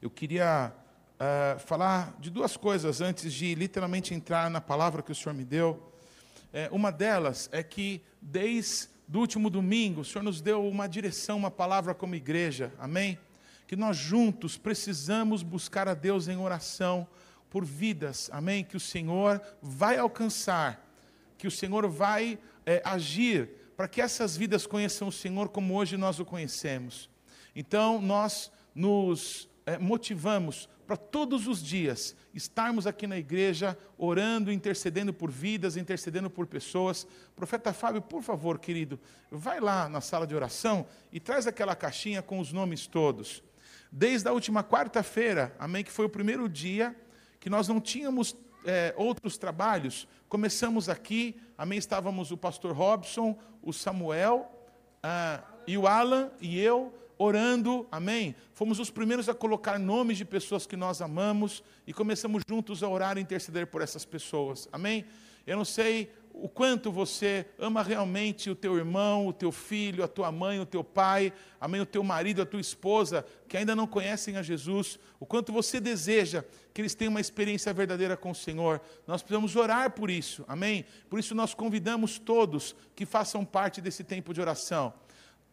Eu 0.00 0.10
queria 0.10 0.74
uh, 1.14 1.58
falar 1.60 2.14
de 2.20 2.28
duas 2.28 2.56
coisas 2.56 3.00
antes 3.00 3.32
de 3.32 3.54
literalmente 3.54 4.12
entrar 4.12 4.50
na 4.50 4.60
palavra 4.60 5.02
que 5.02 5.10
o 5.10 5.14
Senhor 5.14 5.34
me 5.34 5.44
deu. 5.44 5.90
É, 6.52 6.68
uma 6.70 6.92
delas 6.92 7.48
é 7.50 7.62
que 7.62 8.02
desde 8.20 8.88
o 9.12 9.18
último 9.18 9.48
domingo, 9.48 10.02
o 10.02 10.04
Senhor 10.04 10.22
nos 10.22 10.40
deu 10.40 10.66
uma 10.66 10.86
direção, 10.86 11.38
uma 11.38 11.50
palavra 11.50 11.94
como 11.94 12.14
igreja, 12.14 12.72
amém? 12.78 13.18
Que 13.66 13.74
nós 13.74 13.96
juntos 13.96 14.58
precisamos 14.58 15.42
buscar 15.42 15.88
a 15.88 15.94
Deus 15.94 16.28
em 16.28 16.36
oração 16.36 17.06
por 17.48 17.64
vidas, 17.64 18.28
amém? 18.32 18.62
Que 18.62 18.76
o 18.76 18.80
Senhor 18.80 19.40
vai 19.62 19.96
alcançar, 19.96 20.86
que 21.38 21.46
o 21.46 21.50
Senhor 21.50 21.88
vai 21.88 22.38
é, 22.66 22.82
agir 22.84 23.48
para 23.76 23.88
que 23.88 24.00
essas 24.00 24.36
vidas 24.36 24.66
conheçam 24.66 25.08
o 25.08 25.12
Senhor 25.12 25.48
como 25.48 25.74
hoje 25.74 25.96
nós 25.96 26.18
o 26.18 26.24
conhecemos. 26.24 27.08
Então, 27.54 28.00
nós 28.00 28.50
nos 28.74 29.48
é, 29.66 29.76
motivamos 29.76 30.68
para 30.86 30.96
todos 30.96 31.48
os 31.48 31.60
dias 31.60 32.14
estarmos 32.32 32.86
aqui 32.86 33.06
na 33.06 33.18
igreja 33.18 33.76
orando, 33.98 34.52
intercedendo 34.52 35.12
por 35.12 35.30
vidas, 35.30 35.76
intercedendo 35.76 36.30
por 36.30 36.46
pessoas. 36.46 37.06
Profeta 37.34 37.72
Fábio, 37.72 38.00
por 38.00 38.22
favor, 38.22 38.60
querido, 38.60 38.98
vai 39.30 39.58
lá 39.58 39.88
na 39.88 40.00
sala 40.00 40.26
de 40.26 40.34
oração 40.34 40.86
e 41.12 41.18
traz 41.18 41.46
aquela 41.48 41.74
caixinha 41.74 42.22
com 42.22 42.38
os 42.38 42.52
nomes 42.52 42.86
todos. 42.86 43.42
Desde 43.90 44.28
a 44.28 44.32
última 44.32 44.62
quarta-feira, 44.62 45.54
amém, 45.58 45.82
que 45.82 45.90
foi 45.90 46.06
o 46.06 46.10
primeiro 46.10 46.48
dia 46.48 46.94
que 47.40 47.50
nós 47.50 47.66
não 47.66 47.80
tínhamos 47.80 48.36
é, 48.64 48.94
outros 48.96 49.36
trabalhos, 49.36 50.06
começamos 50.28 50.88
aqui, 50.88 51.40
amém, 51.58 51.78
estávamos 51.78 52.30
o 52.30 52.36
pastor 52.36 52.72
Robson, 52.72 53.36
o 53.62 53.72
Samuel 53.72 54.50
ah, 55.02 55.42
e 55.66 55.76
o 55.76 55.86
Alan 55.86 56.30
e 56.40 56.60
eu, 56.60 56.92
orando, 57.18 57.86
amém? 57.90 58.34
Fomos 58.52 58.78
os 58.78 58.90
primeiros 58.90 59.28
a 59.28 59.34
colocar 59.34 59.78
nomes 59.78 60.18
de 60.18 60.24
pessoas 60.24 60.66
que 60.66 60.76
nós 60.76 61.00
amamos 61.00 61.62
e 61.86 61.92
começamos 61.92 62.42
juntos 62.48 62.82
a 62.82 62.88
orar 62.88 63.18
e 63.18 63.20
interceder 63.20 63.66
por 63.66 63.82
essas 63.82 64.04
pessoas, 64.04 64.68
amém? 64.72 65.04
Eu 65.46 65.56
não 65.56 65.64
sei 65.64 66.10
o 66.38 66.48
quanto 66.48 66.92
você 66.92 67.46
ama 67.58 67.82
realmente 67.82 68.50
o 68.50 68.54
teu 68.54 68.76
irmão, 68.76 69.26
o 69.26 69.32
teu 69.32 69.50
filho, 69.50 70.04
a 70.04 70.08
tua 70.08 70.30
mãe, 70.30 70.60
o 70.60 70.66
teu 70.66 70.84
pai, 70.84 71.32
amém, 71.58 71.80
o 71.80 71.86
teu 71.86 72.02
marido, 72.04 72.42
a 72.42 72.46
tua 72.46 72.60
esposa, 72.60 73.24
que 73.48 73.56
ainda 73.56 73.74
não 73.74 73.86
conhecem 73.86 74.36
a 74.36 74.42
Jesus, 74.42 74.98
o 75.18 75.24
quanto 75.24 75.52
você 75.52 75.80
deseja 75.80 76.44
que 76.74 76.82
eles 76.82 76.94
tenham 76.94 77.10
uma 77.10 77.22
experiência 77.22 77.72
verdadeira 77.72 78.18
com 78.18 78.32
o 78.32 78.34
Senhor. 78.34 78.82
Nós 79.06 79.22
precisamos 79.22 79.56
orar 79.56 79.92
por 79.92 80.10
isso, 80.10 80.44
amém? 80.46 80.84
Por 81.08 81.18
isso 81.18 81.34
nós 81.34 81.54
convidamos 81.54 82.18
todos 82.18 82.76
que 82.94 83.06
façam 83.06 83.42
parte 83.42 83.80
desse 83.80 84.04
tempo 84.04 84.34
de 84.34 84.40
oração. 84.40 84.92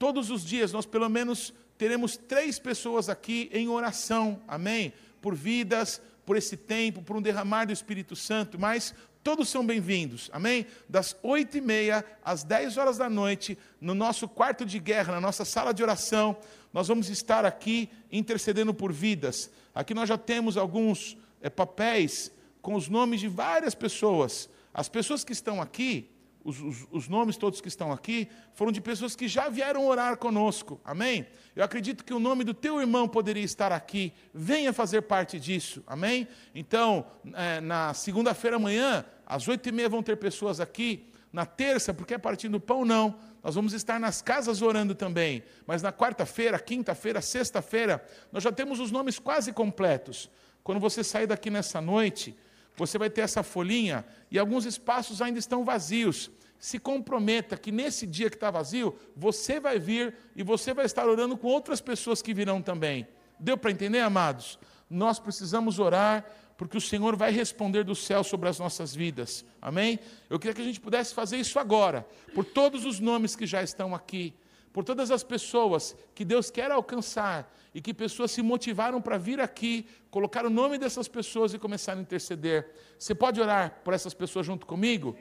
Todos 0.04 0.30
os 0.30 0.44
dias 0.44 0.73
nós 0.73 0.86
pelo 0.86 1.08
menos 1.08 1.54
teremos 1.78 2.18
três 2.18 2.59
pessoas 2.59 3.08
aqui 3.08 3.50
em 3.54 3.70
oração, 3.70 4.42
amém? 4.45 4.92
Por 5.22 5.34
vidas, 5.34 6.02
por 6.26 6.36
esse 6.36 6.58
tempo, 6.58 7.02
por 7.02 7.16
um 7.16 7.22
derramar 7.22 7.64
do 7.64 7.72
Espírito 7.72 8.14
Santo, 8.14 8.60
mas 8.60 8.94
todos 9.23 9.48
são 9.48 9.66
bem-vindos, 9.66 10.30
amém? 10.34 10.68
Das 10.90 11.16
oito 11.23 11.58
e 11.58 11.62
meia 11.62 12.06
às 12.22 12.44
dez 12.44 12.76
horas 12.76 12.98
da 12.98 13.10
noite, 13.10 13.58
no 13.80 13.95
nosso 13.95 14.28
quarto 14.28 14.66
de 14.66 14.78
guerra, 14.78 15.14
na 15.14 15.22
nossa 15.22 15.45
sala 15.45 15.73
de 15.73 15.82
oração, 15.82 16.36
nós 16.73 16.90
vamos 16.90 17.08
estar 17.08 17.45
aqui 17.45 17.90
intercedendo 18.12 18.73
por 18.73 18.92
vidas. 18.92 19.50
Aqui 19.73 19.94
nós 19.94 20.10
já 20.10 20.17
temos 20.17 20.58
alguns 20.58 21.16
é, 21.42 21.50
papéis 21.50 22.30
com 22.62 22.76
os 22.76 22.90
nomes 22.90 23.22
de 23.22 23.30
várias 23.30 23.73
pessoas. 23.73 24.50
As 24.73 24.90
pessoas 24.90 25.23
que 25.23 25.32
estão 25.32 25.62
aqui, 25.62 26.10
os, 26.44 26.59
os, 26.59 26.88
os, 26.91 27.08
nomes 27.08 27.38
todos 27.38 27.61
que 27.61 27.67
estão 27.67 27.91
aqui, 27.91 28.27
foram 28.53 28.72
de 28.72 28.81
pessoas 28.81 29.16
que 29.16 29.27
já 29.27 29.49
vieram 29.49 29.88
orar 29.88 30.17
conosco, 30.17 30.80
amém? 30.83 31.25
Eu 31.55 31.63
acredito 31.63 32.03
que 32.03 32.13
o 32.13 32.19
nome 32.19 32.44
do 32.44 32.53
teu 32.53 32.81
irmão 32.81 33.08
poderia 33.08 33.44
estar 33.44 33.72
aqui, 33.72 34.13
venha 34.33 34.73
fazer 34.73 35.03
parte 35.03 35.39
disso, 35.39 35.83
amém? 35.88 36.27
Então, 36.53 37.05
é, 37.33 37.61
na 37.61 37.94
segunda-feira 37.94 38.58
amanhã, 38.58 39.05
às 39.26 39.48
oito 39.48 39.70
e 39.70 39.71
meia 39.71 39.87
vão 39.87 40.03
ter 40.03 40.17
pessoas 40.17 40.59
aqui, 40.59 41.08
na 41.32 41.48
terça, 41.48 41.93
porque 41.93 42.14
é 42.14 42.17
partindo 42.20 42.53
do 42.53 42.59
pão, 42.59 42.86
não, 42.86 43.15
nós 43.43 43.55
vamos 43.55 43.73
estar 43.73 43.99
nas 43.99 44.21
casas 44.21 44.61
orando 44.61 44.93
também, 44.93 45.43
mas 45.65 45.82
na 45.82 45.92
quarta-feira, 45.92 46.59
quinta-feira, 46.59 47.21
sexta-feira, 47.21 48.05
nós 48.32 48.43
já 48.43 48.52
temos 48.52 48.80
os 48.80 48.92
nomes 48.92 49.17
quase 49.17 49.52
completos. 49.52 50.30
Quando 50.64 50.80
você 50.80 51.03
sair 51.03 51.26
daqui 51.26 51.49
nessa 51.49 51.82
noite, 51.82 52.37
você 52.76 52.98
vai 52.98 53.10
ter 53.10 53.22
essa 53.22 53.44
folhinha 53.44 54.06
e 54.32 54.39
alguns 54.39 54.66
espaços 54.66 55.22
ainda 55.22 55.39
estão 55.39 55.64
vazios. 55.64 56.32
Se 56.58 56.80
comprometa 56.80 57.58
que 57.58 57.72
nesse 57.72 58.08
dia 58.08 58.30
que 58.30 58.36
está 58.36 58.50
vazio, 58.50 58.98
você 59.16 59.60
vai 59.60 59.78
vir 59.78 60.16
e 60.36 60.44
você 60.44 60.73
vai 60.73 60.86
estar 60.86 61.08
orando 61.08 61.38
com 61.38 61.48
outras 61.48 61.82
pessoas 61.82 62.22
que 62.22 62.33
virão 62.33 62.62
também. 62.62 63.08
Deu 63.39 63.58
para 63.58 63.72
entender, 63.72 64.00
amados? 64.00 64.58
Nós 64.89 65.20
precisamos 65.20 65.78
orar 65.78 66.26
porque 66.58 66.78
o 66.78 66.82
Senhor 66.82 67.16
vai 67.16 67.32
responder 67.32 67.83
do 67.83 67.95
céu 67.95 68.23
sobre 68.23 68.48
as 68.48 68.60
nossas 68.60 68.95
vidas. 68.95 69.44
Amém? 69.62 70.00
Eu 70.30 70.39
queria 70.39 70.54
que 70.54 70.62
a 70.62 70.66
gente 70.66 70.80
pudesse 70.80 71.14
fazer 71.14 71.38
isso 71.38 71.60
agora, 71.60 72.08
por 72.33 72.45
todos 72.45 72.86
os 72.86 73.00
nomes 73.00 73.36
que 73.36 73.45
já 73.45 73.62
estão 73.62 73.94
aqui 73.94 74.33
por 74.73 74.84
todas 74.84 75.11
as 75.11 75.23
pessoas 75.23 75.95
que 76.16 76.26
Deus 76.26 76.50
quer 76.50 76.72
alcançar 76.72 77.56
e 77.76 77.80
que 77.80 77.94
pessoas 77.94 78.32
se 78.32 78.42
motivaram 78.42 79.00
para 79.00 79.20
vir 79.20 79.39
aqui, 79.39 79.86
colocar 80.10 80.45
o 80.45 80.50
nome 80.50 80.80
dessas 80.80 81.08
pessoas 81.08 81.54
e 81.54 81.60
começar 81.60 81.95
a 81.95 82.02
interceder. 82.02 82.73
Você 82.98 83.14
pode 83.14 83.39
orar 83.39 83.82
por 83.83 83.94
essas 83.94 84.16
pessoas 84.16 84.48
junto 84.48 84.66
comigo? 84.66 85.16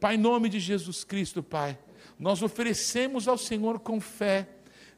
Pai, 0.00 0.16
em 0.16 0.18
nome 0.18 0.48
de 0.48 0.58
Jesus 0.58 1.04
Cristo, 1.04 1.42
Pai, 1.42 1.78
nós 2.18 2.42
oferecemos 2.42 3.28
ao 3.28 3.38
Senhor 3.38 3.78
com 3.78 4.00
fé, 4.00 4.48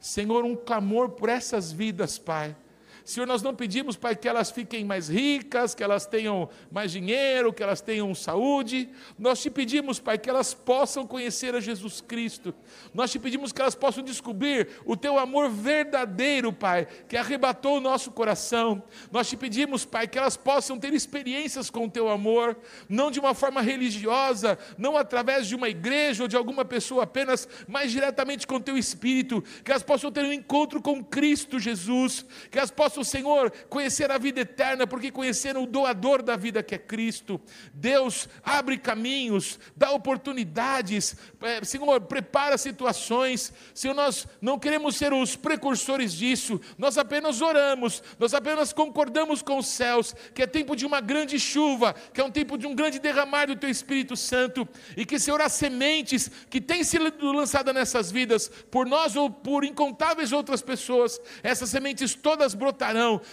Senhor, 0.01 0.45
um 0.45 0.57
clamor 0.57 1.11
por 1.11 1.29
essas 1.29 1.71
vidas, 1.71 2.19
Pai. 2.19 2.57
Senhor, 3.05 3.27
nós 3.27 3.43
não 3.43 3.55
pedimos, 3.55 3.97
Pai, 3.97 4.15
que 4.15 4.29
elas 4.29 4.51
fiquem 4.51 4.85
mais 4.85 5.09
ricas, 5.09 5.75
que 5.75 5.83
elas 5.83 6.07
tenham 6.07 6.49
mais 6.71 6.93
dinheiro, 6.93 7.53
que 7.53 7.63
elas 7.63 7.81
tenham 7.81 8.15
saúde. 8.15 8.89
Nós 9.19 9.41
te 9.41 9.51
pedimos, 9.51 9.99
Pai, 9.99 10.19
que 10.19 10.29
elas 10.29 10.55
possam 10.55 11.07
conhecer 11.07 11.55
a 11.55 11.61
Jesus 11.61 12.01
Cristo. 12.01 12.55
Nós 12.93 13.11
te 13.11 13.19
pedimos 13.19 13.53
que 13.53 13.61
elas 13.61 13.75
possam 13.75 14.05
descobrir 14.05 14.69
o 14.85 14.97
teu 14.97 15.19
amor 15.19 15.51
verdadeiro, 15.51 16.53
Pai, 16.53 16.87
que 17.09 17.17
arrebatou 17.17 17.77
o 17.77 17.81
nosso 17.81 18.11
coração. 18.11 18.83
Nós 19.11 19.29
te 19.29 19.37
pedimos, 19.37 19.85
Pai, 19.85 20.07
que 20.07 20.19
elas 20.19 20.37
possam 20.37 20.79
ter 20.79 20.93
experiências 20.93 21.71
com 21.71 21.87
o 21.87 21.91
teu 21.91 22.09
amor, 22.09 22.57
não 22.89 23.11
de 23.11 23.19
uma 23.19 23.35
forma 23.35 23.61
religiosa, 23.61 24.59
não 24.77 24.97
através 24.97 25.47
de 25.47 25.55
uma 25.55 25.69
igreja 25.69 26.25
ou 26.25 26.29
de 26.29 26.37
alguma 26.37 26.65
pessoa 26.65 27.05
apenas, 27.05 27.49
mas 27.67 27.93
diretamente 27.93 28.47
com 28.47 28.57
o 28.57 28.61
teu 28.61 28.77
espírito, 28.77 29.43
que 29.65 29.71
elas 29.71 29.83
possam 29.83 30.11
ter 30.13 30.25
um 30.25 30.33
encontro 30.33 30.83
com 30.83 31.03
Cristo 31.03 31.59
Jesus, 31.59 32.25
que 32.51 32.59
elas 32.59 32.71
possam 32.71 32.90
possam, 32.91 33.05
Senhor, 33.05 33.53
conhecer 33.69 34.11
a 34.11 34.19
vida 34.19 34.41
eterna, 34.41 34.87
porque 34.87 35.13
conheceram 35.13 35.63
o 35.63 35.67
doador 35.67 36.23
da 36.23 36.37
vida 36.37 36.63
que 36.63 36.75
é 36.75 36.79
Cristo. 36.79 37.41
Deus 37.73 38.29
abre 38.43 38.77
caminhos, 38.77 39.61
dá 39.77 39.93
oportunidades, 39.93 41.17
é, 41.41 41.65
Senhor, 41.65 42.01
prepara 42.03 42.59
situações. 42.59 43.53
Senhor, 43.73 43.95
nós 43.95 44.27
não 44.41 44.59
queremos 44.59 44.97
ser 44.97 45.13
os 45.13 45.37
precursores 45.37 46.13
disso, 46.13 46.61
nós 46.77 46.99
apenas 46.99 47.41
oramos, 47.41 48.03
nós 48.19 48.35
apenas 48.35 48.73
concordamos 48.73 49.41
com 49.41 49.59
os 49.59 49.69
céus, 49.69 50.15
que 50.35 50.43
é 50.43 50.47
tempo 50.47 50.75
de 50.75 50.85
uma 50.85 51.01
grande 51.01 51.39
chuva, 51.39 51.95
que 52.13 52.21
é 52.21 52.25
um 52.25 52.31
tempo 52.31 52.59
de 52.59 52.67
um 52.67 52.75
grande 52.75 52.99
derramar 52.99 53.47
do 53.47 53.57
Teu 53.57 53.71
Espírito 53.71 54.17
Santo, 54.17 54.69
e 54.97 55.07
que, 55.07 55.19
Senhor, 55.19 55.41
as 55.41 55.53
sementes 55.53 56.29
que 56.51 56.61
têm 56.61 56.83
sido 56.83 57.33
lançadas 57.33 57.75
nessas 57.75 58.11
vidas, 58.11 58.49
por 58.49 58.85
nós 58.87 59.15
ou 59.15 59.31
por 59.31 59.65
incontáveis 59.65 60.33
outras 60.33 60.61
pessoas, 60.61 61.21
essas 61.43 61.71
sementes 61.71 62.15
todas 62.15 62.55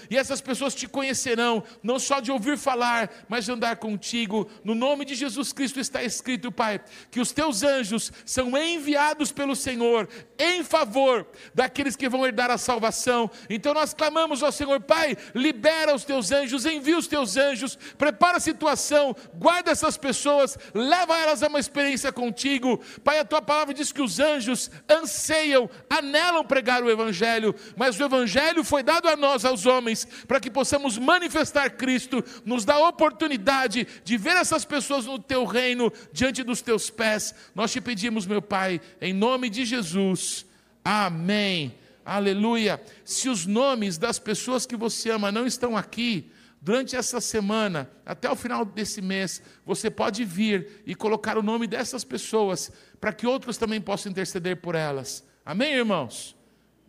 e 0.10 0.18
essas 0.18 0.42
pessoas 0.42 0.76
te 0.76 0.88
conhecerão, 0.88 1.64
não 1.82 2.00
só 2.00 2.20
de 2.20 2.32
ouvir 2.32 2.58
falar, 2.58 3.10
mas 3.30 3.46
de 3.46 3.52
andar 3.52 3.78
contigo. 3.78 4.50
No 4.64 4.76
nome 4.76 5.06
de 5.06 5.16
Jesus 5.16 5.54
Cristo 5.54 5.80
está 5.80 6.04
escrito, 6.04 6.52
Pai, 6.52 6.82
que 7.10 7.20
os 7.20 7.32
teus 7.32 7.64
anjos 7.64 8.12
são 8.26 8.58
enviados 8.58 9.32
pelo 9.32 9.56
Senhor 9.56 10.08
em 10.38 10.64
favor 10.64 11.26
daqueles 11.54 11.96
que 11.96 12.10
vão 12.10 12.26
herdar 12.26 12.52
a 12.52 12.58
salvação. 12.58 13.30
Então 13.50 13.74
nós 13.74 13.94
clamamos 13.94 14.44
ao 14.44 14.52
Senhor, 14.52 14.82
Pai, 14.82 15.18
libera 15.34 15.96
os 15.96 16.04
teus 16.04 16.32
anjos, 16.32 16.66
envia 16.66 16.98
os 16.98 17.08
teus 17.08 17.38
anjos, 17.38 17.78
prepara 17.98 18.38
a 18.38 18.42
situação, 18.42 19.16
guarda 19.34 19.72
essas 19.72 19.98
pessoas, 19.98 20.58
leva 20.74 21.18
elas 21.18 21.44
a 21.44 21.48
uma 21.48 21.60
experiência 21.60 22.12
contigo. 22.12 22.82
Pai, 23.04 23.20
a 23.20 23.26
tua 23.26 23.42
palavra 23.42 23.74
diz 23.74 23.92
que 23.92 24.02
os 24.02 24.20
anjos 24.20 24.70
anseiam, 24.90 25.70
anelam 25.90 26.46
pregar 26.46 26.84
o 26.84 26.90
Evangelho, 26.90 27.56
mas 27.76 28.00
o 28.00 28.04
Evangelho 28.04 28.64
foi 28.64 28.84
dado 28.84 29.08
a 29.08 29.16
nós 29.16 29.37
nós 29.38 29.46
aos 29.46 29.66
homens, 29.68 30.08
para 30.28 30.40
que 30.40 30.50
possamos 30.50 30.98
manifestar 30.98 31.70
Cristo, 31.70 32.24
nos 32.44 32.66
dá 32.66 32.76
a 32.76 32.90
oportunidade 32.90 33.88
de 34.04 34.18
ver 34.18 34.36
essas 34.36 34.66
pessoas 34.66 35.06
no 35.06 35.20
teu 35.20 35.46
reino, 35.46 35.94
diante 36.12 36.44
dos 36.44 36.62
teus 36.62 36.90
pés. 36.90 37.36
Nós 37.54 37.72
te 37.72 37.80
pedimos, 37.80 38.26
meu 38.26 38.42
Pai, 38.42 38.82
em 39.00 39.14
nome 39.14 39.50
de 39.50 39.64
Jesus. 39.64 40.46
Amém. 40.84 41.76
Aleluia. 42.04 42.82
Se 43.06 43.30
os 43.30 43.46
nomes 43.46 43.98
das 43.98 44.18
pessoas 44.18 44.66
que 44.66 44.76
você 44.76 45.12
ama 45.12 45.32
não 45.32 45.46
estão 45.46 45.78
aqui, 45.78 46.32
durante 46.60 46.96
essa 46.96 47.22
semana, 47.22 47.90
até 48.04 48.30
o 48.32 48.36
final 48.36 48.66
desse 48.66 49.02
mês, 49.02 49.44
você 49.64 49.92
pode 49.92 50.26
vir 50.26 50.82
e 50.86 50.96
colocar 50.96 51.38
o 51.38 51.44
nome 51.44 51.68
dessas 51.68 52.04
pessoas, 52.04 52.72
para 53.00 53.14
que 53.14 53.28
outros 53.28 53.58
também 53.58 53.80
possam 53.80 54.12
interceder 54.12 54.58
por 54.58 54.74
elas. 54.74 55.24
Amém, 55.46 55.74
irmãos? 55.74 56.36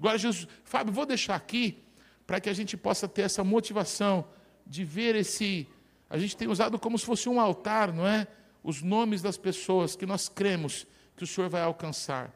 Glória 0.01 0.17
a 0.17 0.19
Jesus. 0.19 0.49
Fábio, 0.65 0.95
vou 0.95 1.05
deixar 1.05 1.35
aqui 1.35 1.83
para 2.29 2.41
que 2.43 2.51
a 2.51 2.53
gente 2.53 2.77
possa 2.77 3.09
ter 3.09 3.23
essa 3.23 3.43
motivação 3.43 4.29
de 4.67 4.85
ver 4.85 5.17
esse. 5.17 5.67
A 6.11 6.19
gente 6.19 6.37
tem 6.37 6.47
usado 6.47 6.79
como 6.79 6.99
se 6.99 7.07
fosse 7.07 7.27
um 7.27 7.41
altar, 7.41 7.91
não 7.91 8.07
é? 8.07 8.29
Os 8.63 8.83
nomes 8.83 9.23
das 9.23 9.39
pessoas 9.39 9.97
que 9.97 10.05
nós 10.05 10.29
cremos 10.29 10.87
que 11.17 11.25
o 11.25 11.27
Senhor 11.27 11.49
vai 11.49 11.63
alcançar. 11.63 12.31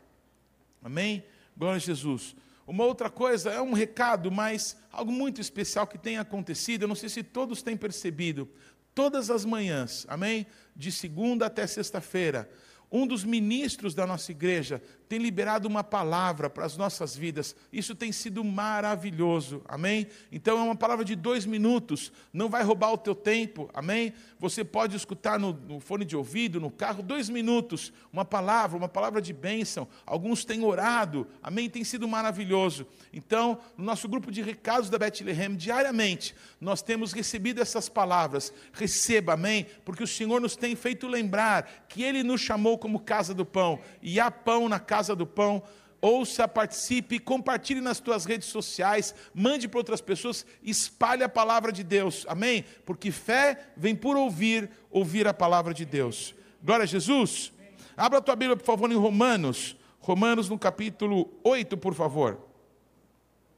Amém? 0.82 1.22
Glória 1.54 1.76
a 1.76 1.78
Jesus. 1.78 2.34
Uma 2.66 2.84
outra 2.84 3.10
coisa, 3.10 3.50
é 3.50 3.60
um 3.60 3.74
recado, 3.74 4.32
mas 4.32 4.78
algo 4.90 5.12
muito 5.12 5.42
especial 5.42 5.86
que 5.86 5.98
tem 5.98 6.16
acontecido, 6.16 6.82
eu 6.82 6.88
não 6.88 6.94
sei 6.94 7.10
se 7.10 7.22
todos 7.22 7.60
têm 7.60 7.76
percebido. 7.76 8.48
Todas 8.94 9.28
as 9.28 9.44
manhãs, 9.44 10.06
amém? 10.08 10.46
De 10.74 10.90
segunda 10.90 11.46
até 11.46 11.66
sexta-feira, 11.66 12.50
um 12.90 13.06
dos 13.06 13.24
ministros 13.24 13.94
da 13.94 14.06
nossa 14.06 14.30
igreja 14.30 14.82
tem 15.12 15.18
liberado 15.18 15.68
uma 15.68 15.84
palavra 15.84 16.48
para 16.48 16.64
as 16.64 16.74
nossas 16.74 17.14
vidas. 17.14 17.54
Isso 17.70 17.94
tem 17.94 18.10
sido 18.10 18.42
maravilhoso, 18.42 19.60
amém? 19.68 20.06
Então 20.32 20.58
é 20.58 20.62
uma 20.62 20.74
palavra 20.74 21.04
de 21.04 21.14
dois 21.14 21.44
minutos, 21.44 22.10
não 22.32 22.48
vai 22.48 22.62
roubar 22.62 22.94
o 22.94 22.96
teu 22.96 23.14
tempo, 23.14 23.68
amém? 23.74 24.14
Você 24.38 24.64
pode 24.64 24.96
escutar 24.96 25.38
no, 25.38 25.52
no 25.52 25.80
fone 25.80 26.06
de 26.06 26.16
ouvido, 26.16 26.58
no 26.58 26.70
carro, 26.70 27.02
dois 27.02 27.28
minutos, 27.28 27.92
uma 28.10 28.24
palavra, 28.24 28.78
uma 28.78 28.88
palavra 28.88 29.20
de 29.20 29.34
bênção. 29.34 29.86
Alguns 30.06 30.46
têm 30.46 30.64
orado, 30.64 31.26
amém? 31.42 31.68
Tem 31.68 31.84
sido 31.84 32.08
maravilhoso. 32.08 32.86
Então, 33.12 33.58
no 33.76 33.84
nosso 33.84 34.08
grupo 34.08 34.32
de 34.32 34.40
recados 34.40 34.88
da 34.88 34.98
Bethlehem, 34.98 35.54
diariamente, 35.56 36.34
nós 36.58 36.80
temos 36.80 37.12
recebido 37.12 37.60
essas 37.60 37.86
palavras. 37.86 38.50
Receba, 38.72 39.34
amém? 39.34 39.66
Porque 39.84 40.02
o 40.02 40.06
Senhor 40.06 40.40
nos 40.40 40.56
tem 40.56 40.74
feito 40.74 41.06
lembrar 41.06 41.84
que 41.86 42.02
Ele 42.02 42.22
nos 42.22 42.40
chamou 42.40 42.78
como 42.78 42.98
casa 42.98 43.34
do 43.34 43.44
pão, 43.44 43.78
e 44.00 44.18
há 44.18 44.30
pão 44.30 44.70
na 44.70 44.80
casa 44.80 45.01
do 45.08 45.26
pão. 45.26 45.62
Ouça, 46.00 46.48
participe, 46.48 47.20
compartilhe 47.20 47.80
nas 47.80 48.00
tuas 48.00 48.24
redes 48.24 48.48
sociais, 48.48 49.14
mande 49.32 49.68
para 49.68 49.78
outras 49.78 50.00
pessoas, 50.00 50.44
espalhe 50.60 51.22
a 51.22 51.28
palavra 51.28 51.70
de 51.70 51.84
Deus, 51.84 52.26
amém? 52.28 52.64
Porque 52.84 53.12
fé 53.12 53.68
vem 53.76 53.94
por 53.94 54.16
ouvir, 54.16 54.68
ouvir 54.90 55.28
a 55.28 55.34
palavra 55.34 55.72
de 55.72 55.84
Deus. 55.84 56.34
Glória 56.60 56.82
a 56.82 56.86
Jesus. 56.86 57.52
Abra 57.96 58.18
a 58.18 58.22
tua 58.22 58.34
Bíblia, 58.34 58.56
por 58.56 58.66
favor, 58.66 58.90
em 58.90 58.96
Romanos, 58.96 59.76
Romanos 60.00 60.48
no 60.48 60.58
capítulo 60.58 61.32
8, 61.44 61.76
por 61.76 61.94
favor. 61.94 62.48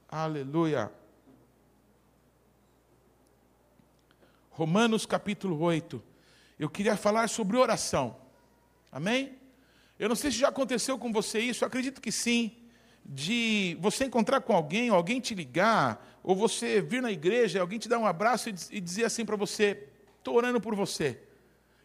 Aleluia. 0.07 0.91
Romanos 4.51 5.05
capítulo 5.05 5.59
8. 5.59 6.01
Eu 6.59 6.69
queria 6.69 6.95
falar 6.95 7.27
sobre 7.27 7.57
oração. 7.57 8.15
Amém? 8.91 9.35
Eu 9.97 10.09
não 10.09 10.15
sei 10.15 10.31
se 10.31 10.37
já 10.37 10.49
aconteceu 10.49 10.97
com 10.97 11.11
você 11.11 11.39
isso, 11.39 11.63
eu 11.63 11.67
acredito 11.67 12.01
que 12.01 12.11
sim. 12.11 12.57
De 13.07 13.77
você 13.79 14.05
encontrar 14.05 14.41
com 14.41 14.53
alguém, 14.53 14.89
alguém 14.89 15.19
te 15.19 15.35
ligar, 15.35 16.19
ou 16.23 16.35
você 16.35 16.81
vir 16.81 17.01
na 17.01 17.11
igreja, 17.11 17.61
alguém 17.61 17.77
te 17.77 17.87
dar 17.87 17.99
um 17.99 18.05
abraço 18.05 18.49
e 18.49 18.81
dizer 18.81 19.05
assim 19.05 19.23
para 19.23 19.35
você: 19.35 19.87
estou 20.17 20.35
orando 20.35 20.59
por 20.59 20.75
você. 20.75 21.19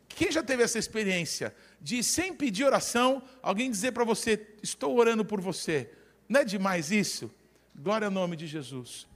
Quem 0.08 0.32
já 0.32 0.42
teve 0.42 0.62
essa 0.62 0.78
experiência 0.78 1.54
de, 1.80 2.02
sem 2.02 2.34
pedir 2.34 2.64
oração, 2.64 3.22
alguém 3.42 3.70
dizer 3.70 3.92
para 3.92 4.04
você: 4.04 4.46
estou 4.62 4.96
orando 4.96 5.24
por 5.24 5.40
você? 5.40 5.90
Não 6.28 6.40
é 6.40 6.44
demais 6.44 6.90
isso? 6.90 7.30
Glória 7.74 8.06
ao 8.06 8.10
nome 8.10 8.34
de 8.36 8.46
Jesus. 8.46 9.06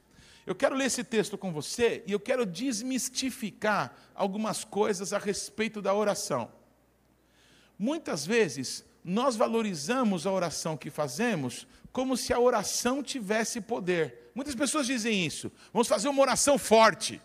Eu 0.47 0.55
quero 0.55 0.77
ler 0.77 0.87
esse 0.87 1.03
texto 1.03 1.39
com 1.39 1.51
você 1.53 2.03
e 2.07 2.13
eu 2.13 2.21
quero 2.21 2.45
desmistificar 2.45 3.97
algumas 4.15 4.63
coisas 4.63 5.13
a 5.13 5.19
respeito 5.19 5.81
da 5.81 5.95
oração. 5.95 6.51
Muitas 7.85 8.25
vezes, 8.25 8.83
nós 9.05 9.37
valorizamos 9.37 10.27
a 10.27 10.33
oração 10.33 10.75
que 10.75 10.89
fazemos 10.89 11.67
como 11.93 12.17
se 12.17 12.33
a 12.33 12.41
oração 12.41 13.03
tivesse 13.03 13.61
poder. 13.61 14.31
Muitas 14.35 14.55
pessoas 14.55 14.87
dizem 14.87 15.27
isso. 15.27 15.53
Vamos 15.71 15.87
fazer 15.87 16.09
uma 16.09 16.23
oração 16.23 16.57
forte. 16.57 17.21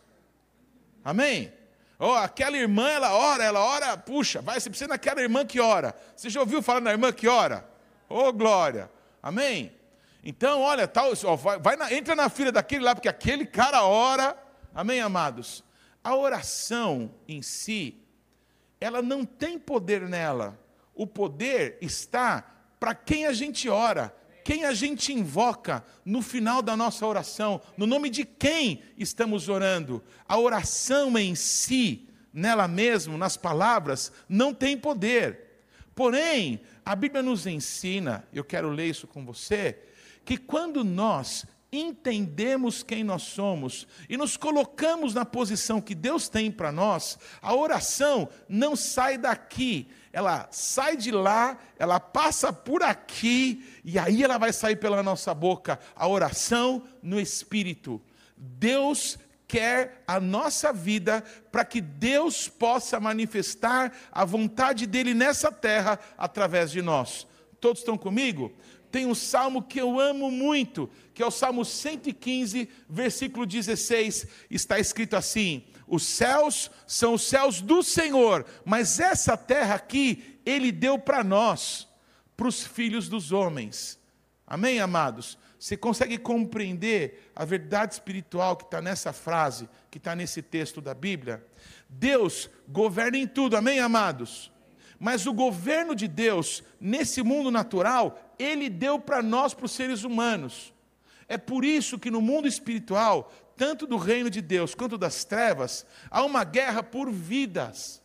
Amém? 1.01 1.53
Oh, 1.97 2.11
aquela 2.11 2.57
irmã, 2.57 2.89
ela 2.89 3.13
ora, 3.13 3.41
ela 3.41 3.61
ora, 3.61 3.95
puxa, 3.95 4.41
vai, 4.41 4.59
você 4.59 4.69
precisa 4.69 4.89
naquela 4.89 5.21
irmã 5.21 5.45
que 5.45 5.61
ora. 5.61 5.95
Você 6.13 6.29
já 6.29 6.41
ouviu 6.41 6.61
falar 6.61 6.81
na 6.81 6.91
irmã 6.91 7.13
que 7.13 7.29
ora? 7.29 7.65
Oh, 8.09 8.33
glória. 8.33 8.91
Amém? 9.23 9.71
Então, 10.21 10.59
olha, 10.59 10.89
tal, 10.89 11.15
vai, 11.37 11.57
vai 11.57 11.77
na, 11.77 11.93
entra 11.93 12.17
na 12.17 12.27
fila 12.27 12.51
daquele 12.51 12.83
lá, 12.83 12.93
porque 12.93 13.07
aquele 13.07 13.45
cara 13.45 13.85
ora. 13.85 14.37
Amém, 14.75 14.99
amados? 14.99 15.63
A 16.03 16.17
oração 16.17 17.15
em 17.25 17.41
si, 17.41 17.97
ela 18.79 19.01
não 19.01 19.25
tem 19.25 19.59
poder 19.59 20.07
nela. 20.07 20.59
O 20.95 21.05
poder 21.05 21.77
está 21.81 22.43
para 22.79 22.95
quem 22.95 23.25
a 23.25 23.33
gente 23.33 23.67
ora, 23.69 24.15
quem 24.43 24.65
a 24.65 24.73
gente 24.73 25.13
invoca 25.13 25.83
no 26.05 26.21
final 26.21 26.61
da 26.61 26.75
nossa 26.75 27.05
oração, 27.05 27.61
no 27.77 27.85
nome 27.85 28.09
de 28.09 28.25
quem 28.25 28.81
estamos 28.97 29.49
orando. 29.49 30.03
A 30.27 30.37
oração 30.39 31.17
em 31.17 31.35
si, 31.35 32.07
nela 32.33 32.67
mesmo, 32.67 33.17
nas 33.17 33.35
palavras, 33.35 34.11
não 34.27 34.53
tem 34.53 34.77
poder. 34.77 35.63
Porém, 35.93 36.61
a 36.85 36.95
Bíblia 36.95 37.21
nos 37.21 37.45
ensina, 37.45 38.25
eu 38.33 38.43
quero 38.43 38.69
ler 38.69 38.87
isso 38.87 39.05
com 39.05 39.25
você, 39.25 39.77
que 40.23 40.37
quando 40.37 40.83
nós 40.83 41.45
entendemos 41.71 42.81
quem 42.81 43.03
nós 43.03 43.23
somos 43.23 43.87
e 44.09 44.17
nos 44.17 44.35
colocamos 44.35 45.13
na 45.13 45.23
posição 45.23 45.79
que 45.79 45.93
Deus 45.93 46.27
tem 46.27 46.51
para 46.51 46.71
nós, 46.71 47.17
a 47.41 47.53
oração 47.53 48.29
não 48.47 48.75
sai 48.75 49.17
daqui, 49.17 49.89
ela 50.11 50.47
sai 50.51 50.97
de 50.97 51.11
lá, 51.11 51.57
ela 51.77 51.99
passa 51.99 52.51
por 52.51 52.81
aqui 52.81 53.63
e 53.83 53.99
aí 53.99 54.23
ela 54.23 54.37
vai 54.37 54.51
sair 54.51 54.75
pela 54.75 55.03
nossa 55.03 55.33
boca. 55.33 55.79
A 55.95 56.07
oração 56.07 56.83
no 57.01 57.19
espírito. 57.19 58.01
Deus 58.35 59.19
quer 59.47 60.03
a 60.07 60.19
nossa 60.19 60.71
vida 60.71 61.23
para 61.51 61.65
que 61.65 61.81
Deus 61.81 62.47
possa 62.47 62.99
manifestar 62.99 63.91
a 64.11 64.23
vontade 64.23 64.85
dele 64.85 65.13
nessa 65.13 65.51
terra 65.51 65.99
através 66.17 66.71
de 66.71 66.81
nós. 66.81 67.27
Todos 67.59 67.79
estão 67.79 67.97
comigo? 67.97 68.53
Tem 68.91 69.05
um 69.05 69.15
salmo 69.15 69.61
que 69.61 69.79
eu 69.79 69.99
amo 69.99 70.31
muito, 70.31 70.89
que 71.13 71.21
é 71.21 71.25
o 71.25 71.31
Salmo 71.31 71.63
115, 71.63 72.69
versículo 72.89 73.45
16. 73.45 74.27
Está 74.49 74.79
escrito 74.79 75.15
assim: 75.15 75.63
Os 75.87 76.03
céus 76.03 76.71
são 76.87 77.13
os 77.13 77.23
céus 77.23 77.61
do 77.61 77.83
Senhor, 77.83 78.45
mas 78.65 78.99
essa 78.99 79.37
terra 79.37 79.75
aqui, 79.75 80.39
Ele 80.45 80.71
deu 80.71 80.97
para 80.97 81.23
nós, 81.23 81.87
para 82.35 82.47
os 82.47 82.63
filhos 82.63 83.07
dos 83.07 83.31
homens. 83.31 83.99
Amém, 84.47 84.79
amados? 84.79 85.37
Você 85.59 85.75
consegue 85.75 86.17
compreender 86.17 87.31
a 87.35 87.43
verdade 87.43 87.93
espiritual 87.93 88.55
que 88.55 88.63
está 88.63 88.81
nessa 88.81 89.11
frase, 89.11 89.67
que 89.91 89.97
está 89.97 90.15
nesse 90.15 90.41
texto 90.41 90.79
da 90.79 90.93
Bíblia? 90.93 91.45
Deus 91.87 92.49
governa 92.67 93.17
em 93.17 93.27
tudo, 93.27 93.57
amém, 93.57 93.79
amados? 93.79 94.51
Mas 94.97 95.27
o 95.27 95.33
governo 95.33 95.93
de 95.93 96.07
Deus 96.07 96.63
nesse 96.79 97.21
mundo 97.21 97.51
natural 97.51 98.28
ele 98.39 98.69
deu 98.69 98.97
para 98.97 99.21
nós, 99.21 99.53
para 99.53 99.65
os 99.65 99.73
seres 99.73 100.03
humanos. 100.03 100.73
É 101.27 101.37
por 101.37 101.63
isso 101.63 101.99
que 101.99 102.09
no 102.09 102.21
mundo 102.21 102.47
espiritual, 102.47 103.31
tanto 103.55 103.85
do 103.85 103.97
reino 103.97 104.29
de 104.29 104.41
Deus 104.41 104.73
quanto 104.73 104.97
das 104.97 105.25
trevas, 105.25 105.85
há 106.09 106.23
uma 106.23 106.45
guerra 106.45 106.81
por 106.81 107.11
vidas, 107.11 108.01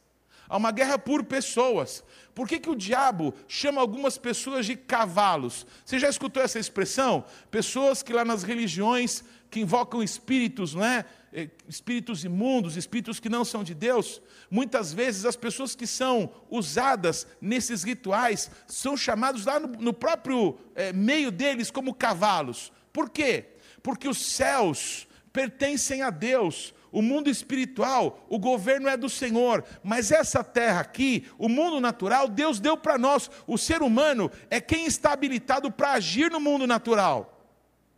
há 0.48 0.56
uma 0.56 0.72
guerra 0.72 0.98
por 0.98 1.24
pessoas. 1.24 2.04
Por 2.34 2.48
que, 2.48 2.58
que 2.58 2.68
o 2.68 2.74
diabo 2.74 3.32
chama 3.46 3.80
algumas 3.80 4.18
pessoas 4.18 4.66
de 4.66 4.74
cavalos? 4.76 5.64
Você 5.84 5.98
já 5.98 6.08
escutou 6.08 6.42
essa 6.42 6.58
expressão? 6.58 7.24
Pessoas 7.50 8.02
que 8.02 8.12
lá 8.12 8.24
nas 8.24 8.42
religiões 8.42 9.22
que 9.48 9.60
invocam 9.60 10.02
espíritos, 10.02 10.74
não 10.74 10.84
é? 10.84 11.04
Eh, 11.36 11.50
espíritos 11.68 12.24
imundos, 12.24 12.76
espíritos 12.76 13.18
que 13.18 13.28
não 13.28 13.44
são 13.44 13.64
de 13.64 13.74
Deus, 13.74 14.22
muitas 14.48 14.92
vezes 14.92 15.24
as 15.24 15.34
pessoas 15.34 15.74
que 15.74 15.84
são 15.84 16.30
usadas 16.48 17.26
nesses 17.40 17.82
rituais 17.82 18.48
são 18.68 18.96
chamados 18.96 19.44
lá 19.44 19.58
no, 19.58 19.66
no 19.66 19.92
próprio 19.92 20.56
é, 20.76 20.92
meio 20.92 21.32
deles 21.32 21.72
como 21.72 21.92
cavalos. 21.92 22.70
Por 22.92 23.10
quê? 23.10 23.46
Porque 23.82 24.06
os 24.06 24.24
céus 24.24 25.08
pertencem 25.32 26.02
a 26.02 26.10
Deus, 26.10 26.72
o 26.92 27.02
mundo 27.02 27.28
espiritual, 27.28 28.24
o 28.28 28.38
governo 28.38 28.88
é 28.88 28.96
do 28.96 29.08
Senhor, 29.08 29.64
mas 29.82 30.12
essa 30.12 30.44
terra 30.44 30.82
aqui, 30.82 31.26
o 31.36 31.48
mundo 31.48 31.80
natural, 31.80 32.28
Deus 32.28 32.60
deu 32.60 32.76
para 32.76 32.96
nós. 32.96 33.28
O 33.44 33.58
ser 33.58 33.82
humano 33.82 34.30
é 34.48 34.60
quem 34.60 34.86
está 34.86 35.12
habilitado 35.12 35.68
para 35.68 35.94
agir 35.94 36.30
no 36.30 36.38
mundo 36.38 36.64
natural. 36.64 37.33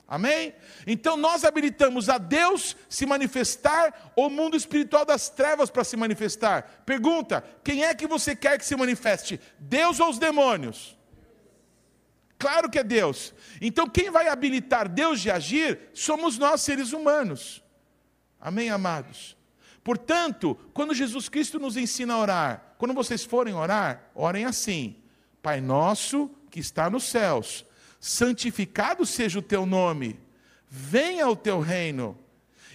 Amém? 0.08 0.54
Então 0.86 1.16
nós 1.16 1.44
habilitamos 1.44 2.08
a 2.08 2.16
Deus 2.16 2.76
se 2.88 3.04
manifestar 3.04 4.12
ou 4.14 4.28
o 4.28 4.30
mundo 4.30 4.56
espiritual 4.56 5.04
das 5.04 5.28
trevas 5.28 5.68
para 5.68 5.82
se 5.82 5.96
manifestar. 5.96 6.82
Pergunta: 6.86 7.42
quem 7.64 7.84
é 7.84 7.92
que 7.92 8.06
você 8.06 8.36
quer 8.36 8.56
que 8.56 8.64
se 8.64 8.76
manifeste? 8.76 9.40
Deus 9.58 9.98
ou 9.98 10.08
os 10.08 10.18
demônios? 10.18 10.96
Claro 12.38 12.70
que 12.70 12.78
é 12.78 12.84
Deus. 12.84 13.34
Então 13.60 13.88
quem 13.88 14.10
vai 14.10 14.28
habilitar 14.28 14.88
Deus 14.88 15.20
de 15.20 15.30
agir 15.30 15.90
somos 15.92 16.38
nós, 16.38 16.60
seres 16.60 16.92
humanos. 16.92 17.62
Amém, 18.40 18.70
amados? 18.70 19.36
Portanto, 19.82 20.56
quando 20.72 20.94
Jesus 20.94 21.28
Cristo 21.28 21.58
nos 21.58 21.76
ensina 21.76 22.14
a 22.14 22.18
orar, 22.18 22.74
quando 22.78 22.94
vocês 22.94 23.24
forem 23.24 23.54
orar, 23.54 24.08
orem 24.14 24.44
assim: 24.44 25.02
Pai 25.42 25.60
nosso 25.60 26.30
que 26.48 26.60
está 26.60 26.88
nos 26.88 27.04
céus 27.04 27.65
santificado 28.00 29.04
seja 29.04 29.38
o 29.38 29.42
teu 29.42 29.66
nome, 29.66 30.18
venha 30.68 31.28
o 31.28 31.36
teu 31.36 31.60
reino, 31.60 32.18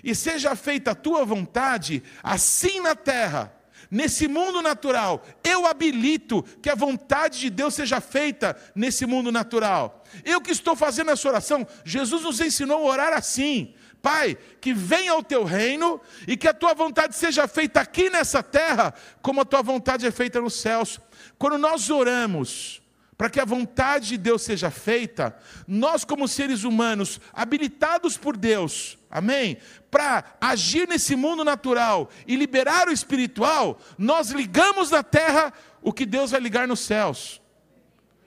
e 0.03 0.15
seja 0.15 0.55
feita 0.55 0.91
a 0.91 0.95
tua 0.95 1.23
vontade, 1.23 2.01
assim 2.23 2.79
na 2.79 2.95
terra, 2.95 3.53
nesse 3.89 4.27
mundo 4.27 4.61
natural. 4.61 5.23
Eu 5.43 5.65
habilito 5.65 6.43
que 6.61 6.69
a 6.69 6.75
vontade 6.75 7.39
de 7.39 7.49
Deus 7.49 7.75
seja 7.75 8.01
feita 8.01 8.55
nesse 8.73 9.05
mundo 9.05 9.31
natural. 9.31 10.03
Eu 10.23 10.41
que 10.41 10.51
estou 10.51 10.75
fazendo 10.75 11.11
essa 11.11 11.27
oração, 11.27 11.67
Jesus 11.83 12.23
nos 12.23 12.39
ensinou 12.39 12.79
a 12.79 12.91
orar 12.91 13.13
assim. 13.13 13.73
Pai, 14.01 14.35
que 14.59 14.73
venha 14.73 15.15
o 15.15 15.21
teu 15.21 15.43
reino 15.43 16.01
e 16.27 16.35
que 16.35 16.47
a 16.47 16.53
tua 16.53 16.73
vontade 16.73 17.15
seja 17.15 17.47
feita 17.47 17.81
aqui 17.81 18.09
nessa 18.09 18.41
terra, 18.41 18.95
como 19.21 19.41
a 19.41 19.45
tua 19.45 19.61
vontade 19.61 20.07
é 20.07 20.11
feita 20.11 20.41
nos 20.41 20.55
céus. 20.55 20.99
Quando 21.37 21.59
nós 21.59 21.89
oramos 21.91 22.81
para 23.21 23.29
que 23.29 23.39
a 23.39 23.45
vontade 23.45 24.07
de 24.07 24.17
Deus 24.17 24.41
seja 24.41 24.71
feita, 24.71 25.37
nós, 25.67 26.03
como 26.03 26.27
seres 26.27 26.63
humanos, 26.63 27.21
habilitados 27.31 28.17
por 28.17 28.35
Deus, 28.35 28.97
amém? 29.11 29.59
Para 29.91 30.23
agir 30.41 30.87
nesse 30.87 31.15
mundo 31.15 31.43
natural 31.43 32.09
e 32.25 32.35
liberar 32.35 32.87
o 32.87 32.91
espiritual, 32.91 33.79
nós 33.95 34.31
ligamos 34.31 34.89
na 34.89 35.03
terra 35.03 35.53
o 35.83 35.93
que 35.93 36.03
Deus 36.03 36.31
vai 36.31 36.39
ligar 36.39 36.67
nos 36.67 36.79
céus. 36.79 37.39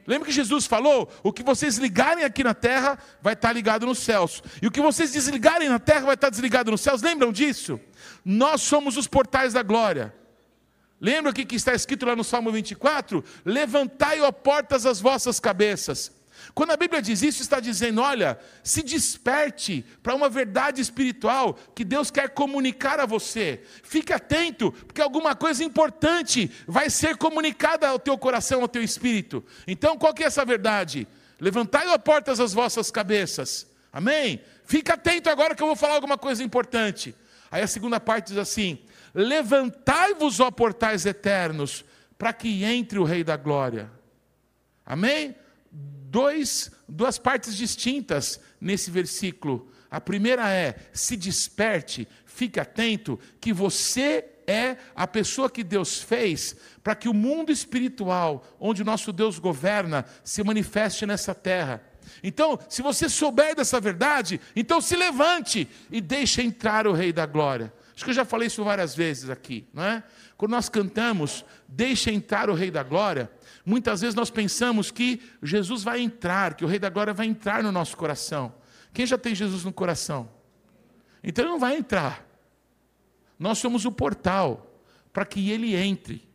Lembra 0.06 0.28
que 0.28 0.32
Jesus 0.32 0.64
falou? 0.64 1.10
O 1.24 1.32
que 1.32 1.42
vocês 1.42 1.76
ligarem 1.76 2.22
aqui 2.22 2.44
na 2.44 2.54
terra 2.54 2.96
vai 3.20 3.32
estar 3.32 3.52
ligado 3.52 3.86
nos 3.86 3.98
céus. 3.98 4.44
E 4.62 4.68
o 4.68 4.70
que 4.70 4.80
vocês 4.80 5.10
desligarem 5.10 5.68
na 5.68 5.80
terra 5.80 6.06
vai 6.06 6.14
estar 6.14 6.30
desligado 6.30 6.70
nos 6.70 6.82
céus. 6.82 7.02
Lembram 7.02 7.32
disso? 7.32 7.80
Nós 8.24 8.62
somos 8.62 8.96
os 8.96 9.08
portais 9.08 9.54
da 9.54 9.62
glória. 9.64 10.14
Lembra 11.04 11.32
o 11.32 11.34
que 11.34 11.54
está 11.54 11.75
escrito 11.75 12.06
lá 12.06 12.16
no 12.16 12.25
Salmo 12.25 12.50
24? 12.50 13.23
Levantai, 13.44 14.23
ó 14.23 14.32
portas, 14.32 14.87
as 14.87 15.02
vossas 15.02 15.38
cabeças. 15.38 16.11
Quando 16.54 16.70
a 16.70 16.78
Bíblia 16.78 17.02
diz 17.02 17.23
isso, 17.23 17.42
está 17.42 17.61
dizendo: 17.61 18.00
olha, 18.00 18.38
se 18.62 18.82
desperte 18.82 19.84
para 20.02 20.14
uma 20.14 20.30
verdade 20.30 20.80
espiritual 20.80 21.58
que 21.75 21.84
Deus 21.84 22.11
quer 22.11 22.30
comunicar 22.30 22.99
a 23.00 23.04
você. 23.04 23.61
Fique 23.82 24.14
atento, 24.14 24.73
porque 24.73 25.02
alguma 25.02 25.34
coisa 25.34 25.62
importante 25.62 26.50
vai 26.66 26.88
ser 26.88 27.18
comunicada 27.18 27.87
ao 27.87 27.99
teu 27.99 28.16
coração, 28.16 28.62
ao 28.62 28.68
teu 28.68 28.82
espírito. 28.82 29.44
Então, 29.66 29.99
qual 29.99 30.14
que 30.14 30.25
é 30.25 30.26
essa 30.26 30.42
verdade? 30.42 31.06
Levantai 31.38 31.87
a 31.92 31.99
portas 31.99 32.40
as 32.40 32.54
vossas 32.54 32.90
cabeças. 32.90 33.66
Amém? 33.92 34.40
Fique 34.64 34.90
atento 34.90 35.28
agora 35.28 35.54
que 35.54 35.62
eu 35.62 35.66
vou 35.66 35.76
falar 35.76 35.96
alguma 35.96 36.16
coisa 36.16 36.42
importante. 36.42 37.14
Aí 37.50 37.62
a 37.62 37.66
segunda 37.66 38.00
parte 38.00 38.28
diz 38.28 38.38
assim: 38.38 38.78
Levantai-vos, 39.14 40.40
ó 40.40 40.50
portais 40.50 41.06
eternos, 41.06 41.85
para 42.18 42.33
que 42.33 42.64
entre 42.64 42.99
o 42.99 43.04
Rei 43.04 43.23
da 43.23 43.37
Glória. 43.37 43.90
Amém? 44.85 45.35
dois, 46.14 46.71
duas 46.88 47.18
partes 47.18 47.56
distintas 47.56 48.40
nesse 48.61 48.88
versículo. 48.88 49.68
A 49.90 50.00
primeira 50.00 50.49
é: 50.49 50.76
se 50.92 51.16
desperte, 51.16 52.06
fique 52.25 52.61
atento, 52.61 53.18
que 53.40 53.52
você 53.52 54.25
é 54.47 54.76
a 54.94 55.09
pessoa 55.09 55.50
que 55.50 55.64
Deus 55.64 56.00
fez 56.00 56.54
para 56.85 56.94
que 56.94 57.09
o 57.09 57.14
mundo 57.14 57.50
espiritual, 57.50 58.47
onde 58.61 58.85
nosso 58.85 59.12
Deus 59.12 59.40
governa, 59.40 60.04
se 60.23 60.44
manifeste 60.44 61.04
nessa 61.04 61.35
terra. 61.35 61.83
Então, 62.23 62.59
se 62.68 62.83
você 62.83 63.09
souber 63.09 63.56
dessa 63.56 63.80
verdade, 63.80 64.40
então 64.54 64.80
se 64.80 64.94
levante 64.94 65.66
e 65.90 66.00
deixe 66.00 66.42
entrar 66.42 66.87
o 66.87 66.92
Rei 66.92 67.12
da 67.12 67.26
Glória. 67.26 67.73
Acho 67.94 68.04
que 68.04 68.10
eu 68.10 68.14
já 68.14 68.24
falei 68.24 68.48
isso 68.48 68.64
várias 68.64 68.94
vezes 68.94 69.30
aqui, 69.30 69.68
não 69.72 69.84
é? 69.84 70.02
Quando 70.36 70.50
nós 70.50 70.68
cantamos, 70.68 71.44
deixe 71.68 72.10
entrar 72.10 72.50
o 72.50 72.54
Rei 72.54 72.70
da 72.70 72.82
Glória, 72.82 73.30
Muitas 73.64 74.02
vezes 74.02 74.14
nós 74.14 74.30
pensamos 74.30 74.90
que 74.90 75.22
Jesus 75.42 75.82
vai 75.82 76.00
entrar, 76.00 76.54
que 76.54 76.64
o 76.64 76.68
Rei 76.68 76.78
da 76.78 76.90
Glória 76.90 77.14
vai 77.14 77.26
entrar 77.26 77.62
no 77.62 77.72
nosso 77.72 77.96
coração. 77.96 78.54
Quem 78.92 79.06
já 79.06 79.16
tem 79.16 79.34
Jesus 79.34 79.64
no 79.64 79.72
coração? 79.72 80.28
Então 81.22 81.44
ele 81.44 81.52
não 81.52 81.58
vai 81.58 81.76
entrar. 81.76 82.26
Nós 83.38 83.58
somos 83.58 83.86
o 83.86 83.92
portal 83.92 84.82
para 85.12 85.24
que 85.24 85.50
ele 85.50 85.74
entre. 85.74 86.28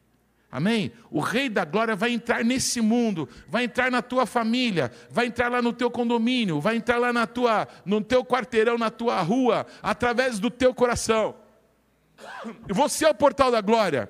Amém? 0.51 0.91
O 1.11 1.19
Rei 1.19 1.47
da 1.47 1.63
Glória 1.63 1.95
vai 1.95 2.11
entrar 2.11 2.43
nesse 2.43 2.81
mundo, 2.81 3.29
vai 3.47 3.65
entrar 3.65 3.91
na 3.91 4.01
tua 4.01 4.25
família, 4.25 4.91
vai 5.11 5.27
entrar 5.27 5.51
lá 5.51 5.61
no 5.61 5.71
teu 5.71 5.91
condomínio, 5.91 6.59
vai 6.59 6.77
entrar 6.77 6.97
lá 6.97 7.13
na 7.13 7.27
tua, 7.27 7.67
no 7.85 8.01
teu 8.01 8.25
quarteirão, 8.25 8.75
na 8.75 8.89
tua 8.89 9.21
rua, 9.21 9.67
através 9.83 10.39
do 10.39 10.49
teu 10.49 10.73
coração. 10.73 11.35
Você 12.67 13.05
é 13.05 13.09
o 13.09 13.15
portal 13.15 13.51
da 13.51 13.61
glória. 13.61 14.09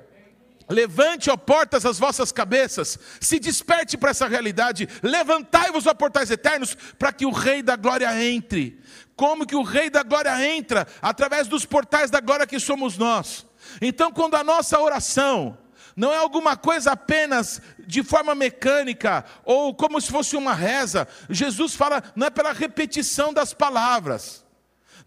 Levante, 0.70 1.32
ó 1.32 1.36
portas, 1.36 1.84
as 1.84 1.98
vossas 1.98 2.32
cabeças, 2.32 3.00
se 3.20 3.40
desperte 3.40 3.98
para 3.98 4.12
essa 4.12 4.28
realidade, 4.28 4.88
levantai-vos, 5.02 5.88
ó 5.88 5.94
portais 5.96 6.30
eternos, 6.30 6.78
para 6.98 7.12
que 7.12 7.26
o 7.26 7.32
Rei 7.32 7.64
da 7.64 7.76
Glória 7.76 8.24
entre. 8.24 8.80
Como 9.16 9.48
que 9.48 9.56
o 9.56 9.64
Rei 9.64 9.90
da 9.90 10.04
Glória 10.04 10.46
entra? 10.48 10.86
Através 11.02 11.48
dos 11.48 11.66
portais 11.66 12.12
da 12.12 12.20
glória 12.20 12.46
que 12.46 12.60
somos 12.60 13.00
nós. 13.00 13.48
Então, 13.82 14.12
quando 14.12 14.36
a 14.36 14.44
nossa 14.44 14.80
oração 14.80 15.58
não 15.96 16.14
é 16.14 16.18
alguma 16.18 16.56
coisa 16.56 16.92
apenas 16.92 17.60
de 17.80 18.04
forma 18.04 18.36
mecânica, 18.36 19.26
ou 19.44 19.74
como 19.74 20.00
se 20.00 20.12
fosse 20.12 20.38
uma 20.38 20.54
reza, 20.54 21.08
Jesus 21.32 21.74
fala, 21.74 22.04
não 22.16 22.28
é 22.28 22.30
pela 22.30 22.54
repetição 22.54 23.34
das 23.34 23.56
palavras 23.56 24.46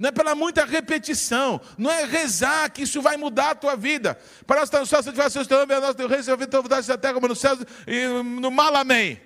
não 0.03 0.09
é 0.09 0.11
pela 0.13 0.35
muita 0.35 0.65
repetição, 0.65 1.61
não 1.79 1.89
é 1.89 2.05
rezar 2.05 2.69
que 2.71 2.83
isso 2.83 3.01
vai 3.01 3.17
mudar 3.17 3.51
a 3.51 3.55
tua 3.55 3.77
vida. 3.77 4.19
Para 4.45 4.59
nós 4.59 4.69
estar 4.69 4.81
no 4.81 4.87
céu, 4.87 5.01
se 5.01 5.13
tiver 5.13 5.31
teu 5.31 5.59
nome, 5.59 5.79
nós 5.81 5.95
teu 5.95 6.09
rei, 6.09 6.21
se 6.21 6.37
tua 6.49 6.61
vontade 6.61 6.99
terra 6.99 7.15
como 7.15 7.29
no 7.29 7.37
céu, 7.37 7.57
e 7.87 8.07
no 8.21 8.51
mal 8.51 8.75
amém. 8.75 9.21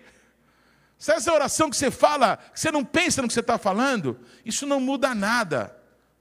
Se 0.99 1.13
essa 1.13 1.33
oração 1.33 1.71
que 1.71 1.79
você 1.79 1.91
fala, 1.91 2.37
que 2.53 2.61
você 2.61 2.71
não 2.71 2.85
pensa 2.85 3.23
no 3.23 3.29
que 3.29 3.33
você 3.33 3.41
está 3.41 3.57
falando, 3.57 4.21
isso 4.45 4.67
não 4.67 4.79
muda 4.79 5.15
nada. 5.15 5.75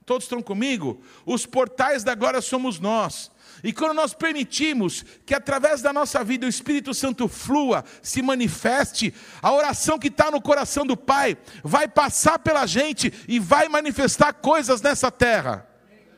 Todos 0.06 0.24
estão 0.24 0.40
comigo? 0.40 1.02
Os 1.26 1.44
portais 1.44 2.02
da 2.02 2.14
glória 2.14 2.40
somos 2.40 2.80
nós. 2.80 3.30
E 3.66 3.72
quando 3.72 3.94
nós 3.94 4.14
permitimos 4.14 5.04
que 5.26 5.34
através 5.34 5.82
da 5.82 5.92
nossa 5.92 6.22
vida 6.22 6.46
o 6.46 6.48
Espírito 6.48 6.94
Santo 6.94 7.26
flua, 7.26 7.84
se 8.00 8.22
manifeste, 8.22 9.12
a 9.42 9.52
oração 9.52 9.98
que 9.98 10.06
está 10.06 10.30
no 10.30 10.40
coração 10.40 10.86
do 10.86 10.96
Pai 10.96 11.36
vai 11.64 11.88
passar 11.88 12.38
pela 12.38 12.64
gente 12.64 13.12
e 13.26 13.40
vai 13.40 13.68
manifestar 13.68 14.34
coisas 14.34 14.80
nessa 14.80 15.10
terra. 15.10 15.66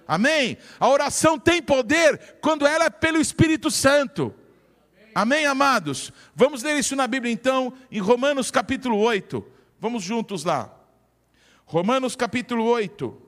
Amém? 0.06 0.58
A 0.78 0.90
oração 0.90 1.38
tem 1.38 1.62
poder 1.62 2.36
quando 2.42 2.66
ela 2.66 2.84
é 2.84 2.90
pelo 2.90 3.18
Espírito 3.18 3.70
Santo. 3.70 4.34
Amém, 5.14 5.46
amados? 5.46 6.12
Vamos 6.34 6.62
ler 6.62 6.78
isso 6.78 6.94
na 6.94 7.06
Bíblia 7.06 7.32
então, 7.32 7.72
em 7.90 7.98
Romanos 7.98 8.50
capítulo 8.50 8.98
8. 8.98 9.42
Vamos 9.80 10.02
juntos 10.02 10.44
lá. 10.44 10.70
Romanos 11.64 12.14
capítulo 12.14 12.64
8, 12.64 13.22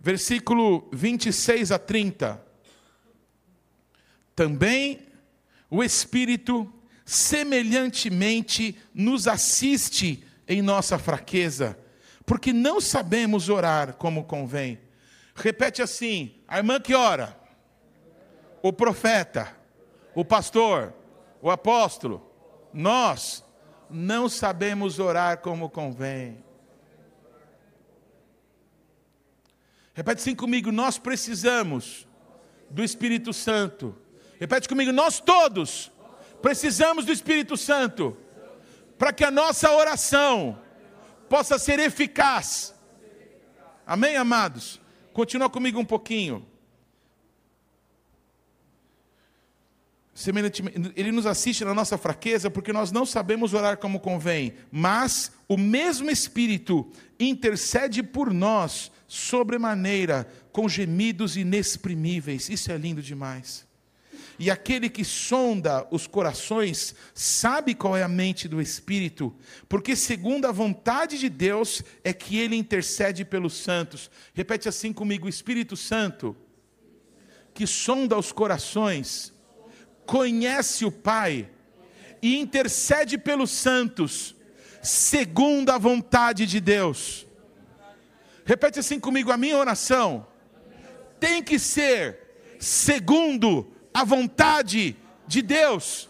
versículo 0.00 0.88
26 0.92 1.70
a 1.70 1.78
30 1.78 2.49
também 4.40 5.06
o 5.68 5.84
Espírito 5.84 6.72
semelhantemente 7.04 8.74
nos 8.94 9.28
assiste 9.28 10.24
em 10.48 10.62
nossa 10.62 10.98
fraqueza, 10.98 11.78
porque 12.24 12.50
não 12.50 12.80
sabemos 12.80 13.50
orar 13.50 13.96
como 13.96 14.24
convém. 14.24 14.80
Repete 15.34 15.82
assim: 15.82 16.36
a 16.48 16.56
irmã 16.56 16.80
que 16.80 16.94
ora, 16.94 17.38
o 18.62 18.72
profeta, 18.72 19.54
o 20.14 20.24
pastor, 20.24 20.94
o 21.42 21.50
apóstolo, 21.50 22.26
nós 22.72 23.44
não 23.90 24.26
sabemos 24.26 24.98
orar 24.98 25.42
como 25.42 25.68
convém. 25.68 26.42
Repete 29.92 30.22
assim 30.22 30.34
comigo: 30.34 30.72
nós 30.72 30.96
precisamos 30.96 32.08
do 32.70 32.82
Espírito 32.82 33.34
Santo 33.34 33.94
Repete 34.40 34.66
comigo, 34.66 34.90
nós 34.90 35.20
todos 35.20 35.92
precisamos 36.40 37.04
do 37.04 37.12
Espírito 37.12 37.58
Santo 37.58 38.16
para 38.96 39.12
que 39.12 39.22
a 39.22 39.30
nossa 39.30 39.70
oração 39.70 40.58
possa 41.28 41.58
ser 41.58 41.78
eficaz. 41.78 42.74
Amém, 43.86 44.16
amados? 44.16 44.80
Continua 45.12 45.50
comigo 45.50 45.78
um 45.78 45.84
pouquinho. 45.84 46.46
Ele 50.96 51.12
nos 51.12 51.26
assiste 51.26 51.64
na 51.64 51.74
nossa 51.74 51.98
fraqueza 51.98 52.50
porque 52.50 52.72
nós 52.72 52.90
não 52.90 53.04
sabemos 53.04 53.52
orar 53.52 53.76
como 53.76 54.00
convém, 54.00 54.54
mas 54.70 55.32
o 55.48 55.56
mesmo 55.56 56.10
Espírito 56.10 56.90
intercede 57.18 58.02
por 58.02 58.32
nós 58.32 58.90
sobremaneira 59.06 60.26
com 60.50 60.68
gemidos 60.68 61.36
inexprimíveis. 61.36 62.48
Isso 62.48 62.72
é 62.72 62.76
lindo 62.78 63.02
demais. 63.02 63.69
E 64.42 64.50
aquele 64.50 64.88
que 64.88 65.04
sonda 65.04 65.86
os 65.90 66.06
corações 66.06 66.94
sabe 67.12 67.74
qual 67.74 67.94
é 67.94 68.02
a 68.02 68.08
mente 68.08 68.48
do 68.48 68.58
Espírito, 68.58 69.36
porque 69.68 69.94
segundo 69.94 70.46
a 70.46 70.50
vontade 70.50 71.18
de 71.18 71.28
Deus 71.28 71.82
é 72.02 72.14
que 72.14 72.38
ele 72.38 72.56
intercede 72.56 73.22
pelos 73.22 73.52
santos. 73.52 74.10
Repete 74.32 74.66
assim 74.66 74.94
comigo: 74.94 75.28
Espírito 75.28 75.76
Santo, 75.76 76.34
que 77.52 77.66
sonda 77.66 78.16
os 78.16 78.32
corações, 78.32 79.30
conhece 80.06 80.86
o 80.86 80.90
Pai 80.90 81.46
e 82.22 82.38
intercede 82.38 83.18
pelos 83.18 83.50
santos, 83.50 84.34
segundo 84.82 85.68
a 85.68 85.76
vontade 85.76 86.46
de 86.46 86.60
Deus. 86.60 87.26
Repete 88.46 88.78
assim 88.78 88.98
comigo: 88.98 89.30
a 89.30 89.36
minha 89.36 89.58
oração 89.58 90.26
tem 91.20 91.42
que 91.42 91.58
ser 91.58 92.56
segundo 92.58 93.70
a 93.92 94.04
vontade 94.04 94.96
de 95.26 95.42
Deus. 95.42 96.08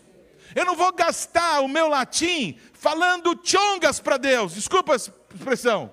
Eu 0.55 0.65
não 0.65 0.77
vou 0.77 0.93
gastar 0.93 1.61
o 1.61 1.69
meu 1.69 1.89
latim 1.89 2.59
falando 2.73 3.39
chongas 3.43 4.01
para 4.01 4.17
Deus, 4.17 4.55
desculpa 4.55 4.93
a 4.93 4.97
expressão. 4.97 5.93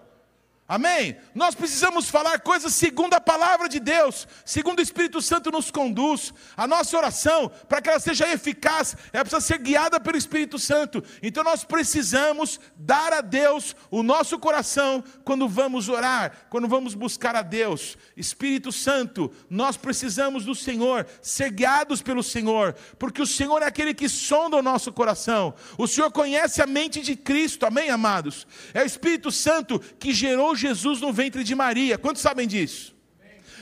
Amém? 0.70 1.16
Nós 1.34 1.56
precisamos 1.56 2.10
falar 2.10 2.42
coisas 2.42 2.74
segundo 2.74 3.14
a 3.14 3.22
palavra 3.22 3.70
de 3.70 3.80
Deus, 3.80 4.28
segundo 4.44 4.80
o 4.80 4.82
Espírito 4.82 5.22
Santo 5.22 5.50
nos 5.50 5.72
conduz. 5.72 6.34
A 6.58 6.68
nossa 6.68 6.98
oração, 6.98 7.50
para 7.70 7.82
que 7.82 7.90
ela 7.90 8.02
seja 8.02 8.30
eficaz, 8.30 8.94
ela 9.14 9.24
precisa 9.24 9.40
ser 9.40 9.60
guiada 9.60 9.98
pelo 9.98 10.18
Espírito 10.18 10.60
Santo. 10.60 11.02
Então 11.24 11.42
nós 11.42 11.64
precisamos 11.64 12.60
dar 12.76 13.14
a 13.14 13.22
Deus 13.22 13.78
o 13.90 14.04
nosso 14.04 14.38
coração 14.38 15.02
quando 15.24 15.48
vamos 15.48 15.88
orar, 15.88 16.48
quando 16.50 16.68
vamos 16.68 16.94
buscar 16.94 17.34
a 17.34 17.42
Deus. 17.42 17.98
Espírito 18.18 18.70
Santo, 18.70 19.32
nós 19.50 19.78
precisamos 19.78 20.44
do 20.44 20.54
Senhor, 20.54 21.08
ser 21.22 21.50
guiados 21.50 22.02
pelo 22.02 22.22
Senhor, 22.22 22.76
porque 23.00 23.22
o 23.22 23.28
Senhor 23.28 23.62
é 23.64 23.68
aquele 23.68 23.94
que 23.94 24.10
sonda 24.10 24.58
o 24.58 24.62
nosso 24.62 24.92
coração. 24.92 25.54
O 25.78 25.88
Senhor 25.88 26.12
conhece 26.12 26.62
a 26.62 26.68
mente 26.68 27.02
de 27.02 27.16
Cristo, 27.16 27.66
amém, 27.66 27.90
amados? 27.90 28.46
É 28.74 28.84
o 28.84 28.86
Espírito 28.86 29.32
Santo 29.32 29.80
que 29.80 30.12
gerou 30.12 30.57
Jesus 30.58 31.00
no 31.00 31.14
ventre 31.14 31.44
de 31.44 31.56
Maria. 31.56 31.98
Quantos 31.98 32.22
sabem 32.22 32.48
disso? 32.48 32.96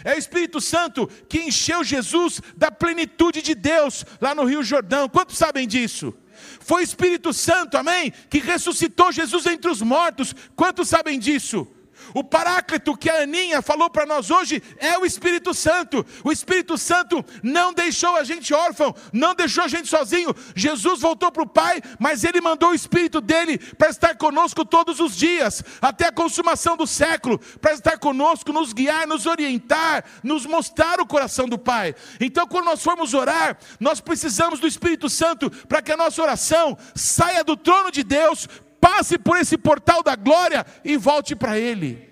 É 0.03 0.13
o 0.13 0.17
Espírito 0.17 0.61
Santo 0.61 1.07
que 1.27 1.39
encheu 1.39 1.83
Jesus 1.83 2.41
da 2.55 2.71
plenitude 2.71 3.41
de 3.41 3.55
Deus 3.55 4.05
lá 4.21 4.35
no 4.35 4.45
Rio 4.45 4.63
Jordão. 4.63 5.09
Quantos 5.09 5.37
sabem 5.37 5.67
disso? 5.67 6.13
Foi 6.59 6.81
o 6.81 6.83
Espírito 6.83 7.33
Santo, 7.33 7.77
amém? 7.77 8.11
Que 8.29 8.39
ressuscitou 8.39 9.11
Jesus 9.11 9.45
entre 9.45 9.69
os 9.69 9.81
mortos. 9.81 10.35
Quantos 10.55 10.89
sabem 10.89 11.17
disso? 11.17 11.67
O 12.15 12.23
paráclito 12.23 12.95
que 12.95 13.09
a 13.09 13.23
Aninha 13.23 13.61
falou 13.61 13.89
para 13.89 14.05
nós 14.05 14.31
hoje 14.31 14.63
é 14.77 14.97
o 14.97 15.05
Espírito 15.05 15.53
Santo. 15.53 16.05
O 16.23 16.31
Espírito 16.31 16.77
Santo 16.77 17.25
não 17.43 17.73
deixou 17.73 18.15
a 18.15 18.23
gente 18.23 18.53
órfão, 18.53 18.95
não 19.11 19.35
deixou 19.35 19.65
a 19.65 19.67
gente 19.67 19.89
sozinho. 19.89 20.33
Jesus 20.55 21.01
voltou 21.01 21.29
para 21.29 21.43
o 21.43 21.47
Pai, 21.47 21.81
mas 21.99 22.23
ele 22.23 22.39
mandou 22.39 22.69
o 22.69 22.73
Espírito 22.73 23.19
dele 23.19 23.57
para 23.57 23.89
estar 23.89 24.15
conosco 24.15 24.63
todos 24.63 25.01
os 25.01 25.17
dias, 25.17 25.61
até 25.81 26.07
a 26.07 26.11
consumação 26.11 26.77
do 26.77 26.87
século, 26.87 27.37
para 27.59 27.73
estar 27.73 27.97
conosco, 27.97 28.53
nos 28.53 28.71
guiar, 28.71 29.05
nos 29.05 29.25
orientar, 29.25 30.05
nos 30.23 30.45
mostrar 30.45 31.01
o 31.01 31.05
coração 31.05 31.49
do 31.49 31.59
Pai. 31.59 31.93
Então, 32.21 32.47
quando 32.47 32.63
nós 32.63 32.81
formos 32.81 33.13
orar, 33.13 33.57
nós 33.77 33.99
precisamos 33.99 34.61
do 34.61 34.67
Espírito 34.67 35.09
Santo 35.09 35.51
para 35.67 35.81
que 35.81 35.91
a 35.91 35.97
nossa 35.97 36.21
oração 36.21 36.77
saia 36.95 37.43
do 37.43 37.57
trono 37.57 37.91
de 37.91 38.05
Deus 38.05 38.47
passe 38.85 39.17
por 39.17 39.35
esse 39.35 39.57
portal 39.57 40.03
da 40.03 40.15
glória 40.15 40.63
e 40.83 40.95
volte 40.95 41.35
para 41.35 41.57
Ele. 41.57 42.07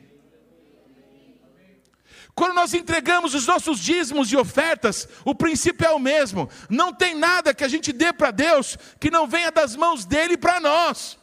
Quando 2.34 2.56
nós 2.56 2.74
entregamos 2.74 3.36
os 3.36 3.46
nossos 3.46 3.78
dízimos 3.78 4.32
e 4.32 4.36
ofertas, 4.36 5.08
o 5.24 5.36
princípio 5.36 5.86
é 5.86 5.92
o 5.92 6.00
mesmo. 6.00 6.50
Não 6.68 6.92
tem 6.92 7.14
nada 7.14 7.54
que 7.54 7.64
a 7.64 7.68
gente 7.68 7.94
dê 7.94 8.12
para 8.12 8.32
Deus 8.32 8.76
que 9.00 9.12
não 9.12 9.28
venha 9.28 9.52
das 9.52 9.76
mãos 9.76 10.04
dele 10.04 10.36
para 10.36 10.60
nós. 10.60 11.20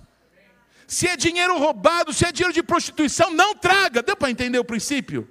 Se 0.87 1.09
é 1.09 1.16
dinheiro 1.16 1.59
roubado, 1.59 2.12
se 2.12 2.25
é 2.25 2.30
dinheiro 2.30 2.54
de 2.54 2.62
prostituição, 2.62 3.33
não 3.33 3.52
traga. 3.57 4.04
Deu 4.04 4.16
para 4.16 4.30
entender 4.30 4.61
o 4.61 4.64
princípio? 4.64 5.28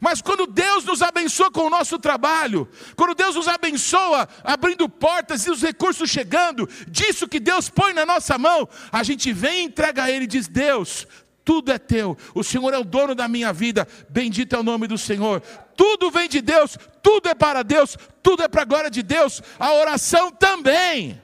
Mas 0.00 0.20
quando 0.20 0.46
Deus 0.46 0.84
nos 0.84 1.02
abençoa 1.02 1.50
com 1.50 1.62
o 1.62 1.70
nosso 1.70 1.98
trabalho, 1.98 2.68
quando 2.94 3.14
Deus 3.14 3.34
nos 3.34 3.48
abençoa 3.48 4.28
abrindo 4.44 4.88
portas 4.88 5.46
e 5.46 5.50
os 5.50 5.62
recursos 5.62 6.10
chegando, 6.10 6.68
disso 6.86 7.26
que 7.26 7.40
Deus 7.40 7.68
põe 7.68 7.92
na 7.92 8.04
nossa 8.04 8.36
mão, 8.38 8.68
a 8.92 9.02
gente 9.02 9.32
vem 9.32 9.60
e 9.60 9.64
entrega 9.64 10.04
a 10.04 10.10
Ele 10.10 10.24
e 10.24 10.28
diz: 10.28 10.46
Deus, 10.46 11.06
tudo 11.44 11.72
é 11.72 11.78
teu, 11.78 12.16
o 12.34 12.44
Senhor 12.44 12.74
é 12.74 12.78
o 12.78 12.84
dono 12.84 13.14
da 13.14 13.26
minha 13.26 13.52
vida, 13.52 13.88
bendito 14.08 14.54
é 14.54 14.58
o 14.58 14.62
nome 14.62 14.86
do 14.86 14.98
Senhor. 14.98 15.40
Tudo 15.74 16.10
vem 16.10 16.28
de 16.28 16.40
Deus, 16.40 16.76
tudo 17.02 17.28
é 17.28 17.34
para 17.34 17.62
Deus, 17.62 17.96
tudo 18.22 18.42
é 18.42 18.48
para 18.48 18.62
a 18.62 18.66
glória 18.66 18.90
de 18.90 19.02
Deus, 19.02 19.40
a 19.58 19.72
oração 19.72 20.30
também. 20.30 21.20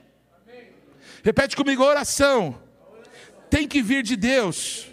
Repete 1.22 1.54
comigo: 1.54 1.82
a 1.82 1.88
oração 1.88 2.58
tem 3.50 3.68
que 3.68 3.82
vir 3.82 4.02
de 4.02 4.16
Deus. 4.16 4.86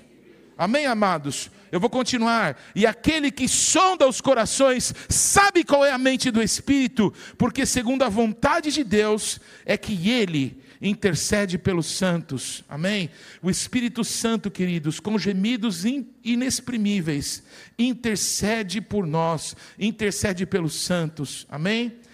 Amém, 0.58 0.86
amados? 0.86 1.50
Eu 1.72 1.80
vou 1.80 1.90
continuar. 1.90 2.58
E 2.76 2.86
aquele 2.86 3.32
que 3.32 3.48
sonda 3.48 4.08
os 4.08 4.20
corações 4.20 4.94
sabe 5.08 5.64
qual 5.64 5.86
é 5.86 5.92
a 5.92 5.98
mente 5.98 6.30
do 6.30 6.42
Espírito, 6.42 7.14
porque 7.38 7.66
segundo 7.66 8.04
a 8.04 8.10
vontade 8.10 8.72
de 8.72 8.84
Deus 8.84 9.40
é 9.66 9.78
que 9.78 10.10
ele 10.10 10.62
intercede 10.82 11.58
pelos 11.58 11.86
santos. 11.86 12.64
Amém? 12.68 13.10
O 13.42 13.50
Espírito 13.50 14.04
Santo, 14.04 14.50
queridos, 14.50 15.00
com 15.00 15.18
gemidos 15.18 15.84
inexprimíveis, 16.24 17.44
intercede 17.78 18.82
por 18.82 19.06
nós, 19.06 19.56
intercede 19.78 20.46
pelos 20.46 20.74
santos. 20.74 21.46
Amém? 21.50 21.94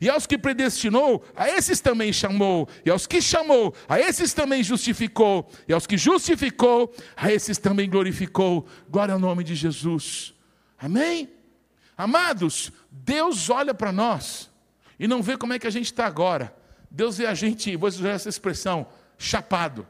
E 0.00 0.08
aos 0.08 0.26
que 0.26 0.38
predestinou, 0.38 1.24
a 1.34 1.48
esses 1.48 1.80
também 1.80 2.12
chamou. 2.12 2.68
E 2.84 2.90
aos 2.90 3.06
que 3.06 3.20
chamou, 3.20 3.74
a 3.88 3.98
esses 4.00 4.32
também 4.32 4.62
justificou. 4.62 5.50
E 5.68 5.72
aos 5.72 5.86
que 5.86 5.96
justificou, 5.96 6.94
a 7.16 7.32
esses 7.32 7.58
também 7.58 7.88
glorificou. 7.88 8.66
Glória 8.88 9.14
ao 9.14 9.20
nome 9.20 9.44
de 9.44 9.54
Jesus. 9.54 10.34
Amém? 10.78 11.30
Amados, 11.96 12.72
Deus 12.90 13.48
olha 13.50 13.72
para 13.72 13.92
nós 13.92 14.50
e 14.98 15.06
não 15.06 15.22
vê 15.22 15.36
como 15.36 15.52
é 15.52 15.58
que 15.58 15.66
a 15.66 15.70
gente 15.70 15.86
está 15.86 16.06
agora. 16.06 16.54
Deus 16.90 17.18
vê 17.18 17.26
a 17.26 17.34
gente, 17.34 17.76
vou 17.76 17.88
usar 17.88 18.10
essa 18.10 18.28
expressão, 18.28 18.86
chapado. 19.18 19.86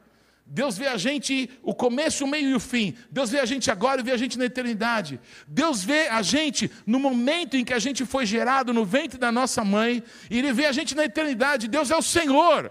Deus 0.46 0.76
vê 0.76 0.86
a 0.88 0.96
gente 0.96 1.48
o 1.62 1.74
começo, 1.74 2.24
o 2.24 2.28
meio 2.28 2.50
e 2.50 2.54
o 2.54 2.60
fim. 2.60 2.94
Deus 3.10 3.30
vê 3.30 3.40
a 3.40 3.46
gente 3.46 3.70
agora 3.70 4.00
e 4.00 4.04
vê 4.04 4.12
a 4.12 4.16
gente 4.16 4.38
na 4.38 4.44
eternidade. 4.44 5.18
Deus 5.48 5.82
vê 5.82 6.08
a 6.08 6.20
gente 6.20 6.70
no 6.86 7.00
momento 7.00 7.56
em 7.56 7.64
que 7.64 7.72
a 7.72 7.78
gente 7.78 8.04
foi 8.04 8.26
gerado 8.26 8.72
no 8.72 8.84
ventre 8.84 9.18
da 9.18 9.32
nossa 9.32 9.64
mãe, 9.64 10.02
e 10.30 10.38
Ele 10.38 10.52
vê 10.52 10.66
a 10.66 10.72
gente 10.72 10.94
na 10.94 11.04
eternidade. 11.04 11.66
Deus 11.66 11.90
é 11.90 11.96
o 11.96 12.02
Senhor. 12.02 12.70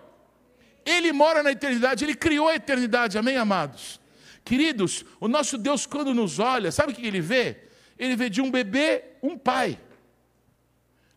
Ele 0.86 1.12
mora 1.12 1.42
na 1.42 1.52
eternidade, 1.52 2.06
Ele 2.06 2.14
criou 2.14 2.48
a 2.48 2.56
eternidade. 2.56 3.18
Amém, 3.18 3.38
amados? 3.38 4.00
Queridos, 4.46 5.04
o 5.20 5.28
nosso 5.28 5.58
Deus, 5.58 5.86
quando 5.86 6.14
nos 6.14 6.38
olha, 6.38 6.72
sabe 6.72 6.92
o 6.92 6.96
que 6.96 7.06
Ele 7.06 7.22
vê? 7.22 7.64
Ele 7.98 8.16
vê 8.16 8.30
de 8.30 8.42
um 8.42 8.52
bebê 8.52 9.04
um 9.22 9.38
pai. 9.38 9.80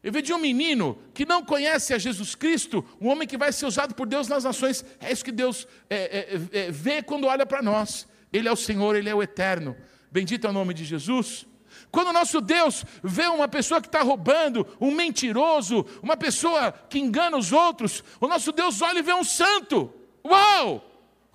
Eu 0.07 0.23
de 0.23 0.33
um 0.33 0.39
menino 0.39 0.97
que 1.13 1.27
não 1.27 1.45
conhece 1.45 1.93
a 1.93 1.99
Jesus 1.99 2.37
Cristo, 2.37 2.85
um 3.01 3.09
homem 3.09 3.27
que 3.27 3.37
vai 3.37 3.51
ser 3.53 3.67
usado 3.67 3.93
por 3.93 4.07
Deus 4.07 4.29
nas 4.29 4.45
nações. 4.45 4.85
É 5.01 5.11
isso 5.11 5.25
que 5.25 5.33
Deus 5.33 5.67
é, 5.91 6.39
é, 6.53 6.61
é, 6.61 6.71
vê 6.71 7.03
quando 7.03 7.27
olha 7.27 7.45
para 7.45 7.61
nós. 7.61 8.07
Ele 8.33 8.47
é 8.47 8.53
o 8.53 8.55
Senhor, 8.55 8.95
Ele 8.95 9.09
é 9.09 9.15
o 9.17 9.21
eterno. 9.21 9.77
Bendito 10.09 10.47
é 10.47 10.51
o 10.51 10.53
nome 10.53 10.75
de 10.75 10.85
Jesus. 10.85 11.45
Quando 11.91 12.11
o 12.11 12.13
nosso 12.13 12.41
Deus 12.41 12.85
vê 13.03 13.27
uma 13.27 13.49
pessoa 13.49 13.81
que 13.81 13.89
está 13.89 14.01
roubando, 14.01 14.65
um 14.81 14.93
mentiroso, 14.93 15.85
uma 16.01 16.17
pessoa 16.17 16.71
que 16.71 17.01
engana 17.01 17.37
os 17.37 17.51
outros, 17.51 18.05
o 18.21 18.29
nosso 18.29 18.53
Deus 18.53 18.81
olha 18.83 19.01
e 19.01 19.03
vê 19.03 19.13
um 19.13 19.25
santo. 19.25 19.93
Uau! 20.25 20.89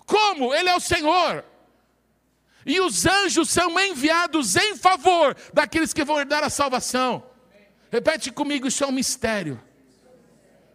Como? 0.06 0.54
Ele 0.54 0.70
é 0.70 0.74
o 0.74 0.80
Senhor. 0.80 1.44
E 2.64 2.80
os 2.80 3.04
anjos 3.04 3.50
são 3.50 3.78
enviados 3.78 4.56
em 4.56 4.74
favor 4.76 5.36
daqueles 5.52 5.92
que 5.92 6.04
vão 6.04 6.18
herdar 6.18 6.42
a 6.42 6.48
salvação. 6.48 7.30
Repete 7.92 8.32
comigo, 8.32 8.66
isso 8.66 8.82
é 8.82 8.86
um 8.86 8.90
mistério. 8.90 9.60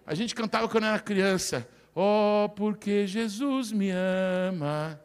A 0.06 0.13
gente 0.13 0.36
cantava 0.36 0.69
quando 0.69 0.84
era 0.84 0.99
criança. 0.99 1.67
Oh, 1.95 2.47
porque 2.56 3.08
Jesus 3.08 3.71
me 3.71 3.89
ama, 3.89 5.01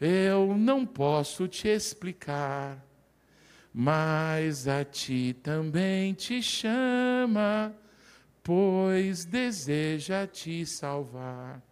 eu 0.00 0.56
não 0.56 0.84
posso 0.84 1.46
te 1.46 1.68
explicar, 1.68 2.84
mas 3.72 4.66
a 4.66 4.84
ti 4.84 5.36
também 5.40 6.14
te 6.14 6.42
chama, 6.42 7.72
pois 8.42 9.24
deseja 9.24 10.26
te 10.26 10.66
salvar. 10.66 11.62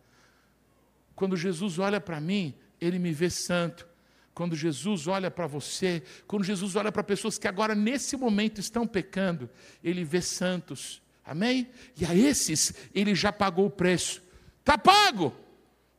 Quando 1.17 1.37
Jesus 1.37 1.81
olha 1.81 2.01
para 2.01 2.21
mim, 2.21 2.55
ele 2.81 3.01
me 3.01 3.13
vê 3.13 3.29
santo. 3.29 3.90
Quando 4.35 4.57
Jesus 4.57 5.07
olha 5.07 5.31
para 5.31 5.47
você, 5.47 6.03
quando 6.27 6.45
Jesus 6.45 6.77
olha 6.77 6.91
para 6.91 7.03
pessoas 7.03 7.39
que 7.39 7.49
agora 7.49 7.75
nesse 7.75 8.17
momento 8.17 8.61
estão 8.61 8.87
pecando, 8.87 9.51
ele 9.83 10.05
vê 10.05 10.23
santos. 10.23 11.03
Amém? 11.25 11.69
E 11.97 12.05
a 12.05 12.15
esses 12.15 12.73
ele 12.95 13.15
já 13.15 13.33
pagou 13.33 13.67
o 13.67 13.71
preço. 13.71 14.23
Está 14.61 14.79
pago. 14.79 15.35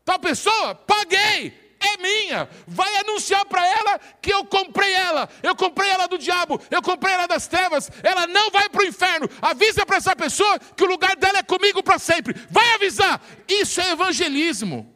Tal 0.04 0.20
pessoa, 0.20 0.74
paguei 0.76 1.62
é 1.82 1.98
minha. 1.98 2.48
Vai 2.68 2.96
anunciar 2.98 3.44
para 3.46 3.66
ela 3.66 4.00
que 4.22 4.32
eu 4.32 4.46
comprei 4.46 4.94
ela. 4.94 5.28
Eu 5.42 5.56
comprei 5.56 5.90
ela 5.90 6.08
do 6.08 6.18
diabo. 6.18 6.62
Eu 6.70 6.82
comprei 6.82 7.14
ela 7.14 7.28
das 7.28 7.48
trevas. 7.48 7.90
Ela 8.04 8.28
não 8.28 8.52
vai 8.52 8.70
para 8.70 8.84
o 8.84 8.86
inferno. 8.86 9.30
Avisa 9.42 9.86
para 9.86 9.98
essa 9.98 10.16
pessoa 10.16 10.60
que 10.60 10.84
o 10.84 10.88
lugar 10.88 11.16
dela 11.16 11.40
é 11.40 11.44
comigo 11.44 11.82
para 11.82 12.00
sempre. 12.00 12.36
Vai 12.50 12.76
avisar. 12.76 13.22
Isso 13.48 13.82
é 13.82 13.92
evangelismo. 13.92 14.94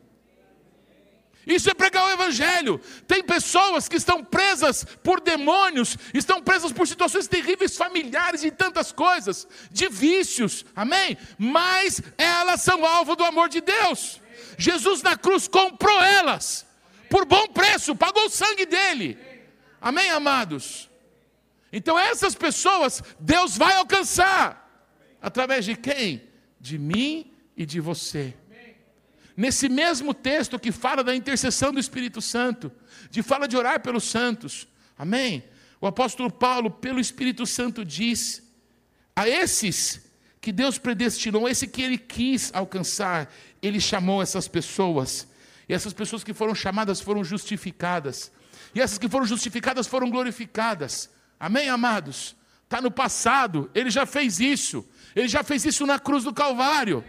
Isso 1.45 1.69
é 1.69 1.73
pregar 1.73 2.05
o 2.05 2.11
Evangelho. 2.11 2.79
Tem 3.07 3.23
pessoas 3.23 3.87
que 3.87 3.95
estão 3.95 4.23
presas 4.23 4.83
por 5.03 5.21
demônios, 5.21 5.97
estão 6.13 6.41
presas 6.41 6.71
por 6.71 6.87
situações 6.87 7.27
terríveis 7.27 7.77
familiares 7.77 8.43
e 8.43 8.51
tantas 8.51 8.91
coisas, 8.91 9.47
de 9.71 9.87
vícios, 9.87 10.65
amém? 10.75 11.17
Mas 11.37 12.01
elas 12.17 12.61
são 12.61 12.85
alvo 12.85 13.15
do 13.15 13.23
amor 13.23 13.47
de 13.49 13.61
Deus. 13.61 14.19
Jesus 14.57 15.01
na 15.01 15.15
cruz 15.15 15.47
comprou 15.47 16.01
elas, 16.01 16.65
por 17.09 17.25
bom 17.25 17.47
preço, 17.47 17.95
pagou 17.95 18.25
o 18.25 18.29
sangue 18.29 18.65
dele, 18.65 19.17
amém, 19.79 20.09
amados? 20.09 20.89
Então 21.71 21.99
essas 21.99 22.33
pessoas 22.33 23.03
Deus 23.19 23.57
vai 23.57 23.75
alcançar, 23.75 24.89
através 25.21 25.65
de 25.65 25.75
quem? 25.75 26.23
De 26.59 26.79
mim 26.79 27.31
e 27.55 27.65
de 27.65 27.79
você. 27.79 28.33
Nesse 29.37 29.67
mesmo 29.67 30.13
texto 30.13 30.57
que 30.57 30.71
fala 30.71 31.03
da 31.03 31.15
intercessão 31.15 31.73
do 31.73 31.79
Espírito 31.79 32.21
Santo, 32.21 32.71
de 33.09 33.21
fala 33.21 33.47
de 33.47 33.57
orar 33.57 33.81
pelos 33.81 34.05
santos, 34.05 34.67
amém? 34.97 35.43
O 35.81 35.87
apóstolo 35.87 36.31
Paulo, 36.31 36.71
pelo 36.71 37.01
Espírito 37.01 37.45
Santo, 37.45 37.83
diz: 37.83 38.41
a 39.15 39.27
esses 39.27 40.01
que 40.39 40.51
Deus 40.51 40.77
predestinou, 40.77 41.49
esse 41.49 41.67
que 41.67 41.81
ele 41.81 41.97
quis 41.97 42.51
alcançar, 42.53 43.33
ele 43.61 43.79
chamou 43.79 44.21
essas 44.21 44.47
pessoas, 44.47 45.27
e 45.67 45.73
essas 45.73 45.91
pessoas 45.91 46.23
que 46.23 46.33
foram 46.33 46.55
chamadas 46.55 47.01
foram 47.01 47.23
justificadas, 47.23 48.31
e 48.73 48.79
essas 48.79 48.97
que 48.97 49.09
foram 49.09 49.25
justificadas 49.25 49.85
foram 49.85 50.09
glorificadas, 50.09 51.09
amém, 51.39 51.67
amados? 51.67 52.35
Está 52.63 52.81
no 52.81 52.89
passado, 52.89 53.69
ele 53.75 53.89
já 53.89 54.05
fez 54.05 54.39
isso, 54.39 54.87
ele 55.15 55.27
já 55.27 55.43
fez 55.43 55.65
isso 55.65 55.85
na 55.85 55.99
cruz 55.99 56.23
do 56.23 56.33
Calvário. 56.33 57.03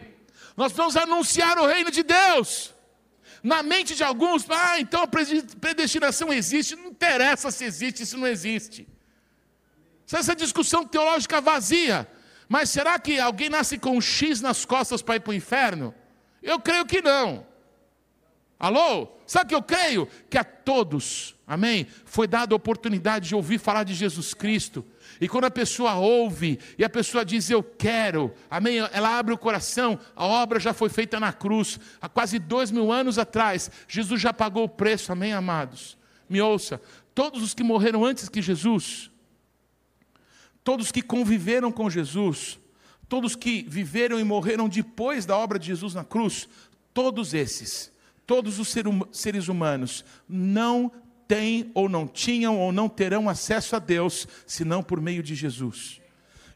Nós 0.56 0.72
vamos 0.72 0.96
anunciar 0.96 1.58
o 1.58 1.66
reino 1.66 1.90
de 1.90 2.02
Deus. 2.02 2.74
Na 3.42 3.62
mente 3.62 3.94
de 3.94 4.02
alguns, 4.02 4.48
ah, 4.50 4.80
então 4.80 5.02
a 5.02 5.06
predestinação 5.06 6.32
existe. 6.32 6.74
Não 6.74 6.86
interessa 6.86 7.50
se 7.50 7.64
existe, 7.64 8.06
se 8.06 8.16
não 8.16 8.26
existe. 8.26 8.88
Essa 10.10 10.34
discussão 10.34 10.84
teológica 10.84 11.40
vazia. 11.40 12.08
Mas 12.48 12.70
será 12.70 12.98
que 12.98 13.18
alguém 13.18 13.50
nasce 13.50 13.76
com 13.76 13.96
um 13.96 14.00
X 14.00 14.40
nas 14.40 14.64
costas 14.64 15.02
para 15.02 15.16
ir 15.16 15.20
para 15.20 15.32
o 15.32 15.34
inferno? 15.34 15.94
Eu 16.42 16.60
creio 16.60 16.86
que 16.86 17.02
não. 17.02 17.46
Alô? 18.58 19.08
Sabe 19.26 19.46
o 19.46 19.48
que 19.48 19.54
eu 19.54 19.62
creio? 19.62 20.08
Que 20.30 20.38
a 20.38 20.44
todos, 20.44 21.34
amém, 21.46 21.86
foi 22.04 22.26
dada 22.26 22.54
a 22.54 22.56
oportunidade 22.56 23.28
de 23.28 23.34
ouvir 23.34 23.58
falar 23.58 23.84
de 23.84 23.94
Jesus 23.94 24.32
Cristo 24.32 24.84
e 25.20 25.28
quando 25.28 25.44
a 25.44 25.50
pessoa 25.50 25.94
ouve 25.94 26.58
e 26.78 26.84
a 26.84 26.90
pessoa 26.90 27.24
diz 27.24 27.48
eu 27.48 27.62
quero, 27.62 28.32
amém? 28.50 28.78
Ela 28.92 29.18
abre 29.18 29.32
o 29.32 29.38
coração, 29.38 29.98
a 30.14 30.26
obra 30.26 30.60
já 30.60 30.72
foi 30.74 30.88
feita 30.88 31.18
na 31.18 31.32
cruz, 31.32 31.78
há 32.00 32.08
quase 32.08 32.38
dois 32.38 32.70
mil 32.70 32.92
anos 32.92 33.18
atrás, 33.18 33.70
Jesus 33.88 34.20
já 34.20 34.32
pagou 34.32 34.64
o 34.64 34.68
preço, 34.68 35.12
amém, 35.12 35.32
amados? 35.32 35.96
Me 36.28 36.40
ouça, 36.40 36.80
todos 37.14 37.42
os 37.42 37.54
que 37.54 37.62
morreram 37.62 38.04
antes 38.04 38.28
que 38.28 38.42
Jesus, 38.42 39.10
todos 40.62 40.92
que 40.92 41.00
conviveram 41.00 41.72
com 41.72 41.88
Jesus, 41.88 42.58
todos 43.08 43.34
que 43.34 43.64
viveram 43.68 44.20
e 44.20 44.24
morreram 44.24 44.68
depois 44.68 45.24
da 45.24 45.36
obra 45.36 45.58
de 45.58 45.68
Jesus 45.68 45.94
na 45.94 46.04
cruz, 46.04 46.48
todos 46.92 47.32
esses, 47.32 47.90
todos 48.26 48.58
os 48.58 48.74
hum, 48.76 49.02
seres 49.12 49.48
humanos 49.48 50.04
não 50.28 50.90
têm 51.28 51.70
ou 51.74 51.88
não 51.88 52.06
tinham 52.06 52.58
ou 52.58 52.72
não 52.72 52.88
terão 52.88 53.28
acesso 53.28 53.76
a 53.76 53.78
Deus, 53.78 54.26
senão 54.46 54.82
por 54.82 55.00
meio 55.00 55.22
de 55.22 55.34
Jesus. 55.34 56.00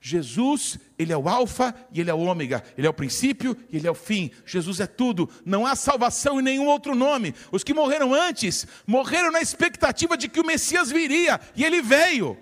Jesus, 0.02 0.78
Ele 0.98 1.12
é 1.12 1.16
o 1.16 1.28
Alfa 1.28 1.74
e 1.92 2.00
Ele 2.00 2.10
é 2.10 2.14
o 2.14 2.20
Ômega, 2.20 2.64
Ele 2.76 2.86
é 2.86 2.90
o 2.90 2.94
princípio 2.94 3.56
e 3.70 3.76
Ele 3.76 3.86
é 3.86 3.90
o 3.90 3.94
fim. 3.94 4.30
Jesus 4.46 4.80
é 4.80 4.86
tudo, 4.86 5.28
não 5.44 5.66
há 5.66 5.76
salvação 5.76 6.40
em 6.40 6.42
nenhum 6.42 6.66
outro 6.66 6.94
nome. 6.94 7.34
Os 7.52 7.62
que 7.62 7.74
morreram 7.74 8.14
antes, 8.14 8.66
morreram 8.86 9.30
na 9.30 9.42
expectativa 9.42 10.16
de 10.16 10.28
que 10.28 10.40
o 10.40 10.46
Messias 10.46 10.90
viria 10.90 11.38
e 11.54 11.64
Ele 11.64 11.82
veio. 11.82 12.36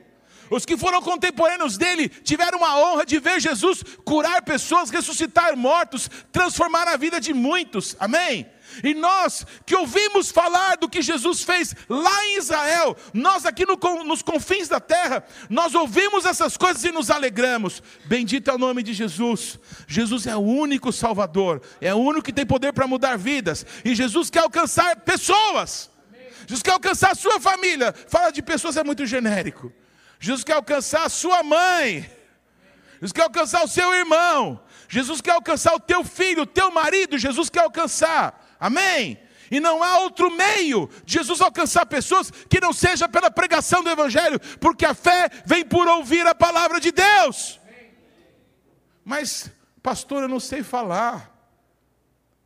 Os 0.51 0.65
que 0.65 0.77
foram 0.77 1.03
contemporâneos 1.03 1.77
dele 1.77 2.09
tiveram 2.09 2.65
a 2.65 2.79
honra 2.79 3.05
de 3.05 3.19
ver 3.19 3.41
Jesus 3.41 3.83
curar 4.05 4.41
pessoas, 4.43 4.89
ressuscitar 4.89 5.57
mortos, 5.57 6.09
transformar 6.33 6.89
a 6.89 6.97
vida 6.97 7.21
de 7.21 7.35
muitos. 7.35 7.97
Amém? 7.99 8.47
E 8.83 8.95
nós 8.95 9.47
que 9.67 9.75
ouvimos 9.75 10.31
falar 10.31 10.77
do 10.77 10.89
que 10.89 11.03
Jesus 11.03 11.43
fez 11.43 11.75
lá 11.89 12.25
em 12.27 12.39
Israel, 12.39 12.97
nós 13.13 13.45
aqui 13.47 13.65
no, 13.67 13.77
nos 14.05 14.23
confins 14.23 14.69
da 14.69 14.81
terra, 14.81 15.25
nós 15.49 15.75
ouvimos 15.75 16.25
essas 16.25 16.57
coisas 16.57 16.85
e 16.85 16.93
nos 16.93 17.11
alegramos. 17.11 17.83
Bendito 18.05 18.51
é 18.51 18.55
o 18.55 18.59
nome 18.59 18.83
de 18.83 18.93
Jesus. 18.93 19.59
Jesus 19.87 20.27
é 20.27 20.37
o 20.37 20.41
único 20.41 20.93
Salvador, 20.93 21.63
é 21.81 21.95
o 21.95 21.99
único 21.99 22.25
que 22.25 22.33
tem 22.33 22.47
poder 22.47 22.73
para 22.73 22.87
mudar 22.87 23.17
vidas. 23.17 23.65
E 23.85 23.95
Jesus 23.95 24.31
quer 24.31 24.41
alcançar 24.41 24.97
pessoas. 24.97 25.91
Jesus 26.47 26.63
quer 26.63 26.73
alcançar 26.73 27.13
a 27.13 27.15
sua 27.15 27.39
família. 27.39 27.95
Fala 28.09 28.31
de 28.31 28.41
pessoas 28.41 28.77
é 28.77 28.85
muito 28.85 29.05
genérico. 29.05 29.73
Jesus 30.19 30.43
quer 30.43 30.55
alcançar 30.55 31.05
a 31.05 31.09
sua 31.09 31.43
mãe. 31.43 32.11
Jesus 33.01 33.13
quer 33.13 33.23
alcançar 33.23 33.63
o 33.65 33.69
seu 33.69 33.95
irmão. 33.95 34.61
Jesus 34.89 35.21
quer 35.21 35.33
alcançar 35.33 35.75
o 35.75 35.81
teu 35.81 36.03
filho, 36.03 36.43
o 36.43 36.47
teu 36.47 36.71
marido. 36.71 37.19
Jesus 37.19 37.49
quer 37.49 37.61
alcançar. 37.61 38.48
Amém? 38.59 39.19
E 39.51 39.61
não 39.61 39.83
há 39.83 40.01
outro 40.01 40.31
meio 40.31 40.91
de 41.05 41.15
Jesus 41.15 41.41
alcançar 41.41 41.87
pessoas 41.87 42.31
que 42.31 42.61
não 42.61 42.73
seja 42.73 43.09
pela 43.09 43.31
pregação 43.31 43.83
do 43.83 43.91
Evangelho, 43.91 44.39
porque 44.61 44.85
a 44.85 44.95
fé 44.95 45.31
vem 45.47 45.65
por 45.65 45.87
ouvir 45.89 46.27
a 46.27 46.35
palavra 46.35 46.81
de 46.81 46.93
Deus. 46.93 47.59
Mas, 49.05 49.51
pastor, 49.83 50.23
eu 50.23 50.29
não 50.29 50.41
sei 50.41 50.63
falar. 50.63 51.35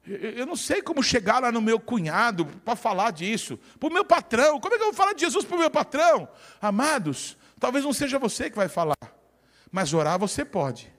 Eu 0.04 0.46
não 0.46 0.56
sei 0.56 0.82
como 0.82 1.02
chegar 1.02 1.40
lá 1.40 1.52
no 1.52 1.60
meu 1.60 1.78
cunhado 1.78 2.46
para 2.64 2.74
falar 2.74 3.12
disso, 3.12 3.58
para 3.78 3.88
o 3.88 3.92
meu 3.92 4.04
patrão. 4.04 4.58
Como 4.60 4.74
é 4.74 4.76
que 4.76 4.82
eu 4.82 4.88
vou 4.88 4.94
falar 4.94 5.12
de 5.12 5.20
Jesus 5.20 5.44
para 5.44 5.56
o 5.56 5.60
meu 5.60 5.70
patrão? 5.70 6.28
Amados, 6.60 7.36
talvez 7.58 7.84
não 7.84 7.92
seja 7.92 8.18
você 8.18 8.50
que 8.50 8.56
vai 8.56 8.68
falar, 8.68 8.96
mas 9.70 9.94
orar 9.94 10.18
você 10.18 10.44
pode. 10.44 10.92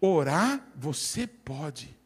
Orar 0.00 0.60
você 0.76 1.26
pode. 1.26 2.01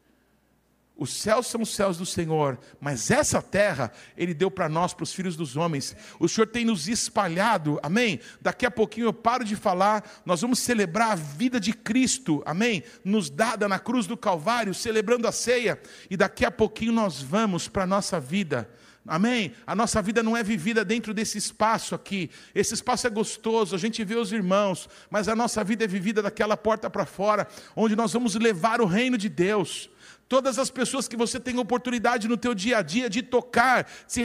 Os 0.97 1.13
céus 1.13 1.45
são 1.45 1.61
os 1.61 1.75
céus 1.75 1.97
do 1.97 2.05
Senhor, 2.05 2.57
mas 2.79 3.11
essa 3.11 3.39
terra 3.39 3.91
Ele 4.17 4.33
deu 4.33 4.49
para 4.49 4.67
nós, 4.67 4.93
para 4.93 5.03
os 5.03 5.13
filhos 5.13 5.35
dos 5.35 5.55
homens. 5.55 5.95
O 6.19 6.27
Senhor 6.27 6.47
tem 6.47 6.65
nos 6.65 6.87
espalhado, 6.87 7.79
amém? 7.83 8.19
Daqui 8.41 8.65
a 8.65 8.71
pouquinho 8.71 9.05
eu 9.05 9.13
paro 9.13 9.43
de 9.43 9.55
falar, 9.55 10.03
nós 10.25 10.41
vamos 10.41 10.57
celebrar 10.57 11.11
a 11.11 11.15
vida 11.15 11.59
de 11.59 11.71
Cristo, 11.71 12.41
amém? 12.45 12.83
Nos 13.03 13.29
dada 13.29 13.67
na 13.67 13.77
cruz 13.77 14.07
do 14.07 14.17
Calvário, 14.17 14.73
celebrando 14.73 15.27
a 15.27 15.31
ceia, 15.31 15.79
e 16.09 16.17
daqui 16.17 16.43
a 16.43 16.51
pouquinho 16.51 16.91
nós 16.91 17.21
vamos 17.21 17.67
para 17.67 17.83
a 17.83 17.87
nossa 17.87 18.19
vida. 18.19 18.67
Amém? 19.07 19.53
A 19.65 19.73
nossa 19.73 20.01
vida 20.01 20.21
não 20.21 20.35
é 20.35 20.43
vivida 20.43 20.83
dentro 20.83 21.13
desse 21.13 21.37
espaço 21.37 21.95
aqui. 21.95 22.29
Esse 22.53 22.73
espaço 22.73 23.07
é 23.07 23.09
gostoso, 23.09 23.73
a 23.73 23.79
gente 23.79 24.03
vê 24.03 24.15
os 24.15 24.33
irmãos, 24.33 24.89
mas 25.09 25.29
a 25.29 25.35
nossa 25.35 25.63
vida 25.63 25.85
é 25.85 25.87
vivida 25.87 26.21
daquela 26.21 26.57
porta 26.57 26.89
para 26.89 27.05
fora, 27.05 27.47
onde 27.73 27.95
nós 27.95 28.11
vamos 28.11 28.35
levar 28.35 28.81
o 28.81 28.85
reino 28.85 29.17
de 29.17 29.29
Deus. 29.29 29.89
Todas 30.29 30.59
as 30.59 30.69
pessoas 30.69 31.07
que 31.07 31.15
você 31.15 31.39
tem 31.39 31.57
oportunidade 31.57 32.27
no 32.27 32.35
teu 32.35 32.53
dia 32.53 32.79
a 32.79 32.81
dia 32.81 33.09
de 33.09 33.21
tocar, 33.21 33.89
se 34.05 34.21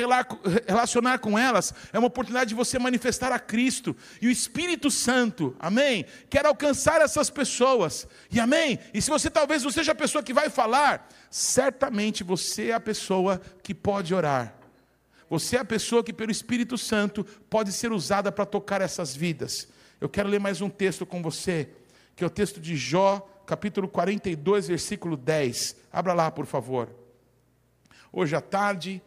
relacionar 0.66 1.18
com 1.18 1.38
elas, 1.38 1.72
é 1.92 1.98
uma 1.98 2.08
oportunidade 2.08 2.48
de 2.48 2.56
você 2.56 2.76
manifestar 2.76 3.30
a 3.30 3.38
Cristo. 3.38 3.96
E 4.20 4.26
o 4.26 4.30
Espírito 4.30 4.90
Santo, 4.90 5.54
amém, 5.60 6.04
quer 6.28 6.44
alcançar 6.44 7.00
essas 7.00 7.30
pessoas. 7.30 8.08
E 8.32 8.40
amém. 8.40 8.80
E 8.92 9.00
se 9.00 9.10
você 9.10 9.30
talvez 9.30 9.62
não 9.62 9.70
seja 9.70 9.92
a 9.92 9.94
pessoa 9.94 10.24
que 10.24 10.34
vai 10.34 10.50
falar, 10.50 11.08
certamente 11.30 12.24
você 12.24 12.70
é 12.70 12.74
a 12.74 12.80
pessoa 12.80 13.40
que 13.62 13.72
pode 13.72 14.12
orar. 14.12 14.54
Você 15.30 15.56
é 15.56 15.60
a 15.60 15.64
pessoa 15.64 16.02
que 16.02 16.12
pelo 16.12 16.32
Espírito 16.32 16.76
Santo 16.76 17.24
pode 17.48 17.72
ser 17.72 17.92
usada 17.92 18.32
para 18.32 18.44
tocar 18.44 18.80
essas 18.80 19.14
vidas. 19.14 19.68
Eu 20.00 20.08
quero 20.08 20.28
ler 20.28 20.40
mais 20.40 20.60
um 20.60 20.68
texto 20.68 21.06
com 21.06 21.22
você, 21.22 21.68
que 22.16 22.24
é 22.24 22.26
o 22.26 22.30
texto 22.30 22.60
de 22.60 22.76
Jó 22.76 23.28
capítulo 23.46 23.88
42, 23.88 24.68
versículo 24.68 25.16
10. 25.16 25.76
Abra 25.92 26.12
lá, 26.12 26.30
por 26.30 26.46
favor. 26.46 26.88
Hoje 28.12 28.36
à 28.36 28.40
tarde, 28.40 29.02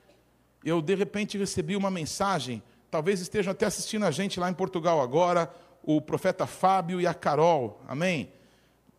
eu 0.64 0.82
de 0.82 0.96
repente 0.96 1.38
recebi 1.38 1.76
uma 1.76 1.92
mensagem, 1.92 2.62
talvez 2.90 3.20
estejam 3.20 3.52
até 3.52 3.66
assistindo 3.66 4.06
a 4.06 4.12
gente 4.12 4.40
lá 4.40 4.50
em 4.50 4.54
Portugal 4.54 5.02
agora, 5.02 5.54
o 5.84 6.02
profeta 6.02 6.48
Fábio 6.48 7.00
e 7.00 7.06
a 7.06 7.14
Carol, 7.14 7.80
amém? 7.88 8.32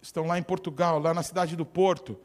Estão 0.01 0.27
lá 0.27 0.38
em 0.38 0.42
Portugal, 0.42 1.01
lá 1.01 1.12
na 1.12 1.22
cidade 1.22 1.57
do 1.57 1.66
Porto. 1.66 2.16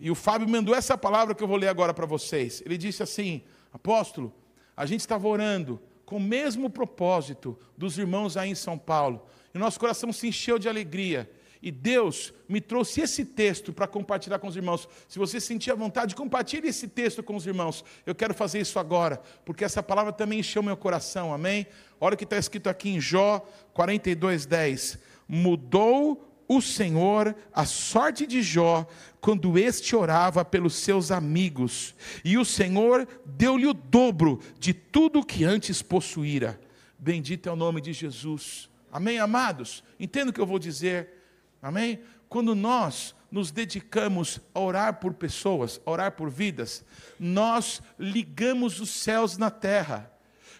E 0.00 0.10
o 0.10 0.14
Fábio 0.14 0.48
mandou 0.48 0.74
essa 0.74 0.96
palavra 0.96 1.34
que 1.34 1.42
eu 1.42 1.48
vou 1.48 1.56
ler 1.56 1.68
agora 1.68 1.92
para 1.92 2.06
vocês. 2.06 2.62
Ele 2.64 2.78
disse 2.78 3.02
assim: 3.02 3.42
Apóstolo, 3.72 4.32
a 4.76 4.86
gente 4.86 5.00
estava 5.00 5.28
orando 5.28 5.80
com 6.06 6.16
o 6.16 6.20
mesmo 6.20 6.70
propósito 6.70 7.58
dos 7.76 7.98
irmãos 7.98 8.36
aí 8.36 8.50
em 8.50 8.54
São 8.54 8.78
Paulo. 8.78 9.26
E 9.54 9.58
nosso 9.58 9.80
coração 9.80 10.12
se 10.12 10.28
encheu 10.28 10.58
de 10.58 10.68
alegria. 10.68 11.30
E 11.66 11.70
Deus 11.72 12.32
me 12.48 12.60
trouxe 12.60 13.00
esse 13.00 13.24
texto 13.24 13.72
para 13.72 13.88
compartilhar 13.88 14.38
com 14.38 14.46
os 14.46 14.54
irmãos. 14.54 14.88
Se 15.08 15.18
você 15.18 15.40
sentir 15.40 15.72
a 15.72 15.74
vontade, 15.74 16.14
compartilhe 16.14 16.68
esse 16.68 16.86
texto 16.86 17.24
com 17.24 17.34
os 17.34 17.44
irmãos. 17.44 17.84
Eu 18.06 18.14
quero 18.14 18.32
fazer 18.32 18.60
isso 18.60 18.78
agora, 18.78 19.20
porque 19.44 19.64
essa 19.64 19.82
palavra 19.82 20.12
também 20.12 20.38
encheu 20.38 20.62
meu 20.62 20.76
coração, 20.76 21.34
amém? 21.34 21.66
Olha 22.00 22.14
o 22.14 22.16
que 22.16 22.22
está 22.22 22.38
escrito 22.38 22.68
aqui 22.68 22.90
em 22.90 23.00
Jó 23.00 23.44
42, 23.74 24.46
10. 24.46 24.96
Mudou 25.26 26.24
o 26.46 26.60
Senhor 26.60 27.34
a 27.52 27.66
sorte 27.66 28.28
de 28.28 28.42
Jó 28.42 28.86
quando 29.20 29.58
este 29.58 29.96
orava 29.96 30.44
pelos 30.44 30.76
seus 30.76 31.10
amigos, 31.10 31.96
e 32.24 32.38
o 32.38 32.44
Senhor 32.44 33.08
deu-lhe 33.24 33.66
o 33.66 33.74
dobro 33.74 34.38
de 34.56 34.72
tudo 34.72 35.26
que 35.26 35.42
antes 35.42 35.82
possuíra. 35.82 36.60
Bendito 36.96 37.48
é 37.48 37.52
o 37.52 37.56
nome 37.56 37.80
de 37.80 37.92
Jesus. 37.92 38.70
Amém, 38.92 39.18
amados? 39.18 39.82
Entendo 39.98 40.28
o 40.28 40.32
que 40.32 40.40
eu 40.40 40.46
vou 40.46 40.60
dizer. 40.60 41.15
Amém? 41.60 42.00
Quando 42.28 42.54
nós 42.54 43.14
nos 43.30 43.50
dedicamos 43.50 44.40
a 44.54 44.60
orar 44.60 45.00
por 45.00 45.14
pessoas, 45.14 45.80
a 45.84 45.90
orar 45.90 46.12
por 46.12 46.30
vidas, 46.30 46.84
nós 47.18 47.82
ligamos 47.98 48.80
os 48.80 48.90
céus 48.90 49.36
na 49.36 49.50
terra. 49.50 50.10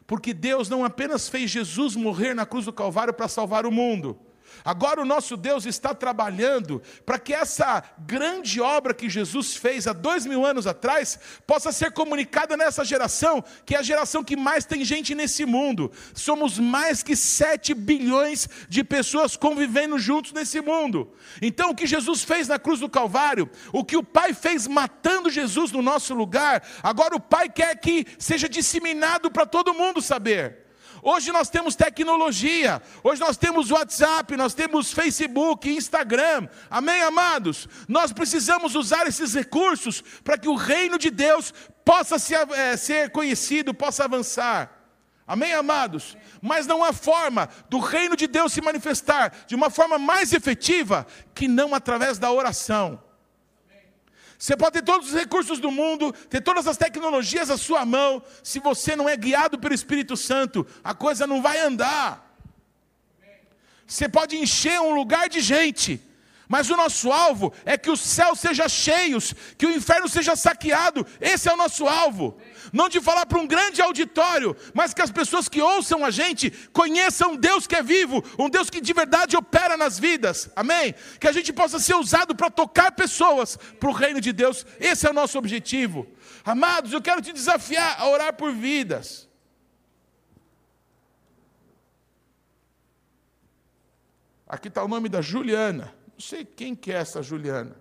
Porque 0.07 0.33
Deus 0.33 0.69
não 0.69 0.85
apenas 0.85 1.29
fez 1.29 1.51
Jesus 1.51 1.97
morrer 1.97 2.35
na 2.35 2.47
cruz 2.47 2.65
do 2.65 2.73
Calvário 2.73 3.13
para 3.13 3.29
salvar 3.29 3.67
o 3.67 3.73
mundo, 3.73 4.19
Agora 4.65 5.01
o 5.01 5.05
nosso 5.05 5.37
Deus 5.37 5.65
está 5.65 5.95
trabalhando 5.95 6.83
para 7.05 7.19
que 7.19 7.33
essa 7.33 7.83
grande 7.99 8.61
obra 8.61 8.95
que 8.95 9.09
Jesus 9.09 9.57
fez 9.57 9.87
há 9.87 9.93
dois 9.93 10.27
mil 10.27 10.45
anos 10.45 10.67
atrás 10.67 11.19
possa 11.47 11.71
ser 11.73 11.93
comunicada 11.93 12.57
nessa 12.57 12.85
geração, 12.85 13.45
que 13.65 13.75
é 13.75 13.79
a 13.79 13.83
geração 13.83 14.25
que 14.25 14.37
mais 14.37 14.65
tem 14.65 14.85
gente 14.85 15.15
nesse 15.15 15.47
mundo. 15.47 15.91
Somos 16.15 16.59
mais 16.59 17.03
que 17.03 17.15
sete 17.17 17.75
bilhões 17.75 18.49
de 18.69 18.83
pessoas 18.83 19.37
convivendo 19.37 19.99
juntos 19.99 20.33
nesse 20.33 20.61
mundo. 20.61 21.13
Então 21.41 21.71
o 21.71 21.75
que 21.75 21.87
Jesus 21.87 22.25
fez 22.25 22.49
na 22.49 22.59
cruz 22.59 22.81
do 22.81 22.89
Calvário, 22.89 23.49
o 23.73 23.85
que 23.85 23.97
o 23.97 24.03
Pai 24.03 24.35
fez 24.35 24.67
matando 24.67 25.31
Jesus 25.31 25.71
no 25.73 25.83
nosso 25.83 26.15
lugar, 26.15 26.63
agora 26.83 27.15
o 27.15 27.21
Pai 27.21 27.49
quer 27.49 27.77
que 27.77 28.07
seja 28.19 28.49
disseminado 28.49 29.31
para 29.31 29.47
todo 29.47 29.75
mundo 29.75 30.03
saber. 30.03 30.66
Hoje 31.09 31.31
nós 31.31 31.49
temos 31.49 31.77
tecnologia, 31.77 32.83
hoje 33.01 33.21
nós 33.21 33.37
temos 33.37 33.71
WhatsApp, 33.71 34.37
nós 34.37 34.55
temos 34.55 34.93
Facebook, 34.93 35.71
Instagram. 35.71 36.49
Amém, 36.69 37.01
amados? 37.01 37.69
Nós 37.87 38.13
precisamos 38.13 38.75
usar 38.75 39.07
esses 39.07 39.33
recursos 39.33 40.03
para 40.25 40.37
que 40.37 40.49
o 40.49 40.57
reino 40.57 40.99
de 40.99 41.09
Deus 41.09 41.55
possa 41.85 42.19
ser, 42.19 42.51
é, 42.51 42.77
ser 42.77 43.11
conhecido, 43.11 43.73
possa 43.73 44.03
avançar. 44.03 44.69
Amém, 45.25 45.55
amados? 45.55 46.17
Mas 46.43 46.67
não 46.67 46.83
há 46.83 46.93
forma 46.93 47.49
do 47.71 47.79
reino 47.79 48.17
de 48.17 48.27
Deus 48.27 48.53
se 48.53 48.61
manifestar 48.61 49.33
de 49.47 49.55
uma 49.55 49.71
forma 49.71 50.01
mais 50.01 50.33
efetiva 50.33 51.07
que 51.33 51.47
não 51.47 51.73
através 51.73 52.19
da 52.19 52.33
oração. 52.33 53.01
Você 54.39 54.57
pode 54.57 54.73
ter 54.73 54.83
todos 54.83 55.09
os 55.09 55.15
recursos 55.15 55.59
do 55.59 55.71
mundo, 55.71 56.13
ter 56.29 56.41
todas 56.41 56.67
as 56.67 56.77
tecnologias 56.77 57.51
à 57.51 57.57
sua 57.57 57.87
mão, 57.87 58.23
se 58.43 58.59
você 58.59 58.95
não 58.95 59.09
é 59.09 59.17
guiado 59.17 59.59
pelo 59.59 59.75
Espírito 59.75 60.17
Santo, 60.17 60.67
a 60.85 60.95
coisa 60.95 61.27
não 61.27 61.41
vai 61.41 61.59
andar. 61.59 62.23
Você 63.87 64.09
pode 64.09 64.37
encher 64.37 64.81
um 64.81 64.95
lugar 64.95 65.29
de 65.29 65.41
gente, 65.41 66.01
mas 66.49 66.71
o 66.71 66.77
nosso 66.77 67.11
alvo 67.11 67.53
é 67.65 67.77
que 67.77 67.91
os 67.91 68.01
céus 68.01 68.41
sejam 68.41 68.69
cheios, 68.69 69.35
que 69.57 69.67
o 69.67 69.71
inferno 69.71 70.09
seja 70.09 70.37
saqueado. 70.37 71.07
Esse 71.21 71.49
é 71.49 71.53
o 71.53 71.57
nosso 71.57 71.87
alvo 71.87 72.39
não 72.73 72.89
de 72.89 73.01
falar 73.01 73.27
para 73.27 73.39
um 73.39 73.47
grande 73.47 73.81
auditório, 73.81 74.57
mas 74.75 74.93
que 74.93 75.03
as 75.03 75.11
pessoas 75.11 75.49
que 75.49 75.61
ouçam 75.61 76.05
a 76.05 76.11
gente 76.11 76.51
conheçam 76.73 77.33
um 77.33 77.37
Deus 77.37 77.67
que 77.67 77.75
é 77.75 77.83
vivo, 77.83 78.23
um 78.39 78.49
Deus 78.49 78.71
que 78.71 78.81
de 78.81 78.93
verdade 78.93 79.37
opera 79.37 79.77
nas 79.77 79.99
vidas, 79.99 80.51
amém? 80.55 80.95
Que 81.21 81.29
a 81.29 81.33
gente 81.33 81.53
possa 81.53 81.79
ser 81.79 81.95
usado 81.95 82.35
para 82.35 82.51
tocar 82.51 82.93
pessoas 82.93 83.57
para 83.79 83.89
o 83.89 83.93
reino 83.93 84.21
de 84.21 84.33
Deus, 84.33 84.67
esse 84.79 85.07
é 85.07 85.11
o 85.11 85.15
nosso 85.15 85.39
objetivo. 85.39 86.07
Amados, 86.45 86.93
eu 86.93 87.03
quero 87.03 87.23
te 87.23 87.33
desafiar 87.33 87.97
a 87.99 88.09
orar 88.09 88.35
por 88.35 88.53
vidas. 88.53 89.27
Aqui 94.47 94.69
está 94.69 94.85
o 94.85 94.89
nome 94.89 95.09
da 95.09 95.21
Juliana. 95.21 95.96
Não 96.17 96.21
sei 96.21 96.47
quem 96.47 96.75
que 96.75 96.91
é 96.91 96.95
essa 96.95 97.23
Juliana. 97.23 97.77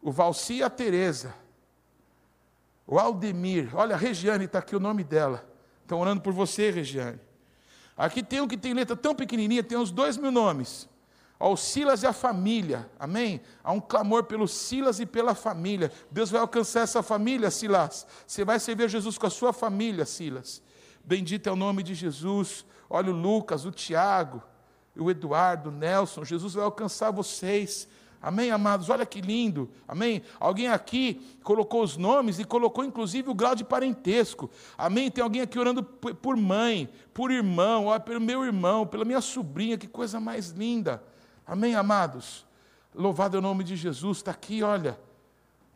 O 0.00 0.12
Valci 0.12 0.54
e 0.54 0.62
a 0.62 0.70
Tereza. 0.70 1.34
O 2.86 3.00
Aldemir, 3.00 3.74
olha, 3.74 3.96
a 3.96 3.98
Regiane, 3.98 4.44
está 4.44 4.60
aqui 4.60 4.76
o 4.76 4.80
nome 4.80 5.02
dela. 5.02 5.44
Estão 5.82 5.98
orando 5.98 6.22
por 6.22 6.32
você, 6.32 6.70
Regiane. 6.70 7.18
Aqui 7.96 8.22
tem 8.22 8.40
um 8.40 8.46
que 8.46 8.56
tem 8.56 8.72
letra 8.72 8.94
tão 8.94 9.12
pequenininha, 9.12 9.62
tem 9.64 9.76
uns 9.76 9.90
dois 9.90 10.16
mil 10.16 10.30
nomes. 10.30 10.88
Ao 11.38 11.56
Silas 11.56 12.04
e 12.04 12.06
a 12.06 12.12
família, 12.12 12.88
amém? 12.98 13.40
Há 13.62 13.72
um 13.72 13.80
clamor 13.80 14.24
pelo 14.24 14.46
Silas 14.46 15.00
e 15.00 15.06
pela 15.06 15.34
família. 15.34 15.90
Deus 16.10 16.30
vai 16.30 16.40
alcançar 16.40 16.82
essa 16.82 17.02
família, 17.02 17.50
Silas. 17.50 18.06
Você 18.24 18.44
vai 18.44 18.60
servir 18.60 18.88
Jesus 18.88 19.18
com 19.18 19.26
a 19.26 19.30
sua 19.30 19.52
família, 19.52 20.06
Silas. 20.06 20.62
Bendito 21.04 21.48
é 21.48 21.52
o 21.52 21.56
nome 21.56 21.82
de 21.82 21.94
Jesus. 21.94 22.64
Olha 22.88 23.10
o 23.10 23.16
Lucas, 23.16 23.64
o 23.64 23.72
Tiago, 23.72 24.42
o 24.98 25.10
Eduardo, 25.10 25.68
o 25.68 25.72
Nelson. 25.72 26.24
Jesus 26.24 26.54
vai 26.54 26.64
alcançar 26.64 27.10
vocês. 27.10 27.88
Amém, 28.20 28.50
amados? 28.50 28.88
Olha 28.88 29.06
que 29.06 29.20
lindo. 29.20 29.70
Amém? 29.86 30.22
Alguém 30.40 30.68
aqui 30.68 31.38
colocou 31.42 31.82
os 31.82 31.96
nomes 31.96 32.38
e 32.38 32.44
colocou 32.44 32.84
inclusive 32.84 33.30
o 33.30 33.34
grau 33.34 33.54
de 33.54 33.62
parentesco. 33.62 34.50
Amém? 34.76 35.10
Tem 35.10 35.22
alguém 35.22 35.42
aqui 35.42 35.58
orando 35.58 35.82
por 35.82 36.36
mãe, 36.36 36.88
por 37.12 37.30
irmão, 37.30 37.86
ó, 37.86 37.98
pelo 37.98 38.20
meu 38.20 38.44
irmão, 38.44 38.86
pela 38.86 39.04
minha 39.04 39.20
sobrinha. 39.20 39.78
Que 39.78 39.86
coisa 39.86 40.18
mais 40.18 40.50
linda. 40.50 41.02
Amém, 41.46 41.74
amados? 41.76 42.44
Louvado 42.94 43.36
é 43.36 43.38
o 43.38 43.42
nome 43.42 43.62
de 43.62 43.76
Jesus. 43.76 44.18
Está 44.18 44.30
aqui, 44.32 44.62
olha, 44.62 44.98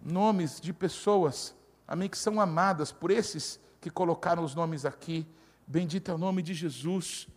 nomes 0.03 0.61
de 0.61 0.73
pessoas, 0.73 1.55
amém, 1.87 2.09
que 2.09 2.19
são 2.19 2.41
amadas 2.41 2.91
por 2.91 3.11
esses 3.11 3.61
que 3.81 3.91
colocaram 3.91 4.43
os 4.43 4.55
nomes 4.55 4.85
aqui. 4.85 5.27
Bendito 5.67 6.11
é 6.11 6.15
o 6.15 6.19
nome 6.19 6.43
de 6.43 6.55
Jesus. 6.55 7.29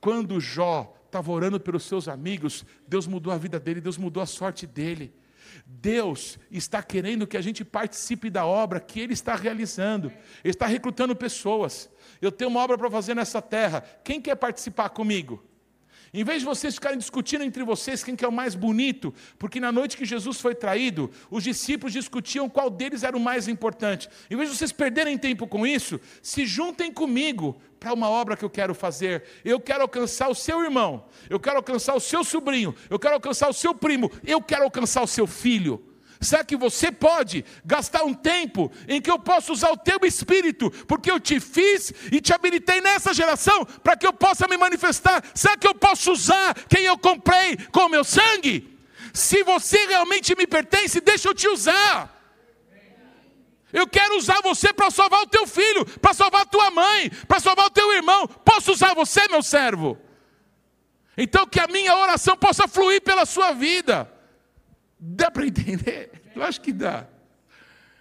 Quando 0.00 0.38
Jó 0.38 0.94
estava 1.16 1.32
orando 1.32 1.58
pelos 1.58 1.84
seus 1.84 2.08
amigos, 2.08 2.64
Deus 2.86 3.06
mudou 3.06 3.32
a 3.32 3.38
vida 3.38 3.58
dele, 3.58 3.80
Deus 3.80 3.96
mudou 3.96 4.22
a 4.22 4.26
sorte 4.26 4.66
dele. 4.66 5.14
Deus 5.64 6.38
está 6.50 6.82
querendo 6.82 7.26
que 7.26 7.36
a 7.36 7.40
gente 7.40 7.64
participe 7.64 8.28
da 8.28 8.44
obra 8.44 8.78
que 8.78 9.00
Ele 9.00 9.14
está 9.14 9.34
realizando. 9.34 10.08
Ele 10.44 10.52
está 10.52 10.66
recrutando 10.66 11.16
pessoas. 11.16 11.88
Eu 12.20 12.30
tenho 12.30 12.50
uma 12.50 12.60
obra 12.60 12.76
para 12.76 12.90
fazer 12.90 13.14
nessa 13.14 13.40
terra. 13.40 13.80
Quem 14.04 14.20
quer 14.20 14.34
participar 14.36 14.90
comigo? 14.90 15.42
Em 16.12 16.24
vez 16.24 16.40
de 16.40 16.44
vocês 16.44 16.74
ficarem 16.74 16.98
discutindo 16.98 17.44
entre 17.44 17.62
vocês 17.64 18.04
quem 18.04 18.14
que 18.14 18.24
é 18.24 18.28
o 18.28 18.32
mais 18.32 18.54
bonito, 18.54 19.12
porque 19.38 19.60
na 19.60 19.72
noite 19.72 19.96
que 19.96 20.04
Jesus 20.04 20.40
foi 20.40 20.54
traído, 20.54 21.10
os 21.30 21.44
discípulos 21.44 21.92
discutiam 21.92 22.48
qual 22.48 22.70
deles 22.70 23.02
era 23.02 23.16
o 23.16 23.20
mais 23.20 23.48
importante. 23.48 24.08
Em 24.30 24.36
vez 24.36 24.50
de 24.50 24.56
vocês 24.56 24.72
perderem 24.72 25.18
tempo 25.18 25.46
com 25.46 25.66
isso, 25.66 26.00
se 26.22 26.46
juntem 26.46 26.92
comigo 26.92 27.60
para 27.78 27.92
uma 27.92 28.08
obra 28.08 28.36
que 28.36 28.44
eu 28.44 28.50
quero 28.50 28.74
fazer. 28.74 29.24
Eu 29.44 29.60
quero 29.60 29.82
alcançar 29.82 30.28
o 30.28 30.34
seu 30.34 30.62
irmão, 30.62 31.06
eu 31.28 31.38
quero 31.38 31.56
alcançar 31.56 31.94
o 31.94 32.00
seu 32.00 32.24
sobrinho, 32.24 32.74
eu 32.90 32.98
quero 32.98 33.14
alcançar 33.14 33.48
o 33.48 33.54
seu 33.54 33.74
primo, 33.74 34.10
eu 34.24 34.40
quero 34.42 34.64
alcançar 34.64 35.02
o 35.02 35.06
seu 35.06 35.26
filho. 35.26 35.82
Será 36.20 36.42
que 36.42 36.56
você 36.56 36.90
pode 36.90 37.44
gastar 37.64 38.04
um 38.04 38.14
tempo 38.14 38.72
em 38.88 39.00
que 39.00 39.10
eu 39.10 39.18
possa 39.18 39.52
usar 39.52 39.70
o 39.70 39.76
teu 39.76 39.98
espírito, 40.04 40.70
porque 40.86 41.10
eu 41.10 41.20
te 41.20 41.38
fiz 41.38 41.92
e 42.10 42.20
te 42.20 42.32
habilitei 42.32 42.80
nessa 42.80 43.12
geração 43.12 43.64
para 43.82 43.96
que 43.96 44.06
eu 44.06 44.12
possa 44.12 44.48
me 44.48 44.56
manifestar? 44.56 45.22
Será 45.34 45.56
que 45.56 45.66
eu 45.66 45.74
posso 45.74 46.12
usar 46.12 46.54
quem 46.68 46.84
eu 46.84 46.96
comprei 46.96 47.56
com 47.70 47.80
o 47.80 47.88
meu 47.88 48.02
sangue? 48.02 48.78
Se 49.12 49.42
você 49.42 49.86
realmente 49.86 50.34
me 50.34 50.46
pertence, 50.46 51.00
deixa 51.00 51.28
eu 51.28 51.34
te 51.34 51.48
usar. 51.48 52.15
Eu 53.76 53.86
quero 53.86 54.16
usar 54.16 54.40
você 54.40 54.72
para 54.72 54.90
salvar 54.90 55.20
o 55.20 55.26
teu 55.26 55.46
filho, 55.46 55.84
para 56.00 56.14
salvar 56.14 56.40
a 56.40 56.46
tua 56.46 56.70
mãe, 56.70 57.10
para 57.28 57.38
salvar 57.38 57.66
o 57.66 57.70
teu 57.70 57.92
irmão. 57.92 58.26
Posso 58.26 58.72
usar 58.72 58.94
você, 58.94 59.28
meu 59.28 59.42
servo? 59.42 59.98
Então 61.14 61.46
que 61.46 61.60
a 61.60 61.66
minha 61.66 61.94
oração 61.94 62.38
possa 62.38 62.66
fluir 62.66 63.02
pela 63.02 63.26
sua 63.26 63.52
vida. 63.52 64.10
Dá 64.98 65.30
para 65.30 65.46
entender? 65.46 66.10
Eu 66.34 66.42
acho 66.42 66.58
que 66.62 66.72
dá. 66.72 67.06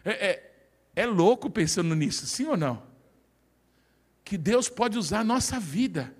É, 0.06 0.12
é, 0.12 0.54
é 0.96 1.06
louco 1.06 1.50
pensando 1.50 1.94
nisso, 1.94 2.26
sim 2.26 2.46
ou 2.46 2.56
não? 2.56 2.82
Que 4.24 4.38
Deus 4.38 4.70
pode 4.70 4.98
usar 4.98 5.20
a 5.20 5.26
nossa 5.26 5.60
vida 5.60 6.16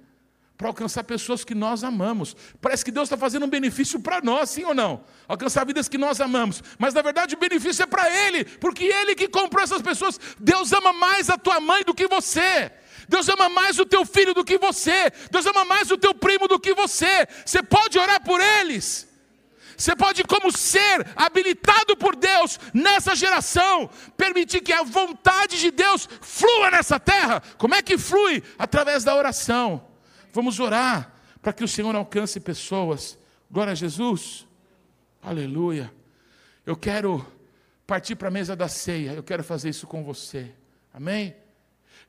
para 0.58 0.68
alcançar 0.68 1.04
pessoas 1.04 1.44
que 1.44 1.54
nós 1.54 1.84
amamos. 1.84 2.36
Parece 2.62 2.84
que 2.86 2.92
Deus 2.92 3.08
está 3.08 3.18
fazendo 3.18 3.46
um 3.46 3.50
benefício 3.50 4.00
para 4.00 4.22
nós, 4.22 4.50
sim 4.50 4.64
ou 4.64 4.74
não? 4.74 5.04
Alcançar 5.28 5.66
vidas 5.66 5.90
que 5.90 5.98
nós 5.98 6.22
amamos. 6.22 6.64
Mas 6.80 6.94
na 6.94 7.02
verdade 7.02 7.36
o 7.36 7.38
benefício 7.38 7.84
é 7.84 7.86
para 7.86 8.10
Ele, 8.10 8.46
porque 8.46 8.86
Ele 8.86 9.16
que 9.16 9.28
comprou 9.28 9.64
essas 9.64 9.82
pessoas. 9.82 10.20
Deus 10.40 10.72
ama 10.72 10.94
mais 10.94 11.30
a 11.30 11.38
tua 11.38 11.60
mãe 11.60 11.84
do 11.84 11.94
que 11.94 12.08
você. 12.08 12.72
Deus 13.10 13.28
ama 13.28 13.50
mais 13.50 13.78
o 13.80 13.86
teu 13.86 14.06
filho 14.06 14.34
do 14.34 14.46
que 14.46 14.58
você. 14.58 15.12
Deus 15.30 15.46
ama 15.46 15.66
mais 15.66 15.92
o 15.92 15.98
teu 15.98 16.14
primo 16.14 16.48
do 16.48 16.60
que 16.60 16.74
você. 16.74 17.28
Você 17.46 17.62
pode 17.62 18.00
orar 18.00 18.24
por 18.24 18.40
eles. 18.40 19.08
Você 19.78 19.94
pode, 19.94 20.24
como 20.24 20.54
ser 20.54 21.06
habilitado 21.18 21.98
por 21.98 22.16
Deus 22.16 22.58
nessa 22.74 23.14
geração, 23.14 23.90
permitir 24.16 24.62
que 24.62 24.72
a 24.72 24.84
vontade 24.84 25.60
de 25.60 25.70
Deus 25.70 26.08
flua 26.22 26.72
nessa 26.72 26.98
terra. 26.98 27.44
Como 27.58 27.76
é 27.76 27.82
que 27.82 27.98
flui? 27.98 28.42
Através 28.58 29.04
da 29.04 29.14
oração. 29.14 29.95
Vamos 30.36 30.60
orar 30.60 31.14
para 31.42 31.54
que 31.54 31.64
o 31.64 31.68
Senhor 31.68 31.96
alcance 31.96 32.42
pessoas. 32.42 33.18
Glória 33.50 33.72
a 33.72 33.76
Jesus. 33.76 34.46
Aleluia. 35.24 35.90
Eu 36.66 36.76
quero 36.76 37.26
partir 37.88 38.18
para 38.18 38.28
a 38.28 38.32
mesa 38.32 38.54
da 38.54 38.68
ceia. 38.68 39.14
Eu 39.14 39.24
quero 39.24 39.46
fazer 39.46 39.70
isso 39.70 39.88
com 39.88 40.04
você. 40.04 40.52
Amém? 40.94 41.34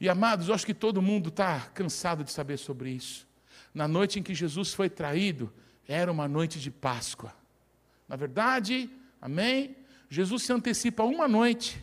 E 0.00 0.08
amados, 0.08 0.48
eu 0.48 0.56
acho 0.56 0.66
que 0.66 0.74
todo 0.74 1.00
mundo 1.00 1.28
está 1.28 1.60
cansado 1.72 2.24
de 2.24 2.32
saber 2.32 2.56
sobre 2.56 2.90
isso. 2.90 3.28
Na 3.72 3.86
noite 3.86 4.18
em 4.18 4.24
que 4.24 4.34
Jesus 4.34 4.74
foi 4.74 4.90
traído, 4.90 5.52
era 5.86 6.10
uma 6.10 6.26
noite 6.26 6.58
de 6.58 6.68
Páscoa. 6.68 7.32
Na 8.08 8.16
verdade, 8.16 8.90
amém? 9.22 9.76
Jesus 10.10 10.42
se 10.42 10.52
antecipa 10.52 11.04
uma 11.04 11.28
noite, 11.28 11.80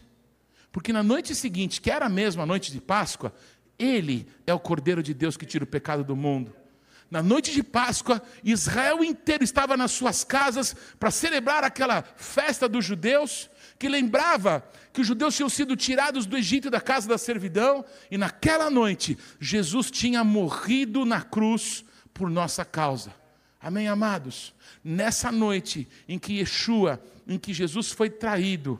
porque 0.74 0.92
na 0.92 1.04
noite 1.04 1.34
seguinte, 1.36 1.80
que 1.80 1.90
era 1.90 2.08
a 2.08 2.10
mesma 2.10 2.46
noite 2.46 2.70
de 2.70 2.82
Páscoa, 2.82 3.34
ele 3.78 4.28
é 4.46 4.54
o 4.54 4.60
Cordeiro 4.60 5.02
de 5.02 5.14
Deus 5.14 5.38
que 5.38 5.46
tira 5.46 5.64
o 5.64 5.68
pecado 5.68 6.04
do 6.04 6.16
mundo. 6.16 6.56
Na 7.10 7.22
noite 7.22 7.52
de 7.52 7.62
Páscoa, 7.62 8.22
Israel 8.44 9.04
inteiro 9.04 9.44
estava 9.44 9.78
nas 9.78 9.92
suas 9.92 10.24
casas 10.24 10.76
para 11.00 11.12
celebrar 11.12 11.64
aquela 11.64 12.02
festa 12.02 12.68
dos 12.68 12.84
judeus, 12.84 13.52
que 13.78 13.88
lembrava 13.88 14.68
que 14.92 15.02
os 15.02 15.06
judeus 15.08 15.36
tinham 15.36 15.50
sido 15.50 15.76
tirados 15.76 16.26
do 16.26 16.36
Egito 16.36 16.72
da 16.72 16.82
casa 16.82 17.08
da 17.08 17.18
servidão, 17.18 17.86
e 18.10 18.18
naquela 18.18 18.70
noite, 18.70 19.18
Jesus 19.40 19.92
tinha 19.92 20.24
morrido 20.24 21.06
na 21.06 21.22
cruz 21.22 21.86
por 22.14 22.30
nossa 22.32 22.66
causa. 22.66 23.14
Amém, 23.62 23.88
amados? 23.88 24.54
Nessa 24.84 25.32
noite 25.32 25.88
em 26.08 26.18
que 26.18 26.40
Yeshua, 26.40 27.00
em 27.28 27.38
que 27.38 27.54
Jesus 27.54 27.92
foi 27.92 28.10
traído, 28.10 28.80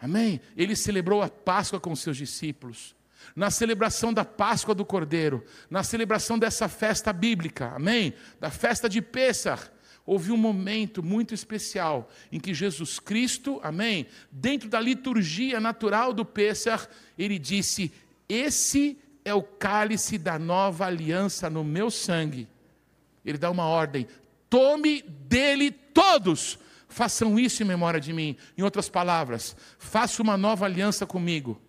amém? 0.00 0.40
Ele 0.56 0.74
celebrou 0.74 1.20
a 1.20 1.28
Páscoa 1.28 1.78
com 1.78 1.94
seus 1.94 2.16
discípulos 2.16 2.94
na 3.34 3.50
celebração 3.50 4.12
da 4.12 4.24
Páscoa 4.24 4.74
do 4.74 4.84
Cordeiro, 4.84 5.44
na 5.68 5.82
celebração 5.82 6.38
dessa 6.38 6.68
festa 6.68 7.12
bíblica, 7.12 7.72
amém? 7.74 8.14
Da 8.38 8.50
festa 8.50 8.88
de 8.88 9.00
Pêssar, 9.00 9.72
houve 10.04 10.32
um 10.32 10.36
momento 10.36 11.02
muito 11.02 11.34
especial 11.34 12.10
em 12.32 12.40
que 12.40 12.52
Jesus 12.52 12.98
Cristo, 12.98 13.60
amém? 13.62 14.06
Dentro 14.30 14.68
da 14.68 14.80
liturgia 14.80 15.60
natural 15.60 16.12
do 16.12 16.24
Pêssar, 16.24 16.88
ele 17.16 17.38
disse: 17.38 17.92
Esse 18.28 18.98
é 19.24 19.34
o 19.34 19.42
cálice 19.42 20.18
da 20.18 20.38
nova 20.38 20.86
aliança 20.86 21.48
no 21.48 21.62
meu 21.62 21.90
sangue. 21.90 22.48
Ele 23.24 23.38
dá 23.38 23.50
uma 23.50 23.64
ordem: 23.64 24.06
tome 24.48 25.02
dele 25.02 25.70
todos, 25.70 26.58
façam 26.88 27.38
isso 27.38 27.62
em 27.62 27.66
memória 27.66 28.00
de 28.00 28.12
mim. 28.12 28.36
Em 28.56 28.62
outras 28.62 28.88
palavras, 28.88 29.54
faça 29.78 30.22
uma 30.22 30.36
nova 30.36 30.64
aliança 30.64 31.06
comigo. 31.06 31.60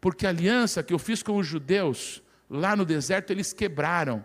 Porque 0.00 0.26
a 0.26 0.30
aliança 0.30 0.82
que 0.82 0.94
eu 0.94 0.98
fiz 0.98 1.22
com 1.22 1.36
os 1.36 1.46
judeus 1.46 2.22
lá 2.48 2.74
no 2.76 2.84
deserto, 2.84 3.30
eles 3.30 3.52
quebraram. 3.52 4.24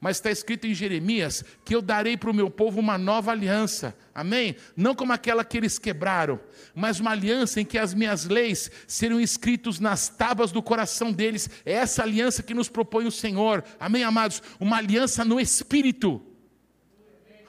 Mas 0.00 0.16
está 0.16 0.30
escrito 0.30 0.66
em 0.66 0.74
Jeremias 0.74 1.44
que 1.64 1.74
eu 1.74 1.82
darei 1.82 2.16
para 2.16 2.30
o 2.30 2.34
meu 2.34 2.48
povo 2.48 2.80
uma 2.80 2.96
nova 2.96 3.32
aliança, 3.32 3.94
amém? 4.14 4.56
Não 4.74 4.94
como 4.94 5.12
aquela 5.12 5.44
que 5.44 5.58
eles 5.58 5.78
quebraram, 5.78 6.40
mas 6.74 7.00
uma 7.00 7.10
aliança 7.10 7.60
em 7.60 7.64
que 7.66 7.76
as 7.76 7.92
minhas 7.92 8.24
leis 8.24 8.70
serão 8.86 9.20
escritas 9.20 9.78
nas 9.78 10.08
tábuas 10.08 10.52
do 10.52 10.62
coração 10.62 11.12
deles. 11.12 11.50
É 11.66 11.72
essa 11.72 12.02
aliança 12.02 12.42
que 12.42 12.54
nos 12.54 12.68
propõe 12.68 13.06
o 13.06 13.10
Senhor, 13.10 13.62
amém, 13.78 14.02
amados? 14.02 14.42
Uma 14.58 14.78
aliança 14.78 15.24
no 15.24 15.38
Espírito 15.38 16.29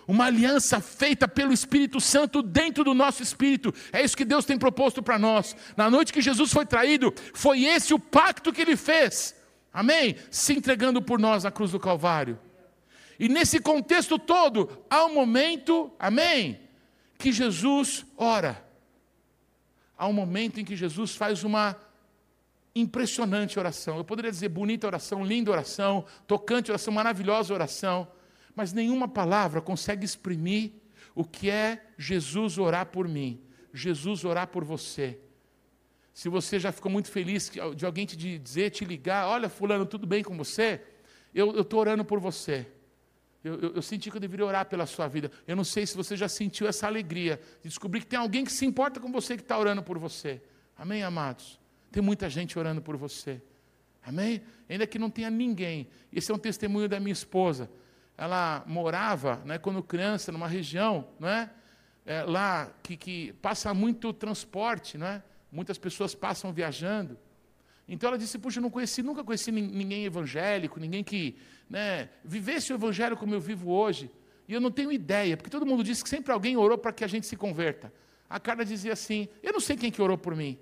uma 0.07 0.25
aliança 0.25 0.79
feita 0.79 1.27
pelo 1.27 1.53
Espírito 1.53 1.99
Santo 1.99 2.41
dentro 2.41 2.83
do 2.83 2.93
nosso 2.93 3.21
espírito. 3.21 3.73
É 3.91 4.03
isso 4.03 4.17
que 4.17 4.25
Deus 4.25 4.45
tem 4.45 4.57
proposto 4.57 5.01
para 5.01 5.19
nós. 5.19 5.55
Na 5.75 5.89
noite 5.89 6.13
que 6.13 6.21
Jesus 6.21 6.51
foi 6.51 6.65
traído, 6.65 7.13
foi 7.33 7.63
esse 7.63 7.93
o 7.93 7.99
pacto 7.99 8.51
que 8.51 8.61
ele 8.61 8.75
fez. 8.75 9.35
Amém? 9.73 10.15
Se 10.29 10.53
entregando 10.53 11.01
por 11.01 11.19
nós 11.19 11.43
na 11.43 11.51
cruz 11.51 11.71
do 11.71 11.79
Calvário. 11.79 12.39
E 13.19 13.29
nesse 13.29 13.59
contexto 13.59 14.17
todo, 14.17 14.83
há 14.89 15.05
um 15.05 15.13
momento, 15.13 15.91
amém, 15.99 16.59
que 17.17 17.31
Jesus 17.31 18.05
ora. 18.17 18.65
Há 19.97 20.07
um 20.07 20.13
momento 20.13 20.59
em 20.59 20.65
que 20.65 20.75
Jesus 20.75 21.15
faz 21.15 21.43
uma 21.43 21.77
impressionante 22.73 23.59
oração. 23.59 23.97
Eu 23.97 24.03
poderia 24.03 24.31
dizer 24.31 24.49
bonita 24.49 24.87
oração, 24.87 25.23
linda 25.23 25.51
oração, 25.51 26.05
tocante 26.25 26.71
oração, 26.71 26.93
maravilhosa 26.93 27.53
oração 27.53 28.07
mas 28.55 28.73
nenhuma 28.73 29.07
palavra 29.07 29.61
consegue 29.61 30.05
exprimir 30.05 30.71
o 31.15 31.23
que 31.23 31.49
é 31.49 31.83
Jesus 31.97 32.57
orar 32.57 32.87
por 32.87 33.07
mim, 33.07 33.41
Jesus 33.73 34.23
orar 34.23 34.47
por 34.47 34.63
você. 34.63 35.19
Se 36.13 36.29
você 36.29 36.59
já 36.59 36.71
ficou 36.71 36.91
muito 36.91 37.09
feliz 37.09 37.51
de 37.75 37.85
alguém 37.85 38.05
te 38.05 38.15
dizer, 38.15 38.69
te 38.69 38.83
ligar, 38.83 39.27
olha, 39.27 39.49
fulano, 39.49 39.85
tudo 39.85 40.05
bem 40.05 40.23
com 40.23 40.37
você? 40.37 40.81
Eu 41.33 41.61
estou 41.61 41.79
orando 41.79 42.03
por 42.03 42.19
você. 42.19 42.67
Eu, 43.43 43.59
eu, 43.59 43.75
eu, 43.75 43.81
senti 43.81 44.11
que 44.11 44.17
eu 44.17 44.21
deveria 44.21 44.45
orar 44.45 44.65
pela 44.65 44.85
sua 44.85 45.07
vida. 45.07 45.31
Eu 45.47 45.55
não 45.55 45.63
sei 45.63 45.87
se 45.87 45.95
você 45.95 46.15
já 46.15 46.27
sentiu 46.27 46.67
essa 46.67 46.85
alegria 46.85 47.39
de 47.63 47.69
descobrir 47.69 48.01
que 48.01 48.05
tem 48.05 48.19
alguém 48.19 48.43
que 48.43 48.51
se 48.51 48.65
importa 48.65 48.99
com 48.99 49.11
você 49.11 49.35
que 49.35 49.41
está 49.41 49.57
orando 49.57 49.81
por 49.81 49.97
você. 49.97 50.41
Amém, 50.77 51.01
amados? 51.01 51.59
Tem 51.91 52.03
muita 52.03 52.29
gente 52.29 52.59
orando 52.59 52.81
por 52.81 52.97
você. 52.97 53.41
Amém? 54.03 54.41
Ainda 54.69 54.85
que 54.85 54.99
não 54.99 55.09
tenha 55.09 55.29
ninguém. 55.29 55.87
Esse 56.11 56.31
é 56.31 56.35
um 56.35 56.39
testemunho 56.39 56.87
da 56.87 56.99
minha 56.99 57.13
esposa 57.13 57.69
ela 58.21 58.63
morava, 58.67 59.41
né, 59.45 59.57
quando 59.57 59.81
criança, 59.81 60.31
numa 60.31 60.47
região, 60.47 61.07
não 61.19 61.27
é? 61.27 61.49
lá 62.27 62.71
que, 62.84 62.95
que 62.95 63.34
passa 63.41 63.73
muito 63.73 64.13
transporte, 64.13 64.95
não 64.95 65.07
é? 65.07 65.23
Muitas 65.51 65.79
pessoas 65.79 66.13
passam 66.13 66.53
viajando. 66.53 67.17
Então 67.88 68.10
ela 68.10 68.19
disse: 68.19 68.38
Puxa, 68.38 68.60
eu 68.60 68.62
não 68.62 68.69
conheci, 68.69 69.01
nunca 69.01 69.23
conheci 69.23 69.51
ninguém 69.51 70.05
evangélico, 70.05 70.79
ninguém 70.79 71.03
que 71.03 71.36
né, 71.67 72.10
vivesse 72.23 72.71
o 72.71 72.75
evangelho 72.75 73.17
como 73.17 73.34
eu 73.34 73.41
vivo 73.41 73.71
hoje. 73.71 74.12
E 74.47 74.53
eu 74.53 74.62
não 74.62 74.69
tenho 74.69 74.91
ideia, 74.91 75.36
porque 75.36 75.49
todo 75.49 75.65
mundo 75.65 75.84
diz 75.84 76.03
que 76.03 76.10
sempre 76.10 76.31
alguém 76.31 76.55
orou 76.55 76.77
para 76.77 76.91
que 76.91 77.03
a 77.03 77.07
gente 77.07 77.25
se 77.25 77.36
converta. 77.36 77.91
A 78.29 78.39
Carla 78.39 78.63
dizia 78.63 78.93
assim: 78.93 79.27
Eu 79.41 79.51
não 79.51 79.60
sei 79.60 79.75
quem 79.75 79.89
que 79.89 80.01
orou 80.01 80.17
por 80.17 80.36
mim. 80.36 80.60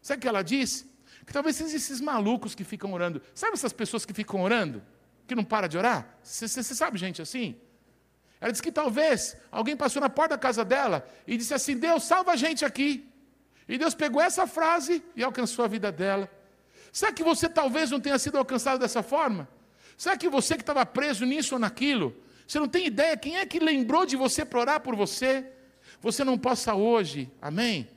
Sabe 0.00 0.18
o 0.18 0.20
que 0.20 0.28
ela 0.28 0.42
disse? 0.42 0.88
Que 1.26 1.32
talvez 1.32 1.60
esses 1.60 2.00
malucos 2.00 2.54
que 2.54 2.62
ficam 2.62 2.92
orando. 2.92 3.20
Sabe 3.34 3.54
essas 3.54 3.72
pessoas 3.72 4.06
que 4.06 4.12
ficam 4.12 4.40
orando? 4.40 4.80
Que 5.26 5.34
não 5.34 5.44
para 5.44 5.66
de 5.66 5.76
orar? 5.76 6.18
Você 6.22 6.62
sabe 6.62 6.98
gente 6.98 7.20
assim? 7.20 7.56
Ela 8.40 8.50
disse 8.52 8.62
que 8.62 8.72
talvez 8.72 9.36
alguém 9.50 9.76
passou 9.76 10.00
na 10.00 10.08
porta 10.08 10.36
da 10.36 10.38
casa 10.38 10.64
dela 10.64 11.08
e 11.26 11.36
disse 11.36 11.54
assim: 11.54 11.76
Deus, 11.76 12.04
salva 12.04 12.32
a 12.32 12.36
gente 12.36 12.64
aqui. 12.64 13.08
E 13.68 13.78
Deus 13.78 13.94
pegou 13.94 14.22
essa 14.22 14.46
frase 14.46 15.02
e 15.14 15.24
alcançou 15.24 15.64
a 15.64 15.68
vida 15.68 15.90
dela. 15.90 16.30
Será 16.92 17.12
que 17.12 17.22
você 17.22 17.48
talvez 17.48 17.90
não 17.90 18.00
tenha 18.00 18.18
sido 18.18 18.38
alcançado 18.38 18.78
dessa 18.78 19.02
forma? 19.02 19.48
Será 19.96 20.16
que 20.16 20.28
você 20.28 20.54
que 20.54 20.62
estava 20.62 20.84
preso 20.86 21.24
nisso 21.24 21.54
ou 21.54 21.58
naquilo, 21.58 22.14
você 22.46 22.60
não 22.60 22.68
tem 22.68 22.86
ideia 22.86 23.16
quem 23.16 23.38
é 23.38 23.46
que 23.46 23.58
lembrou 23.58 24.06
de 24.06 24.16
você 24.16 24.44
para 24.44 24.60
orar 24.60 24.80
por 24.80 24.94
você? 24.94 25.44
Você 26.00 26.22
não 26.22 26.38
possa 26.38 26.74
hoje, 26.74 27.30
amém? 27.40 27.88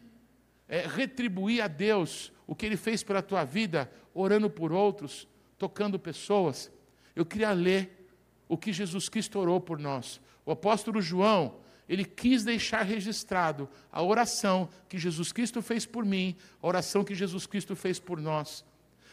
É, 0.68 0.88
retribuir 0.88 1.62
a 1.62 1.68
Deus 1.68 2.32
o 2.48 2.56
que 2.56 2.66
Ele 2.66 2.78
fez 2.78 3.04
pela 3.04 3.22
tua 3.22 3.44
vida, 3.44 3.92
orando 4.14 4.50
por 4.50 4.72
outros, 4.72 5.28
tocando 5.58 6.00
pessoas. 6.00 6.72
Eu 7.20 7.26
queria 7.26 7.52
ler 7.52 8.10
o 8.48 8.58
que 8.58 8.72
Jesus 8.72 9.10
Cristo 9.10 9.38
orou 9.40 9.60
por 9.60 9.78
nós. 9.78 10.22
O 10.46 10.52
apóstolo 10.52 11.02
João, 11.02 11.58
ele 11.90 12.06
quis 12.06 12.46
deixar 12.46 12.84
registrado 12.84 13.68
a 13.92 14.02
oração 14.02 14.70
que 14.88 14.98
Jesus 14.98 15.34
Cristo 15.34 15.62
fez 15.62 15.86
por 15.86 16.06
mim, 16.06 16.38
a 16.64 16.68
oração 16.68 17.04
que 17.04 17.14
Jesus 17.14 17.46
Cristo 17.46 17.76
fez 17.76 18.00
por 18.00 18.22
nós. 18.22 18.64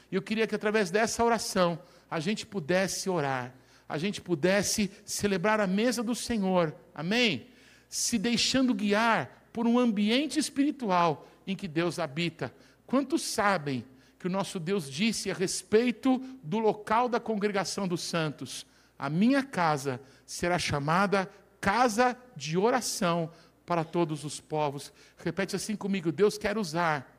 E 0.09 0.15
eu 0.15 0.23
queria 0.23 0.47
que 0.47 0.55
através 0.55 0.89
dessa 0.89 1.25
oração 1.25 1.81
a 2.09 2.21
gente 2.21 2.47
pudesse 2.47 3.11
orar, 3.11 3.53
a 3.89 3.99
gente 3.99 4.21
pudesse 4.21 4.89
celebrar 5.05 5.59
a 5.59 5.67
mesa 5.67 6.01
do 6.01 6.15
Senhor, 6.15 6.73
amém? 6.95 7.49
Se 7.89 8.19
deixando 8.19 8.73
guiar 8.73 9.49
por 9.53 9.67
um 9.67 9.81
ambiente 9.81 10.39
espiritual 10.39 11.29
em 11.45 11.57
que 11.57 11.67
Deus 11.67 11.99
habita. 11.99 12.55
Quantos 12.87 13.23
sabem 13.23 13.85
que 14.27 14.29
o 14.29 14.33
nosso 14.33 14.59
Deus 14.59 14.91
disse 14.91 15.31
a 15.31 15.35
respeito 15.35 16.19
do 16.43 16.59
local 16.59 17.09
da 17.09 17.21
congregação 17.21 17.87
dos 17.87 18.01
santos: 18.01 18.67
A 18.99 19.09
minha 19.09 19.41
casa 19.41 20.01
será 20.27 20.59
chamada 20.59 21.31
casa 21.61 22.17
de 22.35 22.59
oração 22.59 23.31
para 23.65 23.85
todos 23.85 24.25
os 24.25 24.41
povos. 24.41 24.93
Repete 25.17 25.55
assim 25.55 25.77
comigo: 25.77 26.11
Deus 26.11 26.37
quer 26.37 26.59
usar 26.59 27.17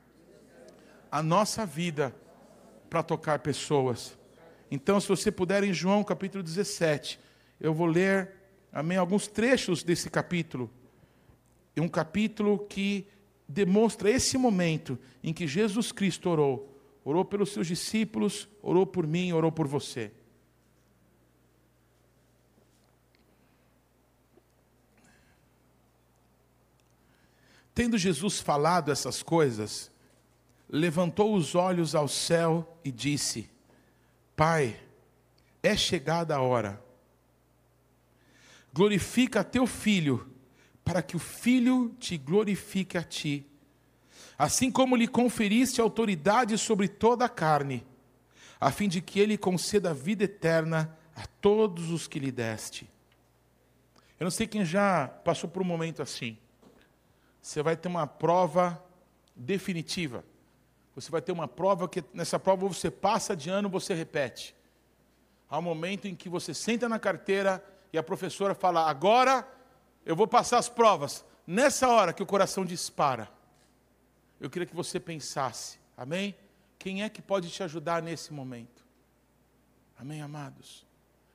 a 1.09 1.23
nossa 1.23 1.65
vida 1.65 2.13
para 2.89 3.01
tocar 3.01 3.39
pessoas. 3.39 4.17
Então, 4.69 4.99
se 4.99 5.07
você 5.07 5.31
puder, 5.31 5.63
em 5.63 5.71
João 5.71 6.03
capítulo 6.03 6.43
17, 6.43 7.17
eu 7.57 7.73
vou 7.73 7.87
ler, 7.87 8.33
amém, 8.69 8.97
alguns 8.97 9.27
trechos 9.27 9.81
desse 9.81 10.09
capítulo. 10.09 10.69
É 11.73 11.79
um 11.79 11.87
capítulo 11.87 12.59
que 12.67 13.07
demonstra 13.47 14.11
esse 14.11 14.37
momento 14.37 14.99
em 15.23 15.31
que 15.31 15.47
Jesus 15.47 15.93
Cristo 15.93 16.29
orou 16.29 16.76
orou 17.09 17.23
pelos 17.23 17.53
seus 17.53 17.65
discípulos, 17.65 18.49
orou 18.61 18.85
por 18.85 19.07
mim, 19.07 19.31
orou 19.31 19.49
por 19.49 19.65
você. 19.65 20.11
Tendo 27.73 27.97
Jesus 27.97 28.41
falado 28.41 28.91
essas 28.91 29.23
coisas, 29.23 29.89
levantou 30.67 31.33
os 31.33 31.55
olhos 31.55 31.95
ao 31.95 32.09
céu 32.09 32.77
e 32.83 32.91
disse: 32.91 33.49
Pai, 34.35 34.77
é 35.63 35.77
chegada 35.77 36.35
a 36.35 36.41
hora. 36.41 36.83
Glorifica 38.73 39.45
teu 39.45 39.65
filho, 39.65 40.29
para 40.83 41.01
que 41.01 41.15
o 41.15 41.19
filho 41.19 41.95
te 42.01 42.17
glorifique 42.17 42.97
a 42.97 43.03
ti 43.03 43.49
assim 44.37 44.71
como 44.71 44.95
lhe 44.95 45.07
conferiste 45.07 45.81
autoridade 45.81 46.57
sobre 46.57 46.87
toda 46.87 47.25
a 47.25 47.29
carne, 47.29 47.85
a 48.59 48.71
fim 48.71 48.87
de 48.87 49.01
que 49.01 49.19
ele 49.19 49.37
conceda 49.37 49.93
vida 49.93 50.23
eterna 50.23 50.95
a 51.15 51.25
todos 51.41 51.89
os 51.89 52.07
que 52.07 52.19
lhe 52.19 52.31
deste. 52.31 52.89
Eu 54.19 54.25
não 54.25 54.31
sei 54.31 54.47
quem 54.47 54.63
já 54.63 55.07
passou 55.07 55.49
por 55.49 55.61
um 55.61 55.65
momento 55.65 56.01
assim. 56.01 56.37
Você 57.41 57.61
vai 57.61 57.75
ter 57.75 57.87
uma 57.87 58.05
prova 58.05 58.83
definitiva. 59.35 60.23
Você 60.95 61.11
vai 61.11 61.21
ter 61.21 61.31
uma 61.31 61.47
prova 61.47 61.87
que 61.87 62.03
nessa 62.13 62.39
prova 62.39 62.67
você 62.67 62.89
passa 62.89 63.35
de 63.35 63.49
ano, 63.49 63.69
você 63.69 63.93
repete. 63.93 64.55
Há 65.49 65.59
um 65.59 65.61
momento 65.61 66.07
em 66.07 66.15
que 66.15 66.27
você 66.27 66.53
senta 66.53 66.89
na 66.89 66.99
carteira 66.99 67.63
e 67.93 67.97
a 67.97 68.03
professora 68.03 68.55
fala: 68.55 68.89
"Agora 68.89 69.47
eu 70.05 70.15
vou 70.15 70.27
passar 70.27 70.57
as 70.57 70.67
provas". 70.67 71.23
Nessa 71.45 71.87
hora 71.87 72.11
que 72.11 72.23
o 72.23 72.25
coração 72.25 72.65
dispara. 72.65 73.36
Eu 74.39 74.49
queria 74.49 74.65
que 74.65 74.75
você 74.75 74.99
pensasse. 74.99 75.79
Amém? 75.95 76.35
Quem 76.77 77.03
é 77.03 77.09
que 77.09 77.21
pode 77.21 77.49
te 77.49 77.63
ajudar 77.63 78.01
nesse 78.01 78.33
momento? 78.33 78.85
Amém, 79.97 80.21
amados. 80.21 80.85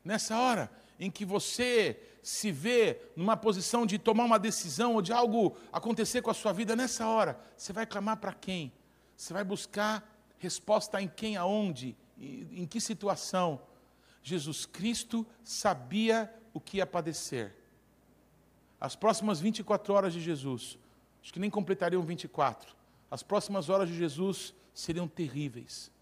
Nessa 0.04 0.38
hora 0.38 0.70
em 0.98 1.10
que 1.10 1.24
você 1.24 2.00
se 2.22 2.52
vê 2.52 3.00
numa 3.16 3.36
posição 3.36 3.84
de 3.84 3.98
tomar 3.98 4.24
uma 4.24 4.38
decisão 4.38 4.94
ou 4.94 5.02
de 5.02 5.12
algo 5.12 5.56
acontecer 5.72 6.22
com 6.22 6.30
a 6.30 6.34
sua 6.34 6.52
vida, 6.52 6.76
nessa 6.76 7.08
hora, 7.08 7.38
você 7.56 7.72
vai 7.72 7.86
clamar 7.86 8.18
para 8.18 8.32
quem? 8.32 8.72
Você 9.16 9.32
vai 9.32 9.42
buscar 9.42 10.08
resposta 10.38 11.00
em 11.02 11.08
quem, 11.08 11.36
aonde, 11.36 11.96
em 12.18 12.66
que 12.66 12.80
situação? 12.80 13.60
Jesus 14.22 14.64
Cristo 14.64 15.26
sabia 15.42 16.32
o 16.54 16.60
que 16.60 16.76
ia 16.76 16.86
padecer. 16.86 17.56
As 18.80 18.94
próximas 18.94 19.40
24 19.40 19.92
horas 19.92 20.12
de 20.12 20.20
Jesus, 20.20 20.78
acho 21.22 21.32
que 21.32 21.40
nem 21.40 21.50
completariam 21.50 22.02
24, 22.02 22.74
as 23.12 23.22
próximas 23.22 23.68
horas 23.68 23.90
de 23.90 23.94
Jesus 23.94 24.54
seriam 24.72 25.06
terríveis. 25.06 25.92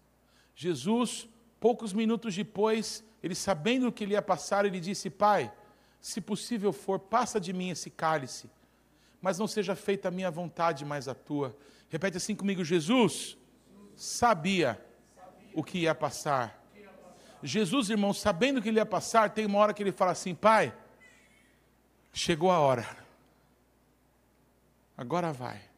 Jesus, 0.55 1.27
poucos 1.59 1.91
minutos 1.91 2.33
depois, 2.33 3.03
ele 3.21 3.35
sabendo 3.35 3.89
o 3.89 3.91
que 3.91 4.05
ele 4.05 4.13
ia 4.13 4.21
passar, 4.21 4.63
ele 4.63 4.79
disse: 4.79 5.09
Pai, 5.09 5.51
se 5.99 6.21
possível 6.21 6.71
for, 6.71 6.99
passa 6.99 7.37
de 7.37 7.51
mim 7.51 7.69
esse 7.69 7.89
cálice, 7.89 8.49
mas 9.21 9.37
não 9.37 9.45
seja 9.45 9.75
feita 9.75 10.07
a 10.07 10.11
minha 10.11 10.31
vontade, 10.31 10.85
mas 10.85 11.09
a 11.09 11.13
tua. 11.13 11.53
Repete 11.89 12.15
assim 12.15 12.33
comigo: 12.33 12.63
Jesus 12.63 13.37
sabia 13.93 14.81
o 15.53 15.65
que 15.65 15.79
ia 15.79 15.93
passar. 15.93 16.65
Jesus, 17.43 17.89
irmão, 17.89 18.13
sabendo 18.13 18.59
o 18.59 18.61
que 18.61 18.69
ele 18.69 18.79
ia 18.79 18.85
passar, 18.85 19.31
tem 19.31 19.45
uma 19.45 19.59
hora 19.59 19.73
que 19.73 19.83
ele 19.83 19.91
fala 19.91 20.11
assim: 20.11 20.33
Pai, 20.33 20.73
chegou 22.13 22.49
a 22.49 22.59
hora, 22.59 22.87
agora 24.95 25.33
vai. 25.33 25.70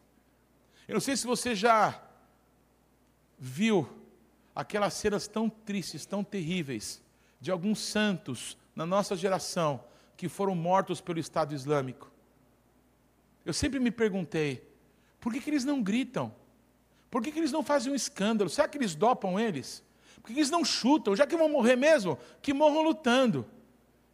Eu 0.87 0.93
não 0.93 1.01
sei 1.01 1.15
se 1.15 1.25
você 1.25 1.55
já 1.55 2.01
viu 3.37 3.87
aquelas 4.55 4.93
cenas 4.93 5.27
tão 5.27 5.49
tristes, 5.49 6.05
tão 6.05 6.23
terríveis, 6.23 7.01
de 7.39 7.51
alguns 7.51 7.79
santos 7.79 8.57
na 8.75 8.85
nossa 8.85 9.15
geração 9.15 9.83
que 10.15 10.29
foram 10.29 10.55
mortos 10.55 11.01
pelo 11.01 11.19
Estado 11.19 11.53
Islâmico. 11.53 12.11
Eu 13.45 13.53
sempre 13.53 13.79
me 13.79 13.91
perguntei, 13.91 14.65
por 15.19 15.33
que, 15.33 15.41
que 15.41 15.49
eles 15.49 15.65
não 15.65 15.81
gritam? 15.81 16.33
Por 17.09 17.21
que, 17.21 17.31
que 17.31 17.39
eles 17.39 17.51
não 17.51 17.63
fazem 17.63 17.91
um 17.91 17.95
escândalo? 17.95 18.49
Será 18.49 18.67
que 18.67 18.77
eles 18.77 18.95
dopam 18.95 19.39
eles? 19.39 19.83
Por 20.15 20.27
que, 20.27 20.33
que 20.33 20.39
eles 20.39 20.49
não 20.49 20.63
chutam? 20.63 21.15
Já 21.15 21.27
que 21.27 21.35
vão 21.35 21.49
morrer 21.49 21.75
mesmo, 21.75 22.17
que 22.41 22.53
morram 22.53 22.81
lutando. 22.81 23.45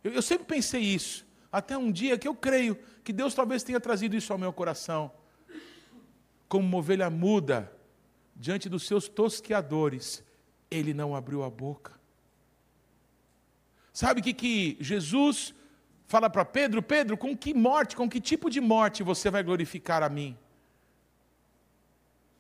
Eu, 0.04 0.14
eu 0.14 0.22
sempre 0.22 0.46
pensei 0.46 0.82
isso, 0.82 1.26
até 1.52 1.78
um 1.78 1.92
dia 1.92 2.18
que 2.18 2.28
eu 2.28 2.36
creio 2.36 2.78
que 3.04 3.14
Deus 3.14 3.34
talvez 3.34 3.64
tenha 3.64 3.80
trazido 3.80 4.16
isso 4.16 4.34
ao 4.34 4.40
meu 4.40 4.52
coração. 4.52 5.12
Como 6.50 6.68
uma 6.68 6.78
ovelha 6.78 7.10
muda 7.10 7.72
diante 8.36 8.68
dos 8.68 8.86
seus 8.86 9.08
tosqueadores, 9.08 10.24
ele 10.70 10.94
não 10.94 11.16
abriu 11.16 11.44
a 11.44 11.50
boca. 11.50 11.98
Sabe 13.94 14.20
o 14.20 14.24
que, 14.24 14.34
que 14.34 14.78
Jesus 14.80 15.54
fala 16.08 16.30
para 16.30 16.44
Pedro: 16.44 16.82
Pedro, 16.82 17.16
com 17.16 17.38
que 17.38 17.54
morte, 17.54 17.96
com 17.96 18.10
que 18.10 18.20
tipo 18.20 18.50
de 18.50 18.60
morte 18.60 19.04
você 19.04 19.30
vai 19.30 19.44
glorificar 19.44 20.02
a 20.04 20.10
mim? 20.10 20.38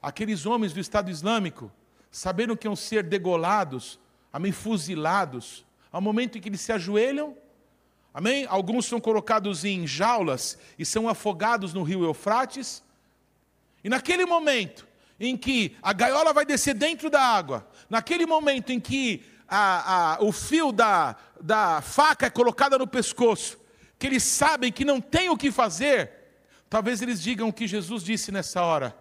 Aqueles 0.01 0.45
homens 0.45 0.73
do 0.73 0.79
Estado 0.79 1.11
Islâmico, 1.11 1.71
sabendo 2.09 2.57
que 2.57 2.65
iam 2.65 2.75
ser 2.75 3.03
degolados, 3.03 3.99
amém, 4.31 4.51
fuzilados, 4.51 5.65
ao 5.91 6.01
momento 6.01 6.37
em 6.37 6.41
que 6.41 6.49
eles 6.49 6.61
se 6.61 6.71
ajoelham, 6.71 7.35
amém, 8.13 8.45
alguns 8.49 8.85
são 8.85 8.99
colocados 8.99 9.65
em 9.65 9.85
jaulas 9.85 10.57
e 10.77 10.85
são 10.85 11.09
afogados 11.09 11.73
no 11.73 11.83
rio 11.83 12.03
Eufrates, 12.05 12.83
e 13.83 13.89
naquele 13.89 14.25
momento 14.25 14.87
em 15.19 15.35
que 15.35 15.77
a 15.81 15.91
gaiola 15.93 16.33
vai 16.33 16.45
descer 16.45 16.73
dentro 16.73 17.09
da 17.09 17.21
água, 17.21 17.67
naquele 17.89 18.25
momento 18.25 18.71
em 18.71 18.79
que 18.79 19.23
a, 19.47 20.15
a, 20.15 20.23
o 20.23 20.31
fio 20.31 20.71
da, 20.71 21.15
da 21.41 21.81
faca 21.81 22.27
é 22.27 22.29
colocada 22.29 22.77
no 22.77 22.87
pescoço, 22.87 23.59
que 23.97 24.07
eles 24.07 24.23
sabem 24.23 24.71
que 24.71 24.85
não 24.85 25.01
tem 25.01 25.29
o 25.29 25.37
que 25.37 25.51
fazer, 25.51 26.11
talvez 26.69 27.01
eles 27.01 27.21
digam 27.21 27.49
o 27.49 27.53
que 27.53 27.67
Jesus 27.67 28.03
disse 28.03 28.31
nessa 28.31 28.61
hora: 28.63 28.95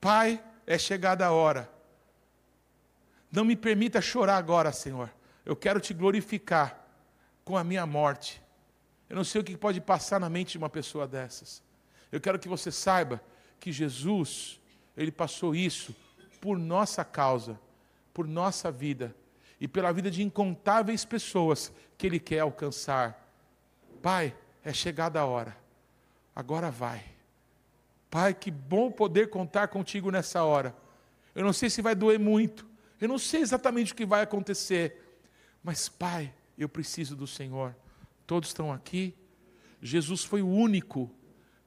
Pai, 0.00 0.42
é 0.66 0.78
chegada 0.78 1.26
a 1.26 1.32
hora. 1.32 1.70
Não 3.30 3.44
me 3.44 3.56
permita 3.56 4.00
chorar 4.00 4.36
agora, 4.36 4.72
Senhor. 4.72 5.10
Eu 5.44 5.54
quero 5.54 5.80
te 5.80 5.92
glorificar 5.92 6.86
com 7.44 7.56
a 7.56 7.64
minha 7.64 7.84
morte. 7.84 8.42
Eu 9.08 9.16
não 9.16 9.24
sei 9.24 9.40
o 9.40 9.44
que 9.44 9.56
pode 9.56 9.80
passar 9.80 10.20
na 10.20 10.28
mente 10.28 10.52
de 10.52 10.58
uma 10.58 10.68
pessoa 10.68 11.06
dessas. 11.06 11.62
Eu 12.12 12.20
quero 12.20 12.38
que 12.38 12.48
você 12.48 12.70
saiba 12.70 13.20
que 13.60 13.72
Jesus, 13.72 14.60
ele 14.96 15.10
passou 15.10 15.54
isso 15.54 15.94
por 16.40 16.58
nossa 16.58 17.04
causa, 17.04 17.58
por 18.12 18.26
nossa 18.26 18.70
vida 18.70 19.14
e 19.60 19.66
pela 19.66 19.92
vida 19.92 20.10
de 20.10 20.22
incontáveis 20.22 21.04
pessoas 21.04 21.72
que 21.96 22.06
Ele 22.06 22.20
quer 22.20 22.40
alcançar. 22.40 23.28
Pai, 24.02 24.34
é 24.64 24.72
chegada 24.72 25.20
a 25.20 25.26
hora, 25.26 25.56
agora 26.34 26.70
vai. 26.70 27.04
Pai, 28.10 28.32
que 28.32 28.50
bom 28.50 28.90
poder 28.90 29.28
contar 29.28 29.68
contigo 29.68 30.10
nessa 30.10 30.42
hora. 30.42 30.74
Eu 31.34 31.44
não 31.44 31.52
sei 31.52 31.68
se 31.68 31.82
vai 31.82 31.94
doer 31.94 32.18
muito, 32.18 32.66
eu 33.00 33.08
não 33.08 33.18
sei 33.18 33.40
exatamente 33.40 33.92
o 33.92 33.96
que 33.96 34.06
vai 34.06 34.22
acontecer, 34.22 35.18
mas 35.62 35.88
Pai, 35.88 36.32
eu 36.56 36.68
preciso 36.68 37.14
do 37.14 37.26
Senhor. 37.26 37.74
Todos 38.26 38.50
estão 38.50 38.72
aqui. 38.72 39.14
Jesus 39.80 40.24
foi 40.24 40.42
o 40.42 40.48
único 40.48 41.10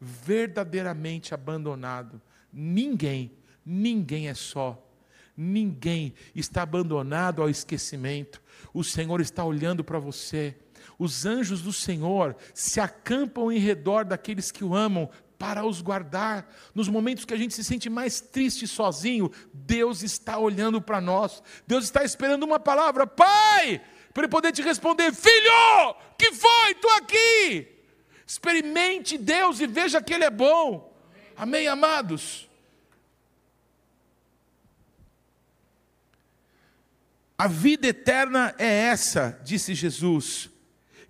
verdadeiramente 0.02 1.32
abandonado. 1.32 2.20
Ninguém, 2.52 3.32
ninguém 3.64 4.28
é 4.28 4.34
só. 4.34 4.84
Ninguém 5.38 6.14
está 6.36 6.64
abandonado 6.64 7.42
ao 7.42 7.50
esquecimento. 7.50 8.42
O 8.74 8.84
Senhor 8.84 9.22
está 9.22 9.46
olhando 9.46 9.84
para 9.84 10.00
você. 10.00 10.58
Os 10.98 11.26
anjos 11.26 11.62
do 11.62 11.72
Senhor 11.72 12.36
se 12.54 12.80
acampam 12.80 13.52
em 13.52 13.60
redor 13.60 14.04
daqueles 14.04 14.52
que 14.52 14.64
o 14.64 14.76
amam 14.76 15.10
para 15.38 15.66
os 15.66 15.82
guardar. 15.82 16.52
Nos 16.74 16.90
momentos 16.90 17.26
que 17.26 17.34
a 17.34 17.38
gente 17.38 17.54
se 17.54 17.64
sente 17.64 17.90
mais 17.90 18.20
triste 18.20 18.68
sozinho, 18.68 19.32
Deus 19.54 20.02
está 20.02 20.38
olhando 20.38 20.82
para 20.82 21.00
nós. 21.00 21.42
Deus 21.66 21.86
está 21.86 22.04
esperando 22.04 22.44
uma 22.44 22.60
palavra, 22.60 23.08
Pai, 23.08 23.82
para 24.14 24.24
ele 24.24 24.32
poder 24.32 24.52
te 24.52 24.62
responder: 24.62 25.14
Filho, 25.14 25.96
que 26.18 26.34
foi? 26.34 26.72
Estou 26.72 26.92
aqui. 26.92 27.81
Experimente 28.32 29.18
Deus 29.18 29.60
e 29.60 29.68
veja 29.68 30.02
que 30.02 30.14
Ele 30.14 30.24
é 30.24 30.30
bom. 30.30 30.96
Amém, 31.36 31.68
amados? 31.68 32.50
A 37.38 37.50
vida 37.50 37.88
eterna 37.88 38.56
é 38.58 38.86
essa, 38.86 39.38
disse 39.44 39.76
Jesus, 39.76 40.50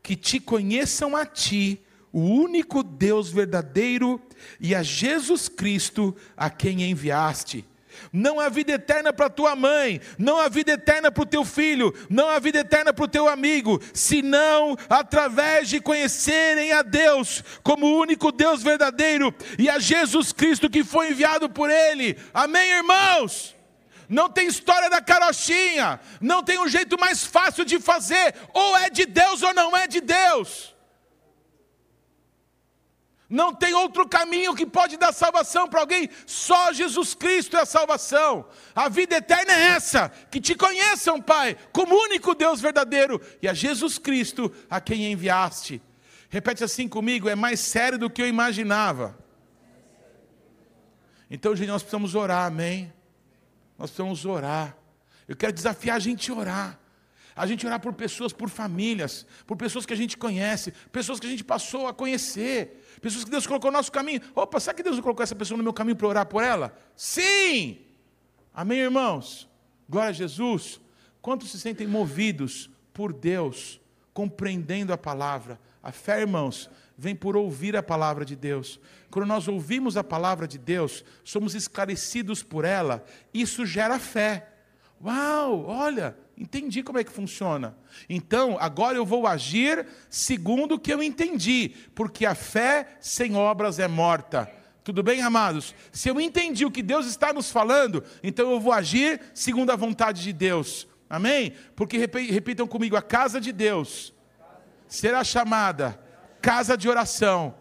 que 0.01 0.15
te 0.15 0.39
conheçam 0.39 1.15
a 1.15 1.23
ti, 1.23 1.79
o 2.11 2.21
único 2.21 2.81
Deus 2.81 3.29
verdadeiro, 3.29 4.19
e 4.59 4.73
a 4.73 4.81
Jesus 4.81 5.47
Cristo, 5.47 6.17
a 6.35 6.49
quem 6.49 6.89
enviaste. 6.89 7.63
Não 8.11 8.39
há 8.39 8.49
vida 8.49 8.73
eterna 8.73 9.13
para 9.13 9.29
tua 9.29 9.55
mãe, 9.55 10.01
não 10.17 10.37
há 10.37 10.47
vida 10.49 10.73
eterna 10.73 11.11
para 11.11 11.23
o 11.23 11.25
teu 11.25 11.45
filho, 11.45 11.93
não 12.09 12.29
há 12.29 12.39
vida 12.39 12.59
eterna 12.59 12.93
para 12.93 13.05
o 13.05 13.07
teu 13.07 13.27
amigo, 13.27 13.81
senão 13.93 14.77
através 14.89 15.69
de 15.69 15.79
conhecerem 15.79 16.71
a 16.71 16.81
Deus 16.81 17.43
como 17.63 17.85
o 17.85 17.99
único 17.99 18.31
Deus 18.31 18.61
verdadeiro 18.61 19.33
e 19.57 19.69
a 19.69 19.79
Jesus 19.79 20.31
Cristo 20.31 20.69
que 20.69 20.83
foi 20.83 21.11
enviado 21.11 21.49
por 21.49 21.69
Ele. 21.69 22.17
Amém, 22.33 22.71
irmãos? 22.71 23.55
não 24.11 24.29
tem 24.29 24.45
história 24.45 24.89
da 24.89 25.01
carochinha, 25.01 25.97
não 26.19 26.43
tem 26.43 26.59
um 26.59 26.67
jeito 26.67 26.99
mais 26.99 27.25
fácil 27.25 27.63
de 27.63 27.79
fazer, 27.79 28.35
ou 28.53 28.77
é 28.77 28.89
de 28.89 29.05
Deus 29.05 29.41
ou 29.41 29.53
não 29.53 29.75
é 29.75 29.87
de 29.87 30.01
Deus. 30.01 30.75
Não 33.31 33.53
tem 33.55 33.73
outro 33.73 34.05
caminho 34.09 34.53
que 34.53 34.65
pode 34.65 34.97
dar 34.97 35.13
salvação 35.13 35.65
para 35.65 35.79
alguém, 35.79 36.09
só 36.25 36.73
Jesus 36.73 37.13
Cristo 37.13 37.55
é 37.55 37.61
a 37.61 37.65
salvação. 37.65 38.45
A 38.75 38.89
vida 38.89 39.15
eterna 39.15 39.53
é 39.53 39.67
essa: 39.67 40.09
que 40.29 40.41
te 40.41 40.53
conheçam, 40.53 41.21
Pai, 41.21 41.55
como 41.71 41.95
único 41.95 42.35
Deus 42.35 42.59
verdadeiro, 42.59 43.21
e 43.41 43.47
a 43.47 43.53
Jesus 43.53 43.97
Cristo 43.97 44.53
a 44.69 44.81
quem 44.81 45.09
enviaste. 45.09 45.81
Repete 46.29 46.61
assim 46.65 46.89
comigo: 46.89 47.29
é 47.29 47.35
mais 47.35 47.61
sério 47.61 47.97
do 47.97 48.09
que 48.09 48.21
eu 48.21 48.27
imaginava. 48.27 49.17
Então, 51.29 51.55
gente, 51.55 51.69
nós 51.69 51.81
precisamos 51.81 52.15
orar, 52.15 52.47
amém? 52.47 52.91
Nós 53.77 53.89
precisamos 53.91 54.25
orar. 54.25 54.75
Eu 55.25 55.37
quero 55.37 55.53
desafiar 55.53 55.95
a 55.95 55.99
gente 55.99 56.29
a 56.29 56.35
orar. 56.35 56.79
a 57.33 57.47
gente 57.47 57.65
orar 57.65 57.79
por 57.79 57.93
pessoas, 57.93 58.33
por 58.33 58.49
famílias, 58.49 59.25
por 59.47 59.55
pessoas 59.55 59.85
que 59.85 59.93
a 59.93 59.97
gente 59.97 60.17
conhece, 60.17 60.73
pessoas 60.91 61.17
que 61.17 61.25
a 61.25 61.29
gente 61.29 61.45
passou 61.45 61.87
a 61.87 61.93
conhecer, 61.93 62.81
pessoas 63.01 63.23
que 63.23 63.31
Deus 63.31 63.47
colocou 63.47 63.71
no 63.71 63.77
nosso 63.77 63.91
caminho. 63.91 64.21
Opa, 64.35 64.59
sabe 64.59 64.77
que 64.77 64.83
Deus 64.83 64.99
colocou 64.99 65.23
essa 65.23 65.35
pessoa 65.35 65.57
no 65.57 65.63
meu 65.63 65.73
caminho 65.73 65.95
para 65.95 66.07
orar 66.07 66.25
por 66.25 66.43
ela? 66.43 66.77
Sim! 66.95 67.79
Amém, 68.53 68.79
irmãos? 68.79 69.49
Glória 69.89 70.09
a 70.09 70.13
Jesus. 70.13 70.79
Quantos 71.21 71.51
se 71.51 71.59
sentem 71.59 71.87
movidos 71.87 72.69
por 72.93 73.11
Deus, 73.11 73.81
compreendendo 74.13 74.93
a 74.93 74.97
palavra? 74.97 75.59
A 75.81 75.91
fé, 75.91 76.21
irmãos, 76.21 76.69
vem 76.97 77.15
por 77.15 77.35
ouvir 77.35 77.75
a 77.75 77.83
palavra 77.83 78.23
de 78.23 78.35
Deus. 78.35 78.79
Quando 79.09 79.25
nós 79.25 79.47
ouvimos 79.47 79.97
a 79.97 80.03
palavra 80.03 80.47
de 80.47 80.57
Deus, 80.57 81.03
somos 81.23 81.55
esclarecidos 81.55 82.43
por 82.43 82.63
ela, 82.63 83.03
isso 83.33 83.65
gera 83.65 83.97
fé. 83.99 84.50
Uau, 85.03 85.65
olha, 85.65 86.15
entendi 86.37 86.83
como 86.83 86.99
é 86.99 87.03
que 87.03 87.11
funciona. 87.11 87.75
Então, 88.07 88.57
agora 88.59 88.97
eu 88.97 89.05
vou 89.05 89.25
agir 89.25 89.87
segundo 90.09 90.75
o 90.75 90.79
que 90.79 90.93
eu 90.93 91.01
entendi, 91.01 91.69
porque 91.95 92.25
a 92.25 92.35
fé 92.35 92.97
sem 92.99 93.35
obras 93.35 93.79
é 93.79 93.87
morta. 93.87 94.51
Tudo 94.83 95.01
bem, 95.03 95.21
amados? 95.21 95.75
Se 95.91 96.09
eu 96.09 96.19
entendi 96.19 96.65
o 96.65 96.71
que 96.71 96.83
Deus 96.83 97.05
está 97.05 97.33
nos 97.33 97.51
falando, 97.51 98.03
então 98.23 98.51
eu 98.51 98.59
vou 98.59 98.73
agir 98.73 99.21
segundo 99.33 99.71
a 99.71 99.75
vontade 99.75 100.21
de 100.21 100.33
Deus. 100.33 100.87
Amém? 101.09 101.53
Porque 101.75 101.97
repitam 101.97 102.67
comigo: 102.67 102.95
a 102.95 103.01
casa 103.01 103.41
de 103.41 103.51
Deus 103.51 104.13
será 104.87 105.23
chamada 105.23 105.99
casa 106.41 106.75
de 106.75 106.89
oração 106.89 107.53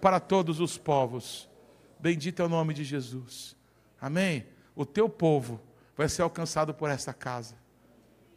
para 0.00 0.20
todos 0.20 0.60
os 0.60 0.76
povos. 0.76 1.48
Bendito 1.98 2.42
é 2.42 2.44
o 2.44 2.48
nome 2.48 2.74
de 2.74 2.84
Jesus. 2.84 3.56
Amém? 4.00 4.46
O 4.74 4.84
teu 4.84 5.08
povo 5.08 5.60
vai 5.96 6.08
ser 6.08 6.22
alcançado 6.22 6.74
por 6.74 6.90
essa 6.90 7.12
casa. 7.12 7.54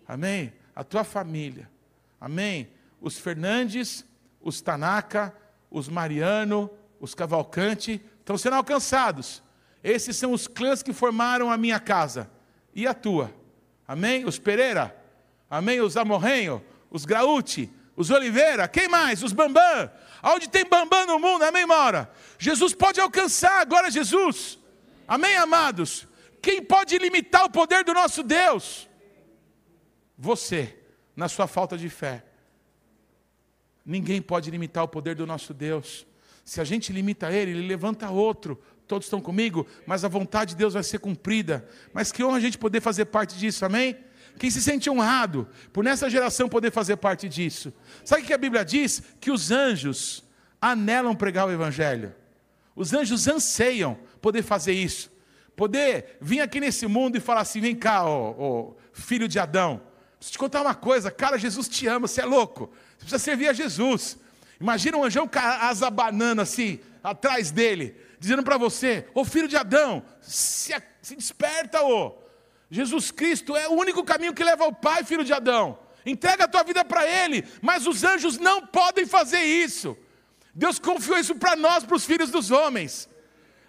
Amém? 0.07 0.53
A 0.75 0.83
tua 0.83 1.03
família. 1.03 1.69
Amém? 2.19 2.71
Os 3.01 3.17
Fernandes, 3.17 4.05
os 4.41 4.61
Tanaka, 4.61 5.35
os 5.69 5.87
Mariano, 5.87 6.69
os 6.99 7.13
Cavalcante 7.13 8.01
estão 8.19 8.37
sendo 8.37 8.55
alcançados. 8.55 9.43
Esses 9.83 10.15
são 10.17 10.33
os 10.33 10.47
clãs 10.47 10.81
que 10.81 10.93
formaram 10.93 11.51
a 11.51 11.57
minha 11.57 11.79
casa 11.79 12.29
e 12.73 12.87
a 12.87 12.93
tua. 12.93 13.33
Amém? 13.87 14.25
Os 14.25 14.39
Pereira. 14.39 14.95
Amém? 15.49 15.81
Os 15.81 15.97
Amorrenho, 15.97 16.63
os 16.89 17.05
Grauti, 17.05 17.71
os 17.95 18.09
Oliveira, 18.09 18.67
quem 18.67 18.87
mais? 18.87 19.23
Os 19.23 19.33
Bambam. 19.33 19.91
Onde 20.23 20.49
tem 20.49 20.65
Bambam 20.65 21.05
no 21.07 21.19
mundo, 21.19 21.43
amém, 21.43 21.65
Mora? 21.65 22.11
Jesus 22.37 22.73
pode 22.73 22.99
alcançar 22.99 23.61
agora 23.61 23.89
Jesus. 23.89 24.59
Amém, 25.07 25.35
amados? 25.35 26.07
Quem 26.41 26.63
pode 26.63 26.97
limitar 26.97 27.45
o 27.45 27.49
poder 27.49 27.83
do 27.83 27.93
nosso 27.93 28.23
Deus? 28.23 28.87
Você, 30.17 30.77
na 31.15 31.27
sua 31.27 31.47
falta 31.47 31.77
de 31.77 31.89
fé. 31.89 32.23
Ninguém 33.85 34.21
pode 34.21 34.51
limitar 34.51 34.83
o 34.83 34.87
poder 34.87 35.15
do 35.15 35.25
nosso 35.25 35.53
Deus. 35.53 36.05
Se 36.45 36.61
a 36.61 36.63
gente 36.63 36.93
limita 36.93 37.31
ele, 37.31 37.51
ele 37.51 37.67
levanta 37.67 38.09
outro. 38.09 38.61
Todos 38.87 39.05
estão 39.05 39.21
comigo? 39.21 39.67
Mas 39.85 40.03
a 40.03 40.07
vontade 40.07 40.51
de 40.51 40.57
Deus 40.57 40.73
vai 40.73 40.83
ser 40.83 40.99
cumprida. 40.99 41.67
Mas 41.93 42.11
que 42.11 42.23
honra 42.23 42.37
a 42.37 42.41
gente 42.41 42.57
poder 42.57 42.81
fazer 42.81 43.05
parte 43.05 43.37
disso, 43.37 43.65
amém? 43.65 43.97
Quem 44.37 44.49
se 44.49 44.61
sente 44.61 44.89
honrado 44.89 45.47
por 45.73 45.83
nessa 45.83 46.09
geração 46.09 46.47
poder 46.47 46.71
fazer 46.71 46.97
parte 46.97 47.27
disso? 47.27 47.73
Sabe 48.05 48.23
o 48.23 48.25
que 48.25 48.33
a 48.33 48.37
Bíblia 48.37 48.63
diz? 48.63 49.01
Que 49.19 49.31
os 49.31 49.51
anjos 49.51 50.23
anelam 50.61 51.15
pregar 51.15 51.47
o 51.47 51.51
Evangelho. 51.51 52.15
Os 52.75 52.93
anjos 52.93 53.27
anseiam 53.27 53.99
poder 54.21 54.41
fazer 54.41 54.73
isso. 54.73 55.11
Poder 55.59 56.15
vir 56.21 56.39
aqui 56.39 56.57
nesse 56.61 56.87
mundo 56.87 57.17
e 57.17 57.19
falar 57.19 57.41
assim: 57.41 57.59
vem 57.59 57.75
cá, 57.75 58.05
ó, 58.05 58.33
ó, 58.39 58.71
filho 58.93 59.27
de 59.27 59.37
Adão. 59.37 59.81
Preciso 60.15 60.31
te 60.31 60.37
contar 60.37 60.61
uma 60.61 60.73
coisa, 60.73 61.11
cara, 61.11 61.37
Jesus 61.37 61.67
te 61.67 61.85
ama, 61.85 62.07
você 62.07 62.21
é 62.21 62.25
louco. 62.25 62.71
Você 62.91 62.99
precisa 62.99 63.19
servir 63.19 63.49
a 63.49 63.51
Jesus. 63.51 64.17
Imagina 64.57 64.95
um 64.95 65.03
anjão 65.03 65.29
asa 65.33 65.89
banana 65.89 66.43
assim, 66.43 66.79
atrás 67.03 67.51
dele, 67.51 67.97
dizendo 68.21 68.41
para 68.41 68.57
você: 68.57 69.05
Ô 69.13 69.25
filho 69.25 69.49
de 69.49 69.57
Adão, 69.57 70.01
se, 70.21 70.73
se 71.01 71.13
desperta, 71.17 71.83
ô. 71.83 72.15
Jesus 72.71 73.11
Cristo 73.11 73.53
é 73.53 73.67
o 73.67 73.73
único 73.73 74.01
caminho 74.05 74.33
que 74.33 74.45
leva 74.45 74.63
ao 74.63 74.71
Pai, 74.71 75.03
filho 75.03 75.25
de 75.25 75.33
Adão. 75.33 75.77
Entrega 76.05 76.45
a 76.45 76.47
tua 76.47 76.63
vida 76.63 76.85
para 76.85 77.05
Ele, 77.05 77.43
mas 77.61 77.85
os 77.85 78.05
anjos 78.05 78.37
não 78.37 78.65
podem 78.65 79.05
fazer 79.05 79.41
isso. 79.41 79.97
Deus 80.55 80.79
confiou 80.79 81.17
isso 81.17 81.35
para 81.35 81.57
nós, 81.57 81.83
para 81.83 81.97
os 81.97 82.05
filhos 82.05 82.31
dos 82.31 82.49
homens. 82.49 83.09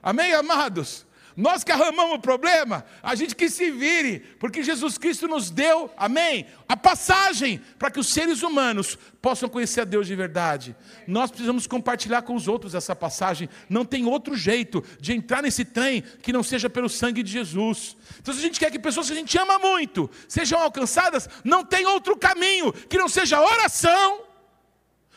Amém, 0.00 0.32
amados? 0.32 1.09
Nós 1.36 1.62
que 1.62 1.72
arrumamos 1.72 2.16
o 2.16 2.20
problema, 2.20 2.84
a 3.02 3.14
gente 3.14 3.34
que 3.34 3.48
se 3.48 3.70
vire, 3.70 4.20
porque 4.38 4.62
Jesus 4.62 4.98
Cristo 4.98 5.28
nos 5.28 5.50
deu, 5.50 5.90
amém, 5.96 6.46
a 6.68 6.76
passagem 6.76 7.60
para 7.78 7.90
que 7.90 8.00
os 8.00 8.08
seres 8.08 8.42
humanos 8.42 8.98
possam 9.22 9.48
conhecer 9.48 9.82
a 9.82 9.84
Deus 9.84 10.06
de 10.06 10.16
verdade. 10.16 10.74
Nós 11.06 11.30
precisamos 11.30 11.66
compartilhar 11.66 12.22
com 12.22 12.34
os 12.34 12.48
outros 12.48 12.74
essa 12.74 12.96
passagem. 12.96 13.48
Não 13.68 13.84
tem 13.84 14.06
outro 14.06 14.34
jeito 14.36 14.82
de 15.00 15.12
entrar 15.12 15.42
nesse 15.42 15.64
trem 15.64 16.02
que 16.22 16.32
não 16.32 16.42
seja 16.42 16.68
pelo 16.68 16.88
sangue 16.88 17.22
de 17.22 17.30
Jesus. 17.30 17.96
Então, 18.20 18.34
se 18.34 18.40
a 18.40 18.42
gente 18.42 18.58
quer 18.58 18.70
que 18.70 18.78
pessoas 18.78 19.06
que 19.06 19.12
a 19.12 19.16
gente 19.16 19.38
ama 19.38 19.58
muito 19.58 20.10
sejam 20.28 20.58
alcançadas, 20.58 21.28
não 21.44 21.64
tem 21.64 21.86
outro 21.86 22.16
caminho 22.16 22.72
que 22.72 22.98
não 22.98 23.08
seja 23.08 23.40
oração, 23.40 24.22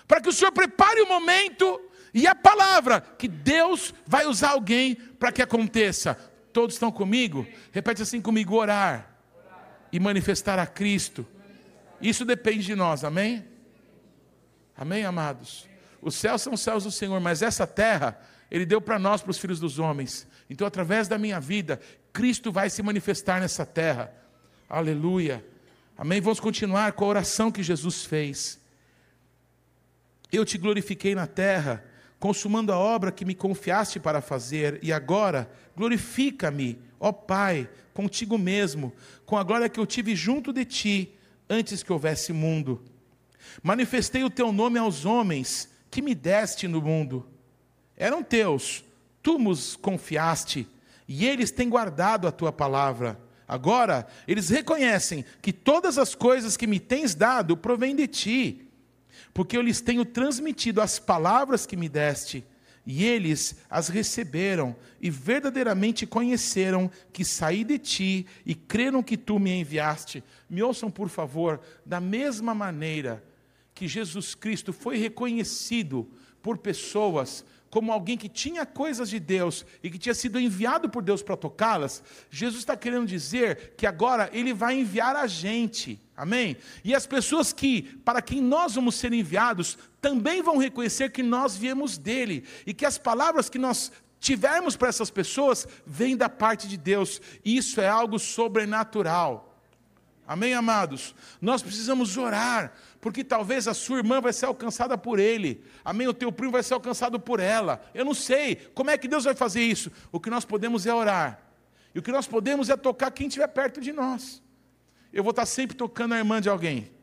para 0.07 0.22
que 0.22 0.30
o 0.30 0.34
Senhor 0.34 0.51
prepare 0.51 1.01
o 1.01 1.07
momento 1.07 1.82
e 2.14 2.28
a 2.28 2.36
palavra 2.36 3.01
que 3.01 3.28
Deus 3.28 3.93
vai 4.05 4.26
usar 4.26 4.51
alguém 4.51 4.95
para 4.95 5.32
que 5.32 5.41
aconteça. 5.41 6.16
Todos 6.51 6.76
estão 6.76 6.91
comigo? 6.91 7.47
Repete 7.72 8.03
assim 8.03 8.22
comigo: 8.22 8.55
orar, 8.55 9.09
e 9.91 9.99
manifestar 9.99 10.59
a 10.59 10.68
Cristo. 10.68 11.26
Isso 11.99 12.24
depende 12.26 12.64
de 12.66 12.76
nós, 12.76 13.03
amém? 13.03 13.45
Amém, 14.76 15.05
amados? 15.05 15.68
Os 16.01 16.16
céus 16.16 16.41
são 16.41 16.53
os 16.53 16.61
céus 16.61 16.84
do 16.84 16.91
Senhor, 16.91 17.20
mas 17.20 17.41
essa 17.41 17.66
terra, 17.66 18.20
Ele 18.51 18.66
deu 18.66 18.82
para 18.82 18.99
nós, 18.99 19.22
para 19.22 19.32
os 19.32 19.38
filhos 19.38 19.59
dos 19.59 19.80
homens. 19.80 20.28
Então, 20.49 20.68
através 20.68 21.07
da 21.07 21.18
minha 21.18 21.39
vida, 21.39 21.80
Cristo 22.11 22.51
vai 22.51 22.70
se 22.70 22.84
manifestar 22.84 23.39
nessa 23.39 23.66
terra. 23.66 24.14
Aleluia. 24.70 25.43
Amém? 25.97 26.20
Vamos 26.20 26.39
continuar 26.39 26.93
com 26.93 27.05
a 27.05 27.07
oração 27.07 27.51
que 27.51 27.64
Jesus 27.64 28.03
fez. 28.03 28.59
Eu 30.32 30.43
te 30.43 30.57
glorifiquei 30.57 31.16
na 31.16 31.28
terra 31.28 31.86
consumando 32.24 32.72
a 32.72 32.78
obra 32.78 33.12
que 33.12 33.26
me 33.26 33.36
confiaste 33.36 34.00
para 34.00 34.22
fazer, 34.22 34.80
e 34.82 34.94
agora 34.94 35.52
glorifica-me, 35.76 36.80
ó 36.98 37.12
Pai, 37.12 37.70
contigo 37.94 38.38
mesmo, 38.38 38.94
com 39.26 39.36
a 39.36 39.44
glória 39.44 39.68
que 39.68 39.78
eu 39.78 39.86
tive 39.86 40.16
junto 40.16 40.54
de 40.54 40.64
ti, 40.64 41.14
antes 41.50 41.84
que 41.84 41.92
houvesse 41.92 42.32
mundo. 42.32 42.82
Manifestei 43.62 44.24
o 44.24 44.30
teu 44.30 44.54
nome 44.54 44.80
aos 44.80 45.04
homens 45.04 45.70
que 45.92 46.02
me 46.02 46.16
deste 46.16 46.66
no 46.66 46.82
mundo. 46.82 47.28
Eram 47.98 48.24
teus, 48.24 48.86
tu 49.22 49.38
nos 49.38 49.76
confiaste, 49.76 50.66
e 51.06 51.26
eles 51.26 51.52
têm 51.52 51.68
guardado 51.68 52.26
a 52.26 52.32
tua 52.32 52.54
palavra. 52.54 53.20
Agora, 53.46 54.08
eles 54.26 54.48
reconhecem 54.48 55.26
que 55.42 55.52
todas 55.52 55.98
as 55.98 56.16
coisas 56.16 56.56
que 56.56 56.68
me 56.68 56.80
tens 56.80 57.14
dado 57.14 57.58
provêm 57.58 57.94
de 57.94 58.08
ti 58.08 58.62
porque 59.34 59.58
eu 59.58 59.62
lhes 59.62 59.82
tenho 59.82 60.06
transmitido 60.06 60.82
as 60.82 61.00
palavras 61.00 61.66
que 61.66 61.76
me 61.76 61.90
deste, 61.90 62.46
e 62.86 63.06
eles 63.06 63.56
as 63.70 63.88
receberam 63.88 64.76
e 65.02 65.10
verdadeiramente 65.10 66.06
conheceram 66.06 66.92
que 67.14 67.24
saí 67.24 67.64
de 67.64 67.80
ti 67.80 68.28
e 68.46 68.54
creram 68.54 69.02
que 69.02 69.16
tu 69.16 69.40
me 69.40 69.52
enviaste. 69.52 70.22
Me 70.50 70.62
ouçam, 70.62 70.92
por 70.92 71.08
favor, 71.08 71.62
da 71.86 72.02
mesma 72.02 72.54
maneira 72.54 73.24
que 73.74 73.88
Jesus 73.88 74.36
Cristo 74.36 74.74
foi 74.74 74.98
reconhecido 74.98 76.10
por 76.42 76.58
pessoas 76.58 77.46
como 77.74 77.92
alguém 77.92 78.16
que 78.16 78.30
tinha 78.30 78.68
coisas 78.68 79.10
de 79.10 79.20
Deus 79.20 79.66
e 79.82 79.90
que 79.90 79.98
tinha 79.98 80.14
sido 80.14 80.40
enviado 80.40 80.88
por 80.88 81.02
Deus 81.02 81.24
para 81.24 81.36
tocá-las, 81.36 82.04
Jesus 82.30 82.60
está 82.60 82.78
querendo 82.78 83.08
dizer 83.08 83.74
que 83.76 83.88
agora 83.88 84.30
Ele 84.32 84.54
vai 84.54 84.80
enviar 84.80 85.16
a 85.16 85.26
gente, 85.26 86.00
amém? 86.16 86.56
E 86.84 86.94
as 86.94 87.08
pessoas 87.08 87.52
que, 87.52 87.82
para 88.06 88.22
quem 88.22 88.40
nós 88.40 88.76
vamos 88.76 88.94
ser 88.94 89.12
enviados, 89.12 89.76
também 90.00 90.44
vão 90.44 90.60
reconhecer 90.60 91.10
que 91.10 91.24
nós 91.24 91.58
viemos 91.58 91.98
dele 91.98 92.44
e 92.64 92.76
que 92.76 92.86
as 92.86 93.00
palavras 93.00 93.50
que 93.50 93.58
nós 93.58 93.92
tivermos 94.20 94.76
para 94.76 94.90
essas 94.90 95.10
pessoas 95.10 95.68
vêm 95.84 96.16
da 96.16 96.30
parte 96.30 96.68
de 96.68 96.78
Deus, 96.78 97.20
isso 97.44 97.82
é 97.82 97.90
algo 97.90 98.20
sobrenatural. 98.20 99.52
Amém, 100.28 100.54
amados? 100.54 101.16
Nós 101.42 101.64
precisamos 101.64 102.18
orar, 102.18 102.72
porque 103.04 103.22
talvez 103.22 103.68
a 103.68 103.74
sua 103.74 103.97
irmã 103.97 104.22
vai 104.22 104.32
ser 104.32 104.45
alcançada 104.45 104.97
por 104.97 105.20
ele. 105.20 105.62
Amém? 105.84 106.08
O 106.08 106.14
teu 106.14 106.32
primo 106.32 106.54
vai 106.54 106.64
ser 106.64 106.74
alcançado 106.74 107.20
por 107.20 107.41
ela. 107.41 107.84
Eu 107.93 108.06
não 108.06 108.14
sei 108.14 108.56
como 108.74 108.89
é 108.89 108.97
que 108.97 109.10
Deus 109.10 109.26
vai 109.26 109.36
fazer 109.36 109.62
isso. 109.62 109.91
O 110.10 110.22
que 110.22 110.30
nós 110.30 110.45
podemos 110.45 110.86
é 110.86 110.93
orar. 110.93 111.38
E 111.93 111.99
o 111.99 112.01
que 112.01 112.14
nós 112.14 112.28
podemos 112.28 112.70
é 112.70 112.78
tocar 112.78 113.12
quem 113.12 113.28
estiver 113.28 113.47
perto 113.49 113.82
de 113.82 113.91
nós. 113.91 114.41
Eu 115.12 115.22
vou 115.22 115.32
estar 115.32 115.45
sempre 115.45 115.76
tocando 115.76 116.14
a 116.14 116.18
irmã 116.18 116.39
de 116.39 116.47
alguém. 116.47 116.93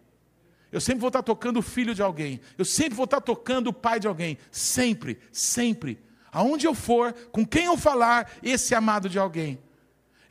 Eu 0.72 0.80
sempre 0.80 1.00
vou 1.00 1.08
estar 1.08 1.22
tocando 1.22 1.58
o 1.58 1.62
filho 1.62 1.94
de 1.94 2.00
alguém. 2.00 2.40
Eu 2.56 2.64
sempre 2.64 2.94
vou 2.94 3.04
estar 3.04 3.20
tocando 3.20 3.66
o 3.66 3.72
pai 3.72 4.00
de 4.00 4.08
alguém. 4.08 4.38
Sempre, 4.50 5.18
sempre. 5.30 6.00
Aonde 6.32 6.66
eu 6.66 6.74
for, 6.74 7.12
com 7.30 7.44
quem 7.44 7.66
eu 7.66 7.76
falar, 7.76 8.32
esse 8.42 8.74
amado 8.74 9.06
de 9.06 9.18
alguém. 9.18 9.58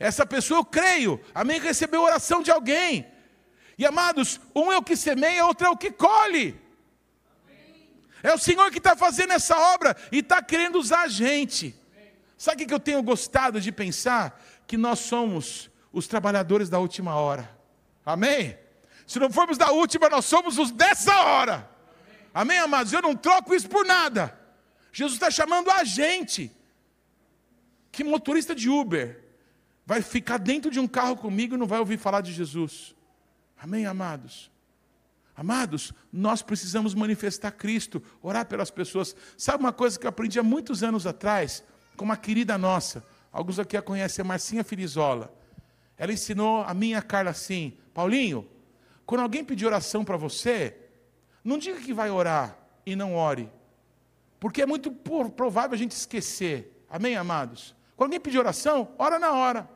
Essa 0.00 0.26
pessoa, 0.26 0.58
eu 0.58 0.64
creio, 0.64 1.20
amém, 1.32 1.60
recebeu 1.60 2.02
oração 2.02 2.42
de 2.42 2.50
alguém. 2.50 3.06
E 3.80 3.86
amados, 3.86 4.38
um 4.54 4.70
é 4.70 4.76
o 4.76 4.82
que 4.82 4.94
semeia, 4.94 5.46
outro 5.46 5.66
é 5.66 5.70
o 5.70 5.76
que 5.76 5.90
colhe. 5.90 6.54
É 8.22 8.30
o 8.30 8.36
Senhor 8.36 8.70
que 8.70 8.76
está 8.76 8.94
fazendo 8.94 9.32
essa 9.32 9.58
obra 9.72 9.96
e 10.12 10.18
está 10.18 10.42
querendo 10.42 10.78
usar 10.78 11.04
a 11.04 11.08
gente. 11.08 11.74
Sabe 12.36 12.62
o 12.62 12.66
que 12.66 12.74
eu 12.74 12.78
tenho 12.78 13.02
gostado 13.02 13.58
de 13.58 13.72
pensar? 13.72 14.38
Que 14.66 14.76
nós 14.76 14.98
somos 14.98 15.70
os 15.90 16.06
trabalhadores 16.06 16.68
da 16.68 16.78
última 16.78 17.14
hora. 17.14 17.56
Amém? 18.04 18.58
Se 19.06 19.18
não 19.18 19.30
formos 19.30 19.56
da 19.56 19.72
última, 19.72 20.10
nós 20.10 20.26
somos 20.26 20.58
os 20.58 20.70
dessa 20.70 21.18
hora. 21.18 21.66
Amém, 22.34 22.58
amados? 22.58 22.92
Eu 22.92 23.00
não 23.00 23.16
troco 23.16 23.54
isso 23.54 23.66
por 23.66 23.86
nada. 23.86 24.38
Jesus 24.92 25.14
está 25.14 25.30
chamando 25.30 25.70
a 25.70 25.84
gente. 25.84 26.54
Que 27.90 28.04
motorista 28.04 28.54
de 28.54 28.68
Uber 28.68 29.24
vai 29.86 30.02
ficar 30.02 30.36
dentro 30.36 30.70
de 30.70 30.78
um 30.78 30.86
carro 30.86 31.16
comigo 31.16 31.54
e 31.54 31.58
não 31.58 31.66
vai 31.66 31.78
ouvir 31.78 31.96
falar 31.96 32.20
de 32.20 32.30
Jesus? 32.30 32.94
Amém, 33.62 33.84
amados? 33.84 34.50
Amados, 35.36 35.92
nós 36.10 36.40
precisamos 36.40 36.94
manifestar 36.94 37.50
Cristo, 37.50 38.02
orar 38.22 38.46
pelas 38.46 38.70
pessoas. 38.70 39.14
Sabe 39.36 39.62
uma 39.62 39.72
coisa 39.72 39.98
que 39.98 40.06
eu 40.06 40.08
aprendi 40.08 40.38
há 40.38 40.42
muitos 40.42 40.82
anos 40.82 41.06
atrás, 41.06 41.62
com 41.96 42.04
uma 42.04 42.16
querida 42.16 42.56
nossa, 42.56 43.04
alguns 43.30 43.58
aqui 43.58 43.76
a 43.76 43.82
conhecem, 43.82 44.22
a 44.22 44.26
Marcinha 44.26 44.64
Filizola. 44.64 45.32
Ela 45.96 46.12
ensinou 46.12 46.62
a 46.62 46.72
minha 46.72 47.02
Carla 47.02 47.30
assim: 47.30 47.76
Paulinho, 47.92 48.48
quando 49.04 49.20
alguém 49.20 49.44
pedir 49.44 49.66
oração 49.66 50.04
para 50.04 50.16
você, 50.16 50.76
não 51.44 51.58
diga 51.58 51.80
que 51.80 51.92
vai 51.92 52.10
orar 52.10 52.56
e 52.86 52.96
não 52.96 53.14
ore, 53.14 53.50
porque 54.38 54.62
é 54.62 54.66
muito 54.66 54.90
provável 54.90 55.74
a 55.74 55.78
gente 55.78 55.92
esquecer. 55.92 56.84
Amém, 56.88 57.14
amados? 57.16 57.74
Quando 57.94 58.08
alguém 58.08 58.20
pedir 58.20 58.38
oração, 58.38 58.94
ora 58.98 59.18
na 59.18 59.32
hora. 59.32 59.68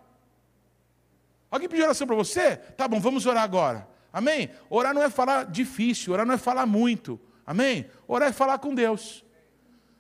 Alguém 1.55 1.68
pediu 1.68 1.84
oração 1.84 2.05
para 2.05 2.16
você? 2.16 2.57
Tá 2.57 2.88
bom, 2.88 2.98
vamos 2.98 3.26
orar 3.26 3.44
agora. 3.44 3.86
Amém? 4.12 4.50
Orar 4.68 4.92
não 4.92 5.00
é 5.00 5.09
falar 5.09 5.44
difícil, 5.44 6.12
orar 6.12 6.26
não 6.26 6.34
é 6.34 6.36
falar 6.36 6.66
muito. 6.66 7.20
Amém? 7.46 7.88
Orar 8.09 8.30
é 8.30 8.32
falar 8.32 8.59
com 8.59 8.74
Deus. 8.74 9.24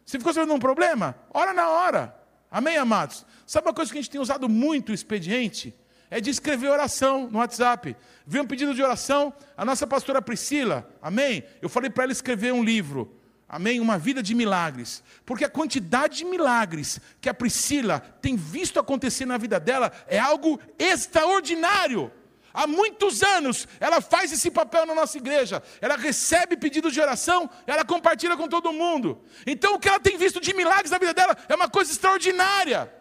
Se 0.04 0.18
ficou 0.18 0.34
sabendo 0.34 0.52
um 0.52 0.58
problema, 0.58 1.14
ora 1.32 1.52
na 1.52 1.68
hora. 1.68 2.20
Amém, 2.50 2.76
amados? 2.76 3.24
Sabe 3.46 3.68
uma 3.68 3.72
coisa 3.72 3.92
que 3.92 3.96
a 3.96 4.02
gente 4.02 4.10
tem 4.10 4.20
usado 4.20 4.48
muito 4.48 4.88
o 4.88 4.92
expediente? 4.92 5.72
É 6.10 6.20
de 6.20 6.28
escrever 6.28 6.70
oração 6.70 7.30
no 7.30 7.38
WhatsApp. 7.38 7.96
Veio 8.26 8.42
um 8.42 8.48
pedido 8.48 8.74
de 8.74 8.82
oração, 8.82 9.32
a 9.56 9.64
nossa 9.64 9.86
pastora 9.86 10.20
Priscila, 10.20 10.90
amém? 11.00 11.44
Eu 11.62 11.68
falei 11.68 11.88
para 11.88 12.02
ela 12.02 12.12
escrever 12.12 12.52
um 12.52 12.64
livro, 12.64 13.14
amém? 13.54 13.78
Uma 13.78 13.96
vida 13.96 14.20
de 14.20 14.34
milagres. 14.34 15.00
Porque 15.24 15.44
a 15.44 15.48
quantidade 15.48 16.18
de 16.18 16.24
milagres 16.24 17.00
que 17.20 17.28
a 17.28 17.34
Priscila 17.34 18.00
tem 18.20 18.34
visto 18.34 18.80
acontecer 18.80 19.26
na 19.26 19.38
vida 19.38 19.60
dela 19.60 19.92
é 20.08 20.18
algo 20.18 20.60
extraordinário. 20.76 22.10
Há 22.52 22.66
muitos 22.66 23.22
anos 23.22 23.68
ela 23.78 24.00
faz 24.00 24.32
esse 24.32 24.50
papel 24.50 24.84
na 24.86 24.94
nossa 24.94 25.16
igreja. 25.18 25.62
Ela 25.80 25.96
recebe 25.96 26.56
pedidos 26.56 26.92
de 26.92 27.00
oração, 27.00 27.48
ela 27.64 27.84
compartilha 27.84 28.36
com 28.36 28.48
todo 28.48 28.72
mundo. 28.72 29.22
Então 29.46 29.74
o 29.74 29.78
que 29.78 29.88
ela 29.88 30.00
tem 30.00 30.18
visto 30.18 30.40
de 30.40 30.52
milagres 30.52 30.90
na 30.90 30.98
vida 30.98 31.14
dela 31.14 31.36
é 31.48 31.54
uma 31.54 31.68
coisa 31.68 31.92
extraordinária. 31.92 32.92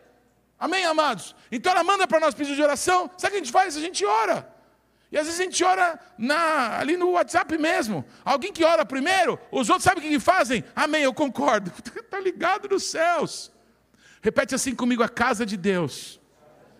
Amém, 0.59 0.85
amados? 0.85 1.35
Então 1.51 1.71
ela 1.71 1.83
manda 1.83 2.07
para 2.07 2.19
nós 2.19 2.35
pedidos 2.35 2.57
de 2.57 2.63
oração. 2.63 3.09
Sabe 3.17 3.29
o 3.29 3.31
que 3.31 3.41
a 3.41 3.43
gente 3.43 3.51
faz? 3.51 3.75
A 3.75 3.81
gente 3.81 4.05
ora. 4.05 4.52
E 5.13 5.17
às 5.17 5.27
vezes 5.27 5.39
a 5.39 5.43
gente 5.43 5.63
ora 5.63 5.99
na, 6.17 6.79
ali 6.79 6.97
no 6.97 7.11
WhatsApp 7.11 7.55
mesmo. 7.59 8.03
Alguém 8.25 8.51
que 8.51 8.63
ora 8.63 8.83
primeiro, 8.83 9.39
os 9.51 9.69
outros 9.69 9.83
sabem 9.83 10.03
o 10.03 10.09
que 10.09 10.19
fazem? 10.19 10.63
Amém, 10.75 11.03
eu 11.03 11.13
concordo. 11.13 11.71
Está 11.95 12.17
ligado 12.19 12.67
nos 12.67 12.85
céus. 12.85 13.51
Repete 14.23 14.55
assim 14.55 14.73
comigo: 14.73 15.03
a 15.03 15.07
casa 15.07 15.45
de 15.45 15.55
Deus 15.55 16.19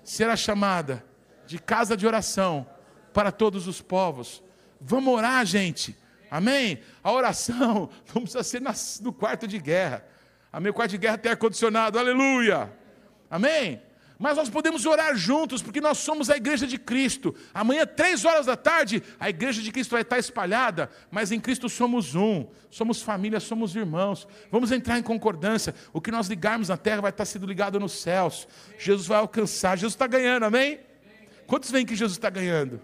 será 0.03 0.35
chamada 0.35 1.05
de 1.45 1.59
casa 1.59 1.95
de 1.95 2.07
oração 2.07 2.67
para 3.13 3.31
todos 3.31 3.67
os 3.67 3.81
povos. 3.81 4.41
Vamos 4.81 5.13
orar, 5.13 5.45
gente. 5.45 5.95
Amém? 6.31 6.81
A 7.03 7.11
oração 7.11 7.87
não 8.15 8.23
precisa 8.23 8.41
ser 8.41 8.63
no 9.03 9.13
quarto 9.13 9.47
de 9.47 9.59
guerra. 9.59 10.03
Amém? 10.51 10.71
O 10.71 10.73
quarto 10.73 10.89
de 10.89 10.97
guerra 10.97 11.19
tem 11.19 11.31
ar-condicionado. 11.31 11.99
Aleluia. 11.99 12.73
Amém? 13.29 13.79
Mas 14.19 14.37
nós 14.37 14.49
podemos 14.49 14.85
orar 14.85 15.15
juntos, 15.15 15.61
porque 15.61 15.81
nós 15.81 15.97
somos 15.97 16.29
a 16.29 16.37
igreja 16.37 16.67
de 16.67 16.77
Cristo. 16.77 17.35
Amanhã, 17.53 17.85
três 17.85 18.23
horas 18.23 18.45
da 18.45 18.55
tarde, 18.55 19.03
a 19.19 19.29
igreja 19.29 19.61
de 19.61 19.71
Cristo 19.71 19.91
vai 19.91 20.01
estar 20.01 20.19
espalhada, 20.19 20.89
mas 21.11 21.31
em 21.31 21.39
Cristo 21.39 21.67
somos 21.67 22.15
um, 22.15 22.45
somos 22.69 23.01
família, 23.01 23.39
somos 23.39 23.75
irmãos. 23.75 24.27
Vamos 24.51 24.71
entrar 24.71 24.99
em 24.99 25.03
concordância. 25.03 25.73
O 25.91 25.99
que 25.99 26.11
nós 26.11 26.27
ligarmos 26.27 26.69
na 26.69 26.77
terra 26.77 27.01
vai 27.01 27.11
estar 27.11 27.25
sendo 27.25 27.45
ligado 27.45 27.79
nos 27.79 27.93
céus. 27.93 28.47
Jesus 28.77 29.07
vai 29.07 29.17
alcançar. 29.17 29.75
Jesus 29.77 29.93
está 29.93 30.07
ganhando, 30.07 30.43
amém? 30.43 30.79
Quantos 31.47 31.71
veem 31.71 31.85
que 31.85 31.95
Jesus 31.95 32.17
está 32.17 32.29
ganhando? 32.29 32.79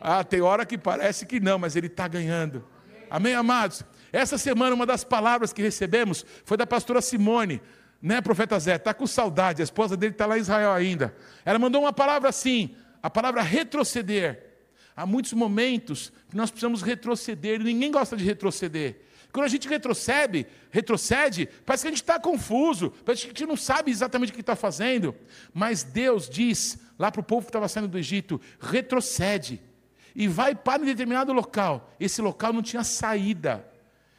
Ah, 0.00 0.22
tem 0.22 0.40
hora 0.40 0.66
que 0.66 0.76
parece 0.76 1.24
que 1.24 1.40
não, 1.40 1.58
mas 1.58 1.76
ele 1.76 1.86
está 1.86 2.06
ganhando. 2.06 2.64
Amém, 3.08 3.34
amados? 3.34 3.82
Essa 4.12 4.36
semana, 4.36 4.74
uma 4.74 4.86
das 4.86 5.02
palavras 5.02 5.52
que 5.52 5.62
recebemos 5.62 6.26
foi 6.44 6.56
da 6.56 6.66
pastora 6.66 7.00
Simone, 7.00 7.60
né, 8.04 8.20
profeta 8.20 8.58
Zé? 8.60 8.74
Está 8.74 8.92
com 8.92 9.06
saudade, 9.06 9.62
a 9.62 9.64
esposa 9.64 9.96
dele 9.96 10.12
está 10.12 10.26
lá 10.26 10.36
em 10.36 10.42
Israel 10.42 10.72
ainda. 10.72 11.16
Ela 11.42 11.58
mandou 11.58 11.80
uma 11.80 11.92
palavra 11.92 12.28
assim, 12.28 12.76
a 13.02 13.08
palavra 13.08 13.40
retroceder. 13.40 14.44
Há 14.94 15.06
muitos 15.06 15.32
momentos 15.32 16.12
que 16.28 16.36
nós 16.36 16.50
precisamos 16.50 16.82
retroceder, 16.82 17.62
e 17.62 17.64
ninguém 17.64 17.90
gosta 17.90 18.14
de 18.14 18.22
retroceder. 18.22 19.00
Quando 19.32 19.46
a 19.46 19.48
gente 19.48 19.66
retrocede, 19.66 20.46
retrocede, 20.70 21.48
parece 21.64 21.82
que 21.82 21.88
a 21.88 21.90
gente 21.92 22.02
está 22.02 22.20
confuso, 22.20 22.92
parece 23.06 23.22
que 23.22 23.28
a 23.28 23.30
gente 23.30 23.46
não 23.46 23.56
sabe 23.56 23.90
exatamente 23.90 24.32
o 24.32 24.34
que 24.34 24.42
está 24.42 24.54
fazendo. 24.54 25.16
Mas 25.54 25.82
Deus 25.82 26.28
diz 26.28 26.78
lá 26.98 27.10
para 27.10 27.22
o 27.22 27.24
povo 27.24 27.46
que 27.46 27.48
estava 27.48 27.66
saindo 27.68 27.88
do 27.88 27.98
Egito: 27.98 28.38
retrocede 28.60 29.62
e 30.14 30.28
vai 30.28 30.54
para 30.54 30.82
um 30.82 30.84
determinado 30.84 31.32
local. 31.32 31.96
Esse 31.98 32.20
local 32.20 32.52
não 32.52 32.62
tinha 32.62 32.84
saída, 32.84 33.66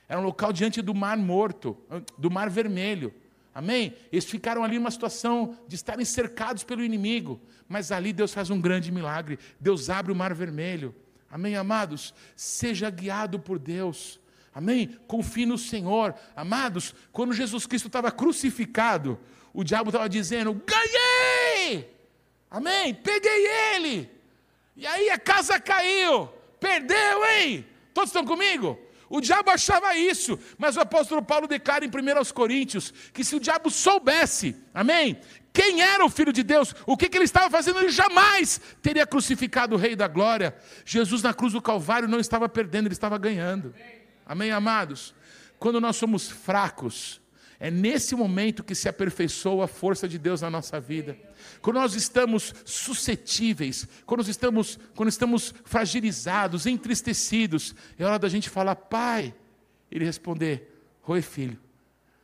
era 0.10 0.20
um 0.20 0.24
local 0.24 0.52
diante 0.52 0.82
do 0.82 0.94
Mar 0.94 1.18
Morto, 1.18 1.78
do 2.18 2.32
Mar 2.32 2.50
Vermelho. 2.50 3.14
Amém? 3.56 3.96
Eles 4.12 4.26
ficaram 4.26 4.66
ali 4.66 4.78
numa 4.78 4.92
situação 4.92 5.58
de 5.66 5.76
estarem 5.76 6.04
cercados 6.04 6.62
pelo 6.62 6.84
inimigo, 6.84 7.40
mas 7.70 7.90
ali 7.90 8.12
Deus 8.12 8.34
faz 8.34 8.50
um 8.50 8.60
grande 8.60 8.92
milagre. 8.92 9.40
Deus 9.58 9.90
abre 9.90 10.12
o 10.12 10.16
Mar 10.16 10.34
Vermelho. 10.34 10.94
Amém, 11.32 11.56
amados? 11.56 12.14
Seja 12.36 12.90
guiado 12.90 13.40
por 13.40 13.58
Deus. 13.58 14.20
Amém? 14.54 15.00
Confie 15.08 15.46
no 15.46 15.58
Senhor. 15.58 16.14
Amados, 16.36 16.94
quando 17.14 17.34
Jesus 17.34 17.66
Cristo 17.66 17.88
estava 17.88 18.12
crucificado, 18.12 19.18
o 19.54 19.64
diabo 19.64 19.90
estava 19.90 20.10
dizendo: 20.10 20.62
ganhei! 20.66 21.90
Amém? 22.52 22.94
Peguei 22.94 23.48
ele! 23.74 24.12
E 24.76 24.86
aí 24.86 25.10
a 25.10 25.18
casa 25.18 25.62
caiu. 25.62 26.28
Perdeu, 26.60 27.26
hein? 27.26 27.66
Todos 27.94 28.10
estão 28.10 28.26
comigo? 28.26 28.78
O 29.10 29.22
diabo 29.22 29.52
achava 29.52 29.96
isso, 29.96 30.40
mas 30.58 30.76
o 30.76 30.80
apóstolo 30.80 31.22
Paulo 31.22 31.48
declara 31.48 31.86
em 31.86 31.90
1 31.90 32.34
Coríntios 32.34 32.92
que 33.14 33.24
se 33.24 33.36
o 33.36 33.40
diabo 33.40 33.70
soubesse, 33.70 34.56
amém, 34.74 35.20
quem 35.54 35.82
era 35.82 36.04
o 36.04 36.10
Filho 36.10 36.34
de 36.34 36.44
Deus, 36.44 36.76
o 36.86 36.98
que, 36.98 37.08
que 37.08 37.18
ele 37.18 37.24
estava 37.24 37.50
fazendo, 37.50 37.80
ele 37.80 37.90
jamais 37.90 38.60
teria 38.82 39.08
crucificado 39.08 39.76
o 39.76 39.78
Rei 39.78 39.96
da 39.96 40.08
Glória. 40.08 40.56
Jesus 40.84 41.22
na 41.22 41.34
cruz 41.34 41.54
do 41.54 41.62
Calvário 41.62 42.10
não 42.10 42.20
estava 42.20 42.50
perdendo, 42.50 42.88
ele 42.88 42.94
estava 42.94 43.18
ganhando. 43.18 43.74
Amém, 44.26 44.52
amados? 44.52 45.16
Quando 45.58 45.80
nós 45.80 45.96
somos 45.96 46.30
fracos, 46.30 47.22
é 47.60 47.72
nesse 47.72 48.16
momento 48.16 48.64
que 48.64 48.76
se 48.76 48.90
aperfeiçoa 48.90 49.66
a 49.66 49.68
força 49.68 50.08
de 50.08 50.18
Deus 50.18 50.42
na 50.42 50.50
nossa 50.50 50.80
vida. 50.80 51.18
Quando 51.62 51.78
nós 51.78 51.96
estamos 51.96 52.54
suscetíveis, 52.66 53.88
quando 54.06 54.20
nós 54.20 54.28
estamos, 54.28 54.80
quando 54.96 55.10
estamos 55.10 55.54
fragilizados, 55.64 56.66
entristecidos, 56.66 57.74
é 57.98 58.06
hora 58.06 58.20
da 58.20 58.30
gente 58.30 58.50
falar, 58.50 58.76
Pai. 58.76 59.34
Ele 59.90 60.04
responder, 60.04 60.76
Oi, 61.08 61.22
filho, 61.22 61.60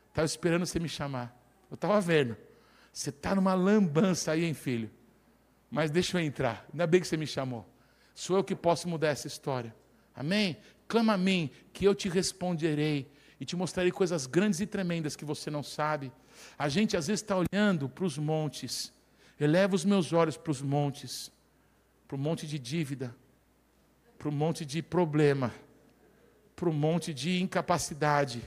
estava 0.08 0.26
esperando 0.26 0.66
você 0.66 0.80
me 0.80 0.88
chamar. 0.88 1.36
Eu 1.70 1.76
estava 1.76 2.00
vendo. 2.00 2.36
Você 2.92 3.10
está 3.10 3.34
numa 3.34 3.54
lambança 3.54 4.32
aí, 4.32 4.44
hein, 4.44 4.54
filho? 4.54 4.90
Mas 5.70 5.90
deixa 5.90 6.18
eu 6.18 6.22
entrar. 6.22 6.66
Ainda 6.72 6.86
bem 6.86 7.00
que 7.00 7.06
você 7.06 7.16
me 7.16 7.26
chamou. 7.26 7.66
Sou 8.14 8.36
eu 8.36 8.44
que 8.44 8.54
posso 8.54 8.88
mudar 8.88 9.08
essa 9.08 9.26
história. 9.26 9.74
Amém? 10.14 10.56
Clama 10.88 11.14
a 11.14 11.18
mim, 11.18 11.50
que 11.72 11.84
eu 11.84 11.94
te 11.94 12.08
responderei 12.08 13.10
e 13.42 13.44
te 13.44 13.56
mostrarei 13.56 13.90
coisas 13.90 14.24
grandes 14.24 14.60
e 14.60 14.66
tremendas 14.68 15.16
que 15.16 15.24
você 15.24 15.50
não 15.50 15.64
sabe. 15.64 16.12
A 16.56 16.68
gente 16.68 16.96
às 16.96 17.08
vezes 17.08 17.22
está 17.22 17.36
olhando 17.36 17.88
para 17.88 18.04
os 18.04 18.16
montes. 18.16 18.92
Eleva 19.40 19.74
os 19.74 19.84
meus 19.84 20.12
olhos 20.12 20.36
para 20.36 20.52
os 20.52 20.62
montes, 20.62 21.28
para 22.06 22.14
o 22.14 22.18
monte 22.20 22.46
de 22.46 22.56
dívida, 22.56 23.12
para 24.16 24.28
o 24.28 24.32
monte 24.32 24.64
de 24.64 24.80
problema, 24.80 25.52
para 26.54 26.68
o 26.68 26.72
monte 26.72 27.12
de 27.12 27.42
incapacidade, 27.42 28.40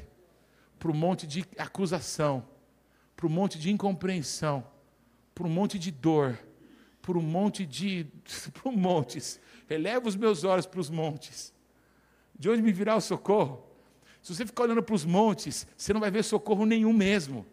para 0.80 0.90
o 0.90 0.96
monte 0.96 1.28
de 1.28 1.44
acusação, 1.58 2.48
para 3.18 3.28
o 3.28 3.30
monte 3.30 3.60
de 3.60 3.70
incompreensão, 3.70 4.66
para 5.34 5.46
o 5.46 5.50
monte 5.50 5.78
de 5.78 5.92
dor, 5.92 6.40
para 7.02 7.18
o 7.18 7.22
monte 7.22 7.66
de. 7.66 8.08
para 8.64 8.72
montes. 8.72 9.42
Eleva 9.70 10.08
os 10.08 10.16
meus 10.16 10.46
olhos 10.46 10.66
para 10.66 10.80
os 10.80 10.90
montes. 10.90 11.54
De 12.34 12.50
onde 12.50 12.62
me 12.62 12.72
virá 12.72 12.96
o 12.96 13.02
socorro? 13.02 13.65
Se 14.26 14.34
você 14.34 14.44
ficar 14.44 14.64
olhando 14.64 14.82
para 14.82 14.96
os 14.96 15.06
montes, 15.06 15.68
você 15.78 15.94
não 15.94 16.02
vai 16.02 16.10
ver 16.10 16.24
socorro 16.24 16.66
nenhum 16.66 16.92
mesmo. 16.92 17.46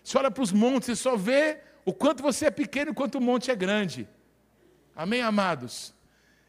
Você 0.00 0.16
olha 0.16 0.30
para 0.30 0.44
os 0.44 0.52
montes, 0.52 0.86
você 0.86 0.94
só 0.94 1.16
vê 1.16 1.58
o 1.84 1.92
quanto 1.92 2.22
você 2.22 2.46
é 2.46 2.50
pequeno 2.52 2.92
e 2.92 2.94
quanto 2.94 3.18
o 3.18 3.20
monte 3.20 3.50
é 3.50 3.56
grande. 3.56 4.08
Amém, 4.94 5.22
amados? 5.22 5.92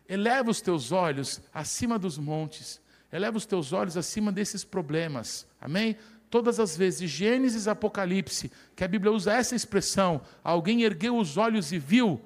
Eleva 0.08 0.51
os 0.51 0.62
teus 0.62 0.91
olhos 0.91 1.41
acima 1.51 1.97
dos 1.97 2.16
montes. 2.20 2.80
Eleva 3.12 3.38
os 3.38 3.45
teus 3.47 3.74
olhos 3.74 3.97
acima 3.97 4.32
desses 4.32 4.64
problemas. 4.64 5.47
Amém? 5.60 5.97
Todas 6.30 6.60
as 6.60 6.78
vezes, 6.78 7.10
Gênesis, 7.10 7.68
Apocalipse, 7.68 8.51
que 8.76 8.84
a 8.84 8.88
Bíblia 8.88 9.12
usa 9.12 9.34
essa 9.34 9.56
expressão, 9.56 10.22
alguém 10.43 10.84
ergueu 10.84 11.18
os 11.18 11.38
olhos 11.38 11.72
e 11.72 11.80
viu, 11.80 12.22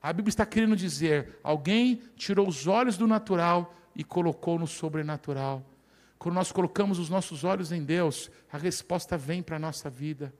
a 0.00 0.12
Bíblia 0.12 0.30
está 0.30 0.46
querendo 0.46 0.76
dizer, 0.76 1.40
alguém 1.42 2.02
tirou 2.14 2.46
os 2.46 2.68
olhos 2.68 2.96
do 2.96 3.08
natural 3.08 3.74
e 3.94 4.02
colocou 4.02 4.58
no 4.58 4.66
sobrenatural. 4.66 5.64
Quando 6.18 6.34
nós 6.34 6.50
colocamos 6.50 6.98
os 6.98 7.08
nossos 7.08 7.44
olhos 7.44 7.70
em 7.70 7.84
Deus, 7.84 8.30
a 8.52 8.56
resposta 8.56 9.16
vem 9.16 9.42
para 9.42 9.56
a 9.56 9.58
nossa 9.58 9.90
vida. 9.90 10.32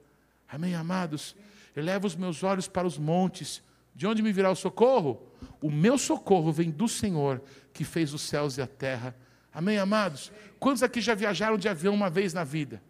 Amém, 0.48 0.74
amados? 0.74 1.36
Eleva 1.76 2.06
os 2.06 2.16
meus 2.16 2.42
olhos 2.42 2.68
para 2.68 2.86
os 2.86 2.96
montes. 2.96 3.62
De 3.94 4.06
onde 4.06 4.22
me 4.22 4.32
virá 4.32 4.50
o 4.50 4.56
socorro? 4.56 5.22
O 5.60 5.70
meu 5.70 5.98
socorro 5.98 6.52
vem 6.52 6.70
do 6.70 6.88
Senhor, 6.88 7.42
que 7.72 7.84
fez 7.84 8.14
os 8.14 8.22
céus 8.22 8.56
e 8.56 8.62
a 8.62 8.66
terra. 8.66 9.14
Amém, 9.52 9.78
amados? 9.78 10.32
Quantos 10.58 10.82
aqui 10.82 11.00
já 11.00 11.14
viajaram 11.14 11.56
de 11.56 11.68
avião 11.68 11.94
uma 11.94 12.10
vez 12.10 12.32
na 12.32 12.44
vida? 12.44 12.82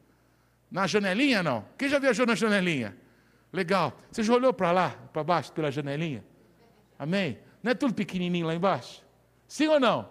Na 0.71 0.87
janelinha, 0.87 1.43
não? 1.43 1.65
Quem 1.77 1.89
já 1.89 1.99
viajou 1.99 2.27
na 2.27 2.35
janelinha? 2.35 2.97
Legal. 3.53 3.99
Você 4.11 4.23
já 4.23 4.33
olhou 4.33 4.53
para 4.53 4.73
lá, 4.73 4.91
para 5.13 5.23
baixo, 5.23 5.53
pela 5.53 5.71
janelinha? 5.71 6.25
Amém? 6.99 7.39
Não 7.63 7.73
é 7.73 7.75
tudo 7.75 7.95
pequenininho 7.95 8.47
lá 8.47 8.55
embaixo? 8.55 9.05
Sim 9.47 9.69
ou 9.69 9.79
não? 9.79 10.09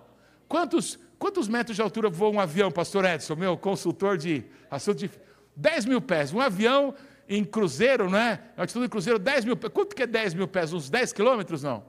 Quantos, 0.47 0.99
quantos 1.17 1.47
metros 1.47 1.75
de 1.75 1.81
altura 1.81 2.09
voa 2.09 2.31
um 2.31 2.39
avião, 2.39 2.71
pastor 2.71 3.05
Edson, 3.05 3.35
meu 3.35 3.57
consultor 3.57 4.17
de 4.17 4.43
assunto 4.69 4.99
de 4.99 5.11
10 5.55 5.85
mil 5.85 6.01
pés. 6.01 6.33
Um 6.33 6.41
avião 6.41 6.93
em 7.27 7.43
cruzeiro, 7.43 8.09
não 8.09 8.17
é? 8.17 8.41
Altitude 8.57 8.85
em 8.85 8.89
cruzeiro, 8.89 9.19
10 9.19 9.45
mil 9.45 9.57
pés. 9.57 9.71
Quanto 9.73 9.95
que 9.95 10.03
é 10.03 10.07
10 10.07 10.33
mil 10.33 10.47
pés? 10.47 10.73
Uns 10.73 10.89
10 10.89 11.13
quilômetros, 11.13 11.63
não? 11.63 11.83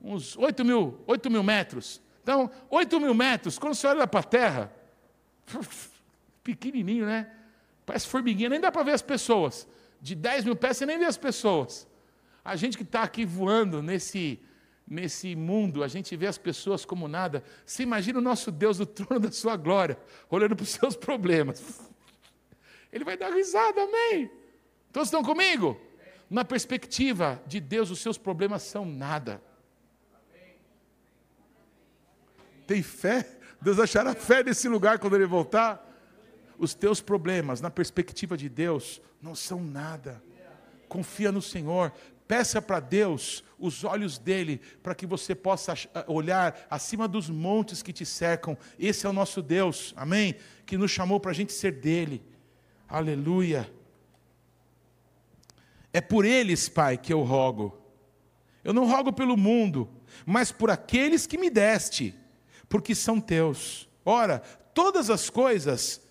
Uns 0.00 0.36
8 0.36 0.64
mil, 0.64 1.00
8 1.06 1.30
mil 1.30 1.42
metros. 1.42 2.00
Então, 2.22 2.50
8 2.70 3.00
mil 3.00 3.14
metros, 3.14 3.58
quando 3.58 3.74
você 3.74 3.86
olha 3.86 4.06
para 4.06 4.20
a 4.20 4.22
terra, 4.22 4.72
pequenininho, 6.42 7.06
né? 7.06 7.30
Parece 7.84 8.06
formiguinha, 8.06 8.48
nem 8.48 8.60
dá 8.60 8.70
para 8.70 8.82
ver 8.82 8.92
as 8.92 9.02
pessoas. 9.02 9.66
De 10.00 10.14
10 10.14 10.44
mil 10.44 10.56
pés, 10.56 10.76
você 10.76 10.86
nem 10.86 10.98
vê 10.98 11.04
as 11.04 11.16
pessoas. 11.16 11.86
A 12.44 12.54
gente 12.56 12.76
que 12.76 12.82
está 12.82 13.02
aqui 13.02 13.24
voando 13.24 13.82
nesse, 13.82 14.40
nesse 14.86 15.34
mundo, 15.34 15.82
a 15.82 15.88
gente 15.88 16.14
vê 16.16 16.26
as 16.26 16.38
pessoas 16.38 16.84
como 16.84 17.08
nada. 17.08 17.42
Você 17.64 17.82
imagina 17.82 18.18
o 18.18 18.22
nosso 18.22 18.52
Deus 18.52 18.78
do 18.78 18.86
trono 18.86 19.18
da 19.18 19.32
sua 19.32 19.56
glória, 19.56 19.98
olhando 20.30 20.54
para 20.54 20.62
os 20.62 20.70
seus 20.78 20.94
problemas. 20.94 21.80
Ele 22.92 23.04
vai 23.04 23.16
dar 23.16 23.32
risada, 23.32 23.82
amém? 23.82 24.30
Todos 24.92 25.08
estão 25.08 25.22
comigo? 25.22 25.78
Na 26.30 26.44
perspectiva 26.44 27.42
de 27.46 27.60
Deus, 27.60 27.90
os 27.90 28.00
seus 28.00 28.16
problemas 28.16 28.62
são 28.62 28.84
nada. 28.84 29.42
Tem 32.66 32.82
fé? 32.82 33.38
Deus 33.60 33.78
achará 33.78 34.14
fé 34.14 34.42
nesse 34.42 34.68
lugar 34.68 34.98
quando 34.98 35.16
ele 35.16 35.26
voltar? 35.26 35.82
Os 36.58 36.74
teus 36.74 37.00
problemas, 37.00 37.60
na 37.60 37.70
perspectiva 37.70 38.36
de 38.36 38.48
Deus, 38.48 39.00
não 39.20 39.34
são 39.34 39.62
nada. 39.62 40.22
Confia 40.88 41.30
no 41.30 41.42
Senhor, 41.42 41.92
Peça 42.26 42.60
para 42.60 42.80
Deus 42.80 43.44
os 43.58 43.84
olhos 43.84 44.18
dele, 44.18 44.60
para 44.82 44.94
que 44.94 45.06
você 45.06 45.34
possa 45.34 45.74
olhar 46.06 46.66
acima 46.68 47.06
dos 47.06 47.30
montes 47.30 47.82
que 47.82 47.92
te 47.92 48.04
cercam. 48.04 48.56
Esse 48.78 49.06
é 49.06 49.08
o 49.08 49.12
nosso 49.12 49.40
Deus, 49.40 49.94
amém? 49.96 50.34
Que 50.64 50.76
nos 50.76 50.90
chamou 50.90 51.20
para 51.20 51.30
a 51.30 51.34
gente 51.34 51.52
ser 51.52 51.72
dele. 51.72 52.22
Aleluia. 52.88 53.72
É 55.92 56.00
por 56.00 56.24
eles, 56.24 56.68
Pai, 56.68 56.98
que 56.98 57.12
eu 57.12 57.22
rogo. 57.22 57.80
Eu 58.62 58.74
não 58.74 58.86
rogo 58.86 59.12
pelo 59.12 59.36
mundo, 59.36 59.88
mas 60.26 60.50
por 60.50 60.68
aqueles 60.68 61.26
que 61.26 61.38
me 61.38 61.48
deste, 61.48 62.14
porque 62.68 62.94
são 62.94 63.20
teus. 63.20 63.88
Ora, 64.04 64.40
todas 64.74 65.08
as 65.08 65.30
coisas 65.30 66.02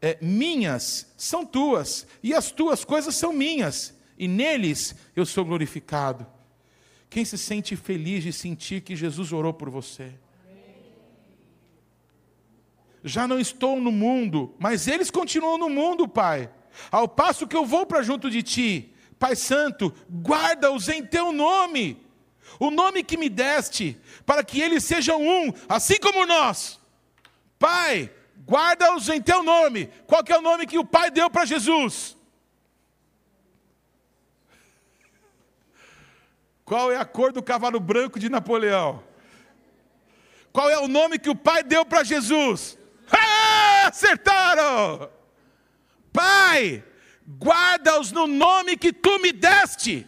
é, 0.00 0.18
minhas 0.20 1.12
são 1.16 1.46
tuas, 1.46 2.06
e 2.22 2.34
as 2.34 2.50
tuas 2.52 2.84
coisas 2.84 3.14
são 3.14 3.32
minhas 3.32 3.94
e 4.22 4.28
neles 4.28 4.94
eu 5.16 5.26
sou 5.26 5.44
glorificado. 5.44 6.24
Quem 7.10 7.24
se 7.24 7.36
sente 7.36 7.74
feliz 7.74 8.22
de 8.22 8.32
sentir 8.32 8.80
que 8.80 8.94
Jesus 8.94 9.32
orou 9.32 9.52
por 9.52 9.68
você? 9.68 10.14
Já 13.02 13.26
não 13.26 13.40
estou 13.40 13.80
no 13.80 13.90
mundo, 13.90 14.54
mas 14.60 14.86
eles 14.86 15.10
continuam 15.10 15.58
no 15.58 15.68
mundo, 15.68 16.06
Pai. 16.06 16.48
Ao 16.88 17.08
passo 17.08 17.48
que 17.48 17.56
eu 17.56 17.66
vou 17.66 17.84
para 17.84 18.00
junto 18.04 18.30
de 18.30 18.44
ti, 18.44 18.94
Pai 19.18 19.34
Santo, 19.34 19.92
guarda-os 20.08 20.88
em 20.88 21.04
teu 21.04 21.32
nome, 21.32 22.00
o 22.60 22.70
nome 22.70 23.02
que 23.02 23.16
me 23.16 23.28
deste, 23.28 23.98
para 24.24 24.44
que 24.44 24.60
eles 24.60 24.84
sejam 24.84 25.20
um, 25.20 25.52
assim 25.68 25.98
como 25.98 26.24
nós. 26.26 26.78
Pai, 27.58 28.08
guarda-os 28.46 29.08
em 29.08 29.20
teu 29.20 29.42
nome. 29.42 29.90
Qual 30.06 30.22
é 30.24 30.38
o 30.38 30.42
nome 30.42 30.64
que 30.64 30.78
o 30.78 30.84
Pai 30.84 31.10
deu 31.10 31.28
para 31.28 31.44
Jesus? 31.44 32.16
Qual 36.64 36.92
é 36.92 36.96
a 36.96 37.04
cor 37.04 37.32
do 37.32 37.42
cavalo 37.42 37.80
branco 37.80 38.18
de 38.18 38.28
Napoleão? 38.28 39.02
Qual 40.52 40.68
é 40.68 40.78
o 40.78 40.88
nome 40.88 41.18
que 41.18 41.30
o 41.30 41.34
pai 41.34 41.62
deu 41.62 41.84
para 41.84 42.04
Jesus? 42.04 42.78
Ah, 43.10 43.88
acertaram! 43.88 45.10
Pai, 46.12 46.84
guarda-os 47.26 48.12
no 48.12 48.26
nome 48.26 48.76
que 48.76 48.92
tu 48.92 49.18
me 49.18 49.32
deste. 49.32 50.06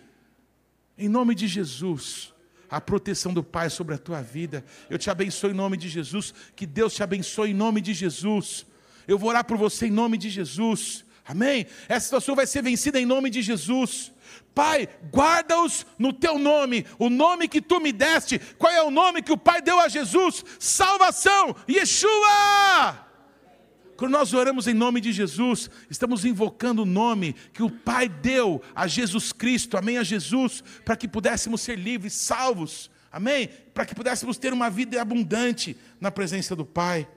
Em 0.97 1.09
nome 1.09 1.35
de 1.35 1.49
Jesus, 1.49 2.33
a 2.71 2.81
proteção 2.81 3.33
do 3.33 3.43
Pai 3.43 3.69
sobre 3.69 3.95
a 3.95 3.99
tua 3.99 4.23
vida. 4.23 4.65
Eu 4.89 4.99
te 4.99 5.11
abençoo 5.11 5.51
em 5.51 5.55
nome 5.55 5.77
de 5.77 5.89
Jesus. 5.89 6.33
Que 6.55 6.67
Deus 6.67 6.95
te 6.95 7.03
abençoe 7.03 7.51
em 7.51 7.55
nome 7.55 7.81
de 7.81 7.93
Jesus. 7.95 8.67
Eu 9.09 9.19
vou 9.19 9.31
orar 9.31 9.45
por 9.45 9.57
você 9.57 9.87
em 9.87 9.91
nome 9.91 10.17
de 10.19 10.31
Jesus. 10.31 11.05
Amém? 11.27 11.67
Essa 11.89 12.05
situação 12.05 12.37
vai 12.37 12.47
ser 12.47 12.63
vencida 12.63 13.01
em 13.01 13.07
nome 13.07 13.31
de 13.31 13.43
Jesus. 13.43 14.13
Pai, 14.55 14.89
guarda-os 15.13 15.85
no 15.99 16.13
teu 16.13 16.39
nome, 16.39 16.87
o 16.99 17.11
nome 17.11 17.49
que 17.49 17.61
tu 17.61 17.81
me 17.81 17.91
deste. 17.93 18.39
Qual 18.57 18.73
é 18.73 18.83
o 18.83 18.91
nome 18.91 19.21
que 19.21 19.33
o 19.33 19.37
Pai 19.37 19.61
deu 19.61 19.81
a 19.81 19.89
Jesus? 19.89 20.45
Salvação, 20.61 21.57
Yeshua! 21.69 23.05
Quando 23.97 24.13
nós 24.13 24.33
oramos 24.33 24.67
em 24.67 24.75
nome 24.75 25.01
de 25.01 25.13
Jesus, 25.13 25.71
estamos 25.89 26.25
invocando 26.25 26.83
o 26.83 26.87
nome 26.87 27.35
que 27.53 27.63
o 27.63 27.71
Pai 27.71 28.09
deu 28.09 28.63
a 28.75 28.87
Jesus 28.87 29.33
Cristo, 29.33 29.77
amém? 29.77 29.99
A 29.99 30.03
Jesus, 30.03 30.63
para 30.85 30.97
que 30.97 31.07
pudéssemos 31.07 31.61
ser 31.61 31.79
livres, 31.79 32.13
salvos, 32.13 32.91
amém? 33.11 33.49
Para 33.73 33.87
que 33.87 33.95
pudéssemos 33.95 34.37
ter 34.37 34.53
uma 34.53 34.69
vida 34.69 35.01
abundante 35.01 35.77
na 36.01 36.11
presença 36.11 36.57
do 36.57 36.65
Pai. 36.65 37.09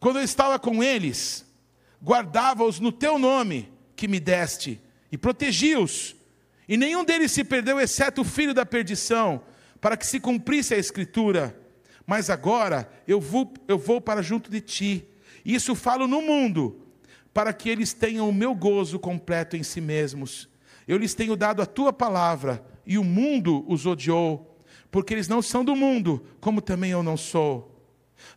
Quando 0.00 0.18
eu 0.18 0.24
estava 0.24 0.58
com 0.58 0.82
eles, 0.82 1.46
guardava-os 2.02 2.80
no 2.80 2.90
teu 2.90 3.18
nome 3.18 3.72
que 3.94 4.08
me 4.08 4.18
deste 4.18 4.80
e 5.10 5.16
protegi-os 5.16 6.15
e 6.68 6.76
nenhum 6.76 7.04
deles 7.04 7.30
se 7.30 7.44
perdeu, 7.44 7.78
exceto 7.78 8.22
o 8.22 8.24
filho 8.24 8.52
da 8.52 8.66
perdição, 8.66 9.42
para 9.80 9.96
que 9.96 10.06
se 10.06 10.18
cumprisse 10.18 10.74
a 10.74 10.78
escritura. 10.78 11.58
Mas 12.04 12.28
agora 12.28 12.90
eu 13.06 13.20
vou, 13.20 13.52
eu 13.68 13.78
vou 13.78 14.00
para 14.00 14.22
junto 14.22 14.50
de 14.50 14.60
ti. 14.60 15.06
Isso 15.44 15.74
falo 15.76 16.08
no 16.08 16.20
mundo, 16.20 16.80
para 17.32 17.52
que 17.52 17.68
eles 17.68 17.92
tenham 17.92 18.28
o 18.28 18.34
meu 18.34 18.54
gozo 18.54 18.98
completo 18.98 19.56
em 19.56 19.62
si 19.62 19.80
mesmos. 19.80 20.48
Eu 20.88 20.98
lhes 20.98 21.14
tenho 21.14 21.36
dado 21.36 21.62
a 21.62 21.66
tua 21.66 21.92
palavra, 21.92 22.64
e 22.84 22.98
o 22.98 23.04
mundo 23.04 23.64
os 23.68 23.86
odiou, 23.86 24.60
porque 24.90 25.14
eles 25.14 25.28
não 25.28 25.42
são 25.42 25.64
do 25.64 25.74
mundo, 25.76 26.24
como 26.40 26.60
também 26.60 26.90
eu 26.90 27.02
não 27.02 27.16
sou. 27.16 27.72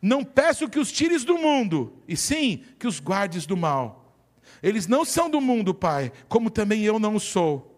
Não 0.01 0.23
peço 0.23 0.69
que 0.69 0.80
os 0.80 0.91
tires 0.91 1.23
do 1.23 1.38
mundo, 1.38 1.93
e 2.07 2.17
sim 2.17 2.63
que 2.77 2.88
os 2.88 2.99
guardes 2.99 3.45
do 3.45 3.57
mal. 3.57 4.15
Eles 4.61 4.88
não 4.88 5.05
são 5.05 5.30
do 5.30 5.39
mundo, 5.39 5.73
Pai, 5.73 6.11
como 6.27 6.49
também 6.49 6.84
eu 6.84 6.99
não 6.99 7.17
sou 7.17 7.68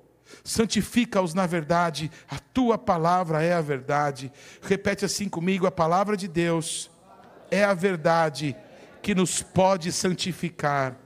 santifica-os 0.43 1.33
na 1.33 1.45
verdade, 1.45 2.11
a 2.29 2.39
tua 2.39 2.77
palavra 2.77 3.43
é 3.43 3.53
a 3.53 3.61
verdade. 3.61 4.31
Repete 4.61 5.05
assim 5.05 5.29
comigo: 5.29 5.67
a 5.67 5.71
palavra 5.71 6.17
de 6.17 6.27
Deus 6.27 6.89
é 7.49 7.63
a 7.63 7.73
verdade 7.73 8.55
que 9.01 9.13
nos 9.13 9.41
pode 9.41 9.91
santificar. 9.91 10.97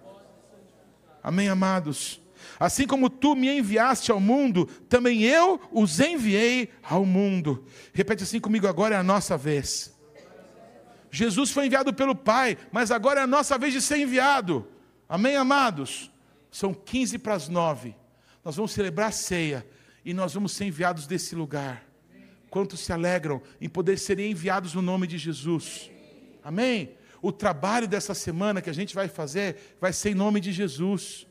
Amém, 1.23 1.49
amados? 1.49 2.21
Assim 2.59 2.85
como 2.85 3.09
tu 3.09 3.35
me 3.35 3.49
enviaste 3.49 4.11
ao 4.11 4.19
mundo, 4.19 4.65
também 4.87 5.23
eu 5.23 5.59
os 5.71 5.99
enviei 5.99 6.69
ao 6.83 7.05
mundo. 7.05 7.65
Repete 7.93 8.23
assim 8.23 8.39
comigo: 8.39 8.67
agora 8.67 8.95
é 8.95 8.97
a 8.97 9.03
nossa 9.03 9.37
vez. 9.37 9.93
Jesus 11.11 11.49
foi 11.51 11.67
enviado 11.67 11.93
pelo 11.93 12.13
Pai, 12.13 12.57
mas 12.71 12.91
agora 12.91 13.21
é 13.21 13.23
a 13.23 13.27
nossa 13.27 13.57
vez 13.57 13.73
de 13.73 13.81
ser 13.81 13.97
enviado. 13.97 14.67
Amém, 15.07 15.35
amados? 15.35 16.11
São 16.51 16.73
15 16.73 17.17
para 17.19 17.33
as 17.35 17.47
9 17.47 17.95
nós 18.45 18.55
vamos 18.55 18.73
celebrar 18.73 19.09
a 19.09 19.11
ceia 19.11 19.65
e 20.05 20.13
nós 20.13 20.35
vamos 20.35 20.51
ser 20.51 20.65
enviados 20.65 21.07
desse 21.07 21.33
lugar. 21.33 21.83
Quantos 22.47 22.79
se 22.79 22.93
alegram 22.93 23.41
em 23.59 23.67
poder 23.67 23.97
serem 23.97 24.31
enviados 24.31 24.75
no 24.75 24.83
nome 24.83 25.07
de 25.07 25.17
Jesus? 25.17 25.89
Amém? 26.43 26.91
O 27.23 27.31
trabalho 27.31 27.87
dessa 27.87 28.13
semana 28.13 28.61
que 28.61 28.69
a 28.69 28.73
gente 28.73 28.93
vai 28.93 29.07
fazer 29.07 29.75
vai 29.81 29.91
ser 29.91 30.11
em 30.11 30.13
nome 30.13 30.39
de 30.39 30.51
Jesus. 30.51 31.25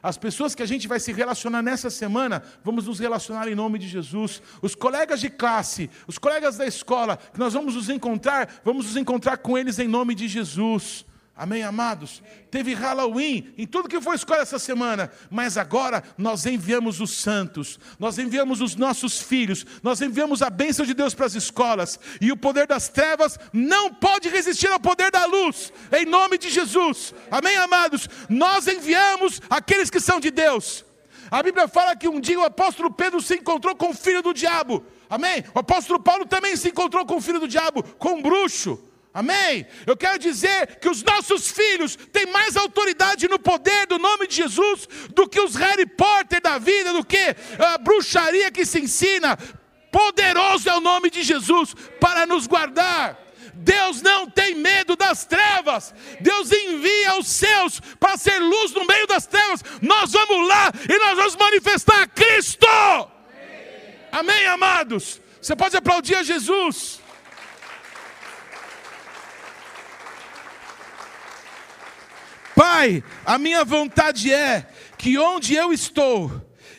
As 0.00 0.16
pessoas 0.16 0.54
que 0.54 0.62
a 0.62 0.66
gente 0.66 0.86
vai 0.86 1.00
se 1.00 1.12
relacionar 1.12 1.62
nessa 1.62 1.90
semana, 1.90 2.42
vamos 2.62 2.86
nos 2.86 3.00
relacionar 3.00 3.48
em 3.48 3.54
nome 3.56 3.76
de 3.76 3.88
Jesus. 3.88 4.40
Os 4.62 4.76
colegas 4.76 5.20
de 5.20 5.30
classe, 5.30 5.90
os 6.06 6.16
colegas 6.16 6.56
da 6.56 6.66
escola, 6.66 7.16
que 7.16 7.40
nós 7.40 7.54
vamos 7.54 7.74
nos 7.74 7.88
encontrar, 7.88 8.60
vamos 8.64 8.86
nos 8.86 8.96
encontrar 8.96 9.38
com 9.38 9.58
eles 9.58 9.80
em 9.80 9.88
nome 9.88 10.14
de 10.14 10.28
Jesus. 10.28 11.04
Amém, 11.34 11.62
amados? 11.62 12.22
Teve 12.50 12.74
Halloween 12.74 13.54
em 13.56 13.66
tudo 13.66 13.88
que 13.88 14.00
foi 14.02 14.16
escola 14.16 14.42
essa 14.42 14.58
semana, 14.58 15.10
mas 15.30 15.56
agora 15.56 16.02
nós 16.18 16.44
enviamos 16.44 17.00
os 17.00 17.10
santos, 17.10 17.80
nós 17.98 18.18
enviamos 18.18 18.60
os 18.60 18.76
nossos 18.76 19.18
filhos, 19.18 19.64
nós 19.82 20.02
enviamos 20.02 20.42
a 20.42 20.50
bênção 20.50 20.84
de 20.84 20.92
Deus 20.92 21.14
para 21.14 21.24
as 21.24 21.34
escolas, 21.34 21.98
e 22.20 22.30
o 22.30 22.36
poder 22.36 22.66
das 22.66 22.90
trevas 22.90 23.38
não 23.50 23.94
pode 23.94 24.28
resistir 24.28 24.70
ao 24.70 24.78
poder 24.78 25.10
da 25.10 25.24
luz, 25.24 25.72
em 25.90 26.04
nome 26.04 26.36
de 26.36 26.50
Jesus. 26.50 27.14
Amém, 27.30 27.56
amados? 27.56 28.08
Nós 28.28 28.66
enviamos 28.66 29.40
aqueles 29.48 29.88
que 29.88 30.00
são 30.00 30.20
de 30.20 30.30
Deus. 30.30 30.84
A 31.30 31.42
Bíblia 31.42 31.66
fala 31.66 31.96
que 31.96 32.08
um 32.08 32.20
dia 32.20 32.38
o 32.38 32.44
apóstolo 32.44 32.90
Pedro 32.92 33.22
se 33.22 33.36
encontrou 33.36 33.74
com 33.74 33.88
o 33.88 33.94
filho 33.94 34.22
do 34.22 34.34
diabo. 34.34 34.84
Amém? 35.08 35.42
O 35.54 35.60
apóstolo 35.60 35.98
Paulo 35.98 36.26
também 36.26 36.54
se 36.56 36.68
encontrou 36.68 37.06
com 37.06 37.16
o 37.16 37.22
filho 37.22 37.40
do 37.40 37.48
diabo, 37.48 37.82
com 37.98 38.16
um 38.16 38.22
bruxo. 38.22 38.91
Amém? 39.14 39.66
Eu 39.86 39.94
quero 39.94 40.18
dizer 40.18 40.76
que 40.76 40.88
os 40.88 41.02
nossos 41.02 41.50
filhos 41.50 41.96
têm 42.10 42.26
mais 42.26 42.56
autoridade 42.56 43.28
no 43.28 43.38
poder 43.38 43.86
do 43.86 43.98
nome 43.98 44.26
de 44.26 44.36
Jesus 44.36 44.88
do 45.14 45.28
que 45.28 45.38
os 45.38 45.54
Harry 45.54 45.84
Potter 45.84 46.40
da 46.40 46.56
vida, 46.58 46.94
do 46.94 47.04
que 47.04 47.36
a 47.58 47.76
bruxaria 47.76 48.50
que 48.50 48.64
se 48.64 48.80
ensina. 48.80 49.36
Poderoso 49.90 50.66
é 50.70 50.74
o 50.74 50.80
nome 50.80 51.10
de 51.10 51.22
Jesus 51.22 51.74
para 52.00 52.24
nos 52.24 52.46
guardar. 52.46 53.18
Deus 53.52 54.00
não 54.00 54.30
tem 54.30 54.54
medo 54.54 54.96
das 54.96 55.26
trevas. 55.26 55.94
Deus 56.18 56.50
envia 56.50 57.18
os 57.18 57.26
seus 57.26 57.80
para 58.00 58.16
ser 58.16 58.38
luz 58.38 58.72
no 58.72 58.86
meio 58.86 59.06
das 59.06 59.26
trevas. 59.26 59.62
Nós 59.82 60.12
vamos 60.12 60.48
lá 60.48 60.72
e 60.88 60.98
nós 60.98 61.16
vamos 61.16 61.36
manifestar 61.36 62.08
Cristo. 62.08 62.66
Amém, 64.10 64.46
amados? 64.46 65.20
Você 65.40 65.54
pode 65.54 65.76
aplaudir 65.76 66.14
a 66.14 66.22
Jesus. 66.22 67.01
Pai, 72.64 73.02
a 73.26 73.38
minha 73.38 73.64
vontade 73.64 74.32
é 74.32 74.64
que 74.96 75.18
onde 75.18 75.52
eu 75.52 75.72
estou, 75.72 76.30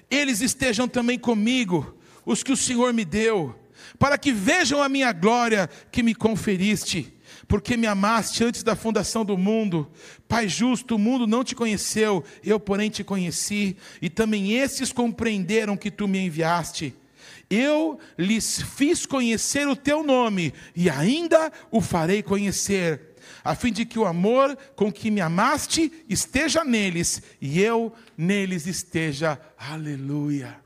eles 0.10 0.40
estejam 0.40 0.88
também 0.88 1.20
comigo, 1.20 1.98
os 2.26 2.42
que 2.42 2.54
o 2.54 2.56
Senhor 2.56 2.94
me 2.94 3.04
deu, 3.04 3.54
para 4.00 4.18
que 4.18 4.32
vejam 4.32 4.82
a 4.82 4.88
minha 4.88 5.12
glória 5.12 5.70
que 5.92 6.02
me 6.02 6.16
conferiste, 6.16 7.14
porque 7.50 7.76
me 7.76 7.86
amaste 7.86 8.46
antes 8.46 8.64
da 8.64 8.78
fundação 8.78 9.26
do 9.26 9.38
mundo. 9.38 9.92
Pai 10.26 10.48
justo, 10.48 10.96
o 10.96 10.98
mundo 10.98 11.28
não 11.28 11.44
te 11.44 11.54
conheceu, 11.54 12.24
eu, 12.42 12.62
porém, 12.62 12.90
te 12.90 13.04
conheci, 13.04 13.76
e 14.02 14.10
também 14.10 14.54
esses 14.54 14.94
compreenderam 14.94 15.76
que 15.76 15.92
tu 15.92 16.08
me 16.08 16.26
enviaste. 16.26 16.96
Eu 17.50 18.00
lhes 18.18 18.62
fiz 18.62 19.06
conhecer 19.06 19.68
o 19.68 19.76
teu 19.76 20.02
nome, 20.02 20.54
e 20.74 20.90
ainda 20.90 21.52
o 21.70 21.82
farei 21.82 22.24
conhecer 22.24 23.13
a 23.44 23.56
fim 23.56 23.72
de 23.72 23.86
que 23.86 24.00
o 24.00 24.06
amor 24.06 24.58
com 24.76 24.92
que 24.92 25.12
me 25.12 25.22
amaste 25.22 25.92
esteja 26.10 26.64
neles 26.64 27.22
e 27.42 27.62
eu 27.62 27.94
neles 28.18 28.68
esteja. 28.68 29.40
Aleluia. 29.58 30.58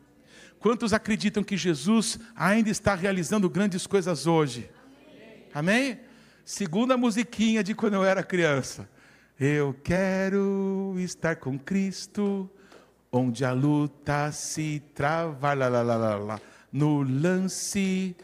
Quantos 0.59 0.93
acreditam 0.93 1.43
que 1.43 1.55
Jesus 1.55 2.19
ainda 2.35 2.69
está 2.69 2.95
realizando 2.95 3.49
grandes 3.49 3.85
coisas 3.85 4.27
hoje? 4.27 4.69
Amém? 5.53 5.99
Segunda 6.43 6.97
musiquinha 6.97 7.63
de 7.63 7.75
quando 7.75 7.95
eu 7.95 8.03
era 8.03 8.23
criança. 8.23 8.89
Eu 9.39 9.75
quero 9.83 10.95
estar 10.97 11.35
com 11.35 11.59
Cristo, 11.59 12.49
onde 13.11 13.45
a 13.45 13.51
luta 13.51 14.31
se 14.31 14.81
trava, 14.95 15.53
lá, 15.53 15.67
lá, 15.67 15.81
lá, 15.81 16.15
lá, 16.15 16.41
no 16.71 17.01
lance 17.01 18.15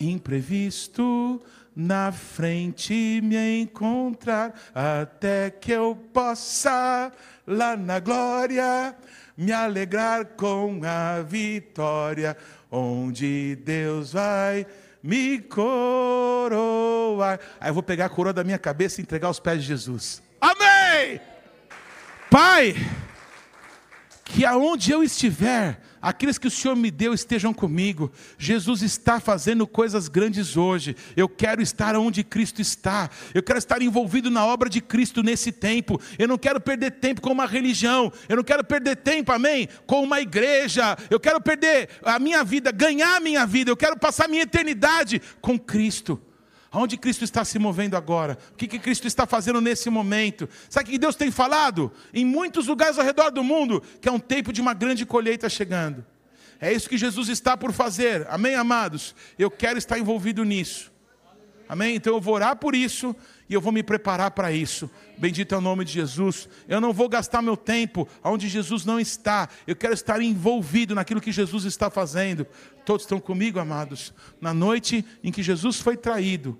imprevisto 0.00 1.40
na 1.74 2.12
frente 2.12 3.20
me 3.22 3.62
encontrar, 3.62 4.54
até 4.74 5.50
que 5.50 5.72
eu 5.72 5.96
possa 6.12 7.10
lá 7.46 7.76
na 7.76 7.98
glória 7.98 8.94
me 9.36 9.52
alegrar 9.52 10.24
com 10.36 10.80
a 10.84 11.22
vitória, 11.22 12.36
onde 12.70 13.56
Deus 13.64 14.12
vai 14.12 14.66
me 15.02 15.40
coroar. 15.40 17.40
Aí 17.60 17.70
eu 17.70 17.74
vou 17.74 17.82
pegar 17.82 18.06
a 18.06 18.10
coroa 18.10 18.32
da 18.32 18.44
minha 18.44 18.58
cabeça 18.58 19.00
e 19.00 19.02
entregar 19.02 19.28
aos 19.28 19.40
pés 19.40 19.62
de 19.62 19.68
Jesus. 19.68 20.22
Amém! 20.40 21.20
Pai, 22.30 22.74
que 24.24 24.44
aonde 24.44 24.92
eu 24.92 25.02
estiver, 25.02 25.80
aqueles 26.02 26.36
que 26.36 26.48
o 26.48 26.50
Senhor 26.50 26.74
me 26.74 26.90
deu 26.90 27.14
estejam 27.14 27.54
comigo. 27.54 28.10
Jesus 28.36 28.82
está 28.82 29.20
fazendo 29.20 29.66
coisas 29.66 30.08
grandes 30.08 30.56
hoje. 30.56 30.96
Eu 31.16 31.28
quero 31.28 31.62
estar 31.62 31.96
onde 31.96 32.24
Cristo 32.24 32.60
está. 32.60 33.08
Eu 33.32 33.42
quero 33.42 33.58
estar 33.58 33.80
envolvido 33.80 34.30
na 34.30 34.44
obra 34.44 34.68
de 34.68 34.80
Cristo 34.80 35.22
nesse 35.22 35.52
tempo. 35.52 36.00
Eu 36.18 36.26
não 36.26 36.36
quero 36.36 36.60
perder 36.60 36.90
tempo 36.90 37.20
com 37.20 37.30
uma 37.30 37.46
religião. 37.46 38.12
Eu 38.28 38.36
não 38.36 38.44
quero 38.44 38.64
perder 38.64 38.96
tempo, 38.96 39.30
amém, 39.30 39.68
com 39.86 40.02
uma 40.02 40.20
igreja. 40.20 40.96
Eu 41.08 41.20
quero 41.20 41.40
perder 41.40 41.88
a 42.02 42.18
minha 42.18 42.42
vida, 42.42 42.72
ganhar 42.72 43.16
a 43.16 43.20
minha 43.20 43.46
vida. 43.46 43.70
Eu 43.70 43.76
quero 43.76 43.96
passar 43.96 44.24
a 44.24 44.28
minha 44.28 44.42
eternidade 44.42 45.22
com 45.40 45.58
Cristo. 45.58 46.20
Aonde 46.72 46.96
Cristo 46.96 47.22
está 47.22 47.44
se 47.44 47.58
movendo 47.58 47.98
agora? 47.98 48.38
O 48.52 48.56
que, 48.56 48.66
que 48.66 48.78
Cristo 48.78 49.06
está 49.06 49.26
fazendo 49.26 49.60
nesse 49.60 49.90
momento? 49.90 50.48
Sabe 50.70 50.88
o 50.88 50.92
que 50.92 50.98
Deus 50.98 51.14
tem 51.14 51.30
falado? 51.30 51.92
Em 52.14 52.24
muitos 52.24 52.66
lugares 52.66 52.98
ao 52.98 53.04
redor 53.04 53.30
do 53.30 53.44
mundo, 53.44 53.82
que 54.00 54.08
é 54.08 54.12
um 54.12 54.18
tempo 54.18 54.50
de 54.54 54.62
uma 54.62 54.72
grande 54.72 55.04
colheita 55.04 55.50
chegando. 55.50 56.02
É 56.58 56.72
isso 56.72 56.88
que 56.88 56.96
Jesus 56.96 57.28
está 57.28 57.58
por 57.58 57.72
fazer. 57.72 58.26
Amém, 58.30 58.54
amados? 58.54 59.14
Eu 59.38 59.50
quero 59.50 59.78
estar 59.78 59.98
envolvido 59.98 60.44
nisso. 60.44 60.90
Amém? 61.68 61.96
Então 61.96 62.14
eu 62.14 62.20
vou 62.20 62.34
orar 62.34 62.56
por 62.56 62.74
isso 62.74 63.14
e 63.52 63.54
eu 63.54 63.60
vou 63.60 63.70
me 63.70 63.82
preparar 63.82 64.30
para 64.30 64.50
isso. 64.50 64.90
Bendito 65.18 65.54
é 65.54 65.58
o 65.58 65.60
nome 65.60 65.84
de 65.84 65.92
Jesus. 65.92 66.48
Eu 66.66 66.80
não 66.80 66.90
vou 66.90 67.06
gastar 67.06 67.42
meu 67.42 67.54
tempo 67.54 68.08
onde 68.24 68.48
Jesus 68.48 68.86
não 68.86 68.98
está. 68.98 69.46
Eu 69.66 69.76
quero 69.76 69.92
estar 69.92 70.22
envolvido 70.22 70.94
naquilo 70.94 71.20
que 71.20 71.30
Jesus 71.30 71.66
está 71.66 71.90
fazendo. 71.90 72.46
Todos 72.86 73.02
estão 73.02 73.20
comigo, 73.20 73.58
amados? 73.58 74.14
Na 74.40 74.54
noite 74.54 75.04
em 75.22 75.30
que 75.30 75.42
Jesus 75.42 75.78
foi 75.80 75.98
traído, 75.98 76.58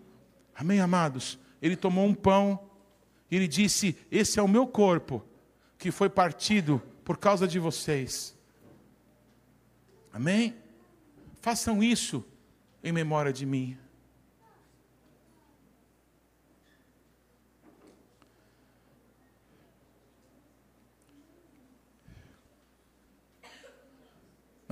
amém, 0.55 0.81
amados? 0.81 1.39
Ele 1.63 1.77
tomou 1.77 2.05
um 2.05 2.13
pão 2.13 2.61
e 3.31 3.37
ele 3.37 3.49
disse: 3.49 3.97
Esse 4.11 4.39
é 4.39 4.43
o 4.43 4.49
meu 4.49 4.67
corpo 4.67 5.25
que 5.79 5.91
foi 5.91 6.11
partido 6.11 6.83
por 7.07 7.17
causa 7.17 7.49
de 7.49 7.59
vocês. 7.59 8.37
Amém? 10.13 10.55
Façam 11.41 11.83
isso 11.83 12.23
em 12.85 12.93
memória 12.93 13.33
de 13.33 13.47
mim. 13.47 13.79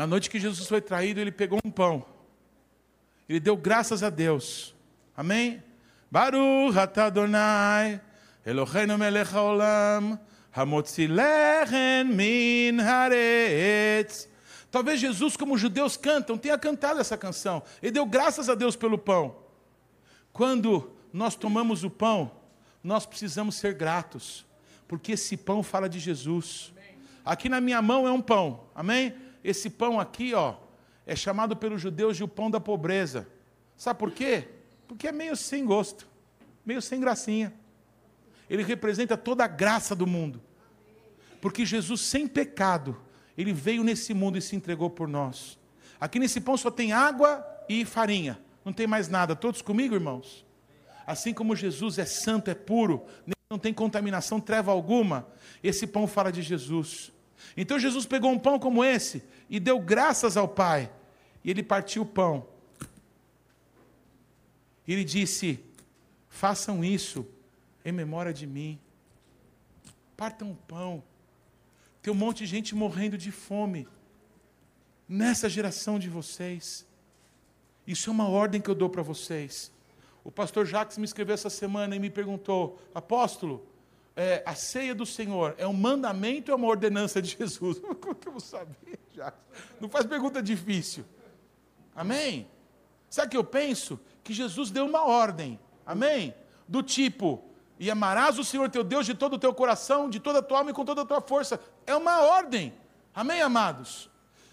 Na 0.00 0.06
noite 0.06 0.30
que 0.30 0.40
Jesus 0.40 0.66
foi 0.66 0.80
traído, 0.80 1.20
ele 1.20 1.30
pegou 1.30 1.60
um 1.62 1.70
pão. 1.70 2.02
Ele 3.28 3.38
deu 3.38 3.54
graças 3.54 4.02
a 4.02 4.08
Deus. 4.08 4.74
Amém? 5.14 5.62
Baruch 6.10 6.78
atadonai 6.78 8.00
Eloheinu 8.46 8.96
melech 8.96 9.30
haolam 9.30 10.18
hamotzi 10.56 11.06
lechem 11.06 12.06
min 12.06 12.80
haaretz. 12.80 14.26
Talvez 14.70 14.98
Jesus, 14.98 15.36
como 15.36 15.56
os 15.56 15.60
judeus 15.60 15.98
cantam, 15.98 16.38
tenha 16.38 16.56
cantado 16.56 16.98
essa 16.98 17.18
canção. 17.18 17.62
Ele 17.82 17.92
deu 17.92 18.06
graças 18.06 18.48
a 18.48 18.54
Deus 18.54 18.76
pelo 18.76 18.96
pão. 18.96 19.36
Quando 20.32 20.90
nós 21.12 21.36
tomamos 21.36 21.84
o 21.84 21.90
pão, 21.90 22.32
nós 22.82 23.04
precisamos 23.04 23.56
ser 23.56 23.74
gratos, 23.74 24.46
porque 24.88 25.12
esse 25.12 25.36
pão 25.36 25.62
fala 25.62 25.90
de 25.90 25.98
Jesus. 25.98 26.72
Aqui 27.22 27.50
na 27.50 27.60
minha 27.60 27.82
mão 27.82 28.08
é 28.08 28.10
um 28.10 28.22
pão, 28.22 28.60
amém? 28.74 29.14
Esse 29.42 29.70
pão 29.70 29.98
aqui, 29.98 30.34
ó, 30.34 30.56
é 31.06 31.16
chamado 31.16 31.56
pelos 31.56 31.80
judeus 31.80 32.16
de 32.16 32.24
o 32.24 32.28
pão 32.28 32.50
da 32.50 32.60
pobreza. 32.60 33.26
Sabe 33.76 33.98
por 33.98 34.12
quê? 34.12 34.48
Porque 34.86 35.08
é 35.08 35.12
meio 35.12 35.36
sem 35.36 35.64
gosto, 35.64 36.06
meio 36.64 36.82
sem 36.82 37.00
gracinha. 37.00 37.52
Ele 38.48 38.62
representa 38.62 39.16
toda 39.16 39.44
a 39.44 39.48
graça 39.48 39.94
do 39.94 40.06
mundo. 40.06 40.42
Porque 41.40 41.64
Jesus, 41.64 42.02
sem 42.02 42.26
pecado, 42.28 43.00
ele 43.36 43.52
veio 43.52 43.82
nesse 43.82 44.12
mundo 44.12 44.36
e 44.36 44.42
se 44.42 44.54
entregou 44.54 44.90
por 44.90 45.08
nós. 45.08 45.58
Aqui 46.00 46.18
nesse 46.18 46.40
pão 46.40 46.56
só 46.56 46.70
tem 46.70 46.92
água 46.92 47.44
e 47.68 47.84
farinha, 47.84 48.38
não 48.64 48.72
tem 48.72 48.86
mais 48.86 49.08
nada. 49.08 49.34
Todos 49.34 49.62
comigo, 49.62 49.94
irmãos? 49.94 50.44
Assim 51.06 51.32
como 51.32 51.56
Jesus 51.56 51.98
é 51.98 52.04
santo, 52.04 52.50
é 52.50 52.54
puro, 52.54 53.04
não 53.50 53.58
tem 53.58 53.74
contaminação, 53.74 54.40
treva 54.40 54.70
alguma, 54.70 55.26
esse 55.62 55.86
pão 55.86 56.06
fala 56.06 56.30
de 56.30 56.42
Jesus. 56.42 57.12
Então 57.56 57.78
Jesus 57.78 58.06
pegou 58.06 58.30
um 58.30 58.38
pão 58.38 58.58
como 58.58 58.84
esse 58.84 59.22
e 59.48 59.58
deu 59.58 59.78
graças 59.78 60.36
ao 60.36 60.48
Pai. 60.48 60.90
E 61.44 61.50
ele 61.50 61.62
partiu 61.62 62.02
o 62.02 62.06
pão. 62.06 62.46
Ele 64.86 65.04
disse: 65.04 65.64
Façam 66.28 66.84
isso 66.84 67.26
em 67.84 67.92
memória 67.92 68.32
de 68.32 68.46
mim. 68.46 68.78
Partam 70.16 70.50
o 70.50 70.56
pão. 70.56 71.02
Tem 72.02 72.12
um 72.12 72.16
monte 72.16 72.38
de 72.38 72.46
gente 72.46 72.74
morrendo 72.74 73.16
de 73.16 73.30
fome 73.30 73.86
nessa 75.08 75.48
geração 75.48 75.98
de 75.98 76.08
vocês. 76.08 76.86
Isso 77.86 78.10
é 78.10 78.12
uma 78.12 78.28
ordem 78.28 78.60
que 78.60 78.70
eu 78.70 78.74
dou 78.74 78.88
para 78.88 79.02
vocês. 79.02 79.72
O 80.22 80.30
pastor 80.30 80.66
Jacques 80.66 80.98
me 80.98 81.04
escreveu 81.04 81.34
essa 81.34 81.50
semana 81.50 81.96
e 81.96 81.98
me 81.98 82.10
perguntou, 82.10 82.80
apóstolo, 82.94 83.66
é, 84.20 84.42
a 84.44 84.54
ceia 84.54 84.94
do 84.94 85.06
Senhor 85.06 85.54
é 85.56 85.66
um 85.66 85.72
mandamento 85.72 86.52
ou 86.52 86.54
é 86.54 86.58
uma 86.58 86.68
ordenança 86.68 87.22
de 87.22 87.30
Jesus? 87.38 87.78
Como 87.78 88.14
que 88.14 88.28
eu 88.28 88.32
vou 88.32 88.40
saber, 88.40 88.98
Jacques? 89.14 89.40
Não 89.80 89.88
faz 89.88 90.04
pergunta 90.04 90.42
difícil. 90.42 91.06
Amém? 91.96 92.46
Sabe 93.08 93.30
que 93.30 93.36
eu 93.36 93.42
penso? 93.42 93.98
Que 94.22 94.34
Jesus 94.34 94.70
deu 94.70 94.84
uma 94.84 95.06
ordem. 95.06 95.58
Amém? 95.86 96.34
Do 96.68 96.82
tipo, 96.82 97.42
e 97.78 97.90
amarás 97.90 98.38
o 98.38 98.44
Senhor 98.44 98.68
teu 98.68 98.84
Deus 98.84 99.06
de 99.06 99.14
todo 99.14 99.34
o 99.34 99.38
teu 99.38 99.54
coração, 99.54 100.10
de 100.10 100.20
toda 100.20 100.40
a 100.40 100.42
tua 100.42 100.58
alma 100.58 100.70
e 100.70 100.74
com 100.74 100.84
toda 100.84 101.00
a 101.00 101.06
tua 101.06 101.22
força. 101.22 101.58
É 101.86 101.96
uma 101.96 102.20
ordem. 102.20 102.74
Amém, 103.14 103.40
amados? 103.40 104.10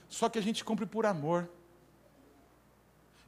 Só 0.07 0.29
que 0.29 0.39
a 0.39 0.41
gente 0.41 0.63
cumpre 0.63 0.85
por 0.85 1.05
amor. 1.05 1.49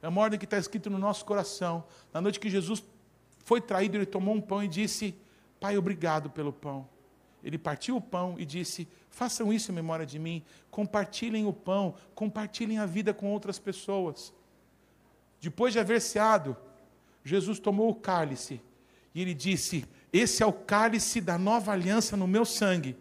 É 0.01 0.07
uma 0.07 0.21
ordem 0.21 0.39
que 0.39 0.45
está 0.45 0.57
escrita 0.57 0.89
no 0.89 0.97
nosso 0.97 1.25
coração. 1.25 1.83
Na 2.13 2.21
noite 2.21 2.39
que 2.39 2.49
Jesus 2.49 2.81
foi 3.43 3.59
traído, 3.59 3.97
ele 3.97 4.05
tomou 4.05 4.33
um 4.33 4.39
pão 4.39 4.63
e 4.63 4.69
disse: 4.69 5.13
Pai, 5.59 5.77
obrigado 5.77 6.29
pelo 6.29 6.53
pão. 6.53 6.87
Ele 7.43 7.57
partiu 7.57 7.95
o 7.95 8.01
pão 8.01 8.35
e 8.37 8.45
disse: 8.45 8.87
Façam 9.09 9.51
isso 9.51 9.71
em 9.71 9.75
memória 9.75 10.05
de 10.05 10.19
mim. 10.19 10.43
Compartilhem 10.69 11.45
o 11.45 11.53
pão, 11.53 11.95
compartilhem 12.13 12.79
a 12.79 12.85
vida 12.85 13.13
com 13.13 13.31
outras 13.31 13.57
pessoas. 13.59 14.33
Depois 15.39 15.73
de 15.73 15.79
haver 15.79 16.01
ceado, 16.01 16.55
Jesus 17.23 17.59
tomou 17.59 17.89
o 17.89 17.95
cálice 17.95 18.61
e 19.13 19.21
ele 19.21 19.33
disse: 19.33 19.85
Esse 20.11 20.43
é 20.43 20.45
o 20.45 20.53
cálice 20.53 21.21
da 21.21 21.37
nova 21.37 21.71
aliança 21.71 22.17
no 22.17 22.27
meu 22.27 22.45
sangue. 22.45 22.97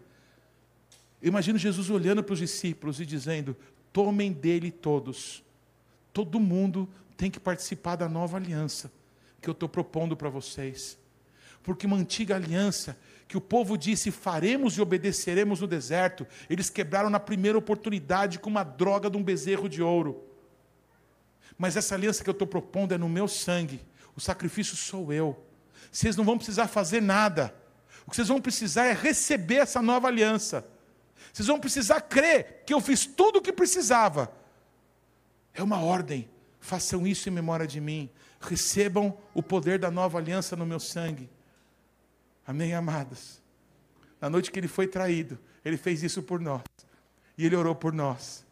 Eu 1.21 1.29
imagino 1.29 1.59
Jesus 1.59 1.91
olhando 1.91 2.23
para 2.23 2.33
os 2.33 2.39
discípulos 2.39 3.01
e 3.01 3.07
dizendo: 3.07 3.57
Tomem 3.93 4.33
dele 4.33 4.71
todos 4.71 5.43
Todo 6.19 6.41
mundo 6.41 6.89
tem 7.17 7.31
que 7.31 7.39
participar 7.39 7.95
da 7.95 8.09
nova 8.09 8.37
aliança 8.37 8.91
que 9.41 9.49
eu 9.49 9.53
estou 9.53 9.69
propondo 9.69 10.17
para 10.17 10.29
vocês. 10.29 10.99
Porque 11.69 11.87
uma 11.87 11.99
antiga 11.99 12.35
aliança 12.35 12.97
que 13.29 13.37
o 13.37 13.43
povo 13.43 13.77
disse 13.77 14.11
faremos 14.11 14.79
e 14.79 14.81
obedeceremos 14.81 15.61
no 15.61 15.67
deserto, 15.67 16.27
eles 16.49 16.71
quebraram 16.71 17.11
na 17.11 17.21
primeira 17.21 17.59
oportunidade 17.59 18.39
com 18.39 18.49
uma 18.49 18.65
droga 18.65 19.11
de 19.11 19.19
um 19.19 19.23
bezerro 19.23 19.69
de 19.69 19.83
ouro. 19.83 20.25
Mas 21.59 21.77
essa 21.77 21.95
aliança 21.95 22.25
que 22.25 22.31
eu 22.31 22.33
estou 22.33 22.49
propondo 22.49 22.95
é 22.95 22.97
no 22.97 23.07
meu 23.07 23.29
sangue, 23.29 23.83
o 24.17 24.21
sacrifício 24.21 24.79
sou 24.79 25.13
eu. 25.13 25.45
Vocês 25.93 26.17
não 26.17 26.25
vão 26.25 26.39
precisar 26.39 26.69
fazer 26.69 27.03
nada. 27.03 27.55
O 28.07 28.11
que 28.11 28.17
vocês 28.17 28.29
vão 28.29 28.41
precisar 28.41 28.87
é 28.87 28.95
receber 28.95 29.57
essa 29.57 29.83
nova 29.83 30.09
aliança. 30.09 30.67
Vocês 31.35 31.49
vão 31.49 31.61
precisar 31.61 32.01
crer 32.01 32.63
que 32.65 32.73
eu 32.73 32.81
fiz 32.81 33.05
tudo 33.05 33.41
o 33.41 33.43
que 33.43 33.53
precisava 33.53 34.33
é 35.53 35.63
uma 35.63 35.83
ordem. 35.83 36.31
Façam 36.61 37.07
isso 37.07 37.29
em 37.29 37.33
memória 37.33 37.67
de 37.67 37.79
mim. 37.79 38.09
Recebam 38.41 39.19
o 39.35 39.43
poder 39.43 39.79
da 39.79 39.91
nova 39.91 40.17
aliança 40.17 40.57
no 40.57 40.65
meu 40.65 40.81
sangue. 40.81 41.29
Amém, 42.49 42.73
amados? 42.73 43.43
Na 44.19 44.31
noite 44.31 44.51
que 44.51 44.59
ele 44.59 44.69
foi 44.69 44.87
traído, 44.87 45.39
ele 45.63 45.77
fez 45.77 46.03
isso 46.03 46.23
por 46.23 46.41
nós. 46.41 46.63
E 47.37 47.45
ele 47.45 47.55
orou 47.55 47.75
por 47.75 47.93
nós. 47.93 48.43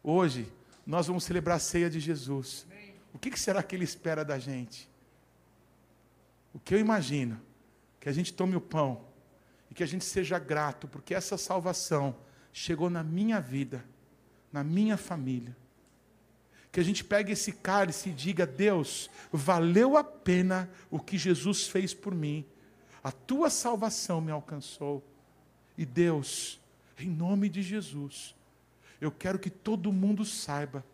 Hoje, 0.00 0.46
nós 0.86 1.08
vamos 1.08 1.24
celebrar 1.24 1.56
a 1.56 1.58
ceia 1.58 1.90
de 1.90 1.98
Jesus. 1.98 2.64
O 3.12 3.18
que 3.18 3.36
será 3.36 3.60
que 3.60 3.74
ele 3.74 3.82
espera 3.82 4.24
da 4.24 4.38
gente? 4.38 4.88
O 6.54 6.60
que 6.60 6.72
eu 6.72 6.78
imagino? 6.78 7.40
Que 7.98 8.08
a 8.08 8.12
gente 8.12 8.32
tome 8.32 8.54
o 8.54 8.60
pão 8.60 9.04
e 9.68 9.74
que 9.74 9.82
a 9.82 9.86
gente 9.86 10.04
seja 10.04 10.38
grato, 10.38 10.86
porque 10.86 11.12
essa 11.12 11.36
salvação 11.36 12.14
chegou 12.52 12.88
na 12.88 13.02
minha 13.02 13.40
vida, 13.40 13.84
na 14.52 14.62
minha 14.62 14.96
família 14.96 15.56
que 16.70 16.80
a 16.80 16.82
gente 16.82 17.04
pegue 17.04 17.32
esse 17.32 17.52
cálice 17.52 18.08
e 18.08 18.12
diga: 18.12 18.46
Deus, 18.46 19.10
valeu 19.30 19.94
a 19.98 20.02
pena 20.02 20.70
o 20.90 20.98
que 20.98 21.18
Jesus 21.18 21.68
fez 21.68 21.92
por 21.92 22.14
mim, 22.14 22.46
a 23.02 23.10
tua 23.10 23.50
salvação 23.50 24.20
me 24.20 24.30
alcançou. 24.30 25.02
E 25.76 25.84
Deus, 25.84 26.60
em 26.98 27.08
nome 27.08 27.48
de 27.48 27.62
Jesus, 27.62 28.34
eu 29.00 29.10
quero 29.10 29.38
que 29.38 29.50
todo 29.50 29.92
mundo 29.92 30.24
saiba 30.24 30.84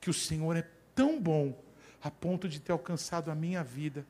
que 0.00 0.10
o 0.10 0.14
Senhor 0.14 0.56
é 0.56 0.68
tão 0.94 1.20
bom 1.20 1.58
a 2.02 2.10
ponto 2.10 2.48
de 2.48 2.60
ter 2.60 2.72
alcançado 2.72 3.30
a 3.30 3.34
minha 3.34 3.64
vida 3.64 4.06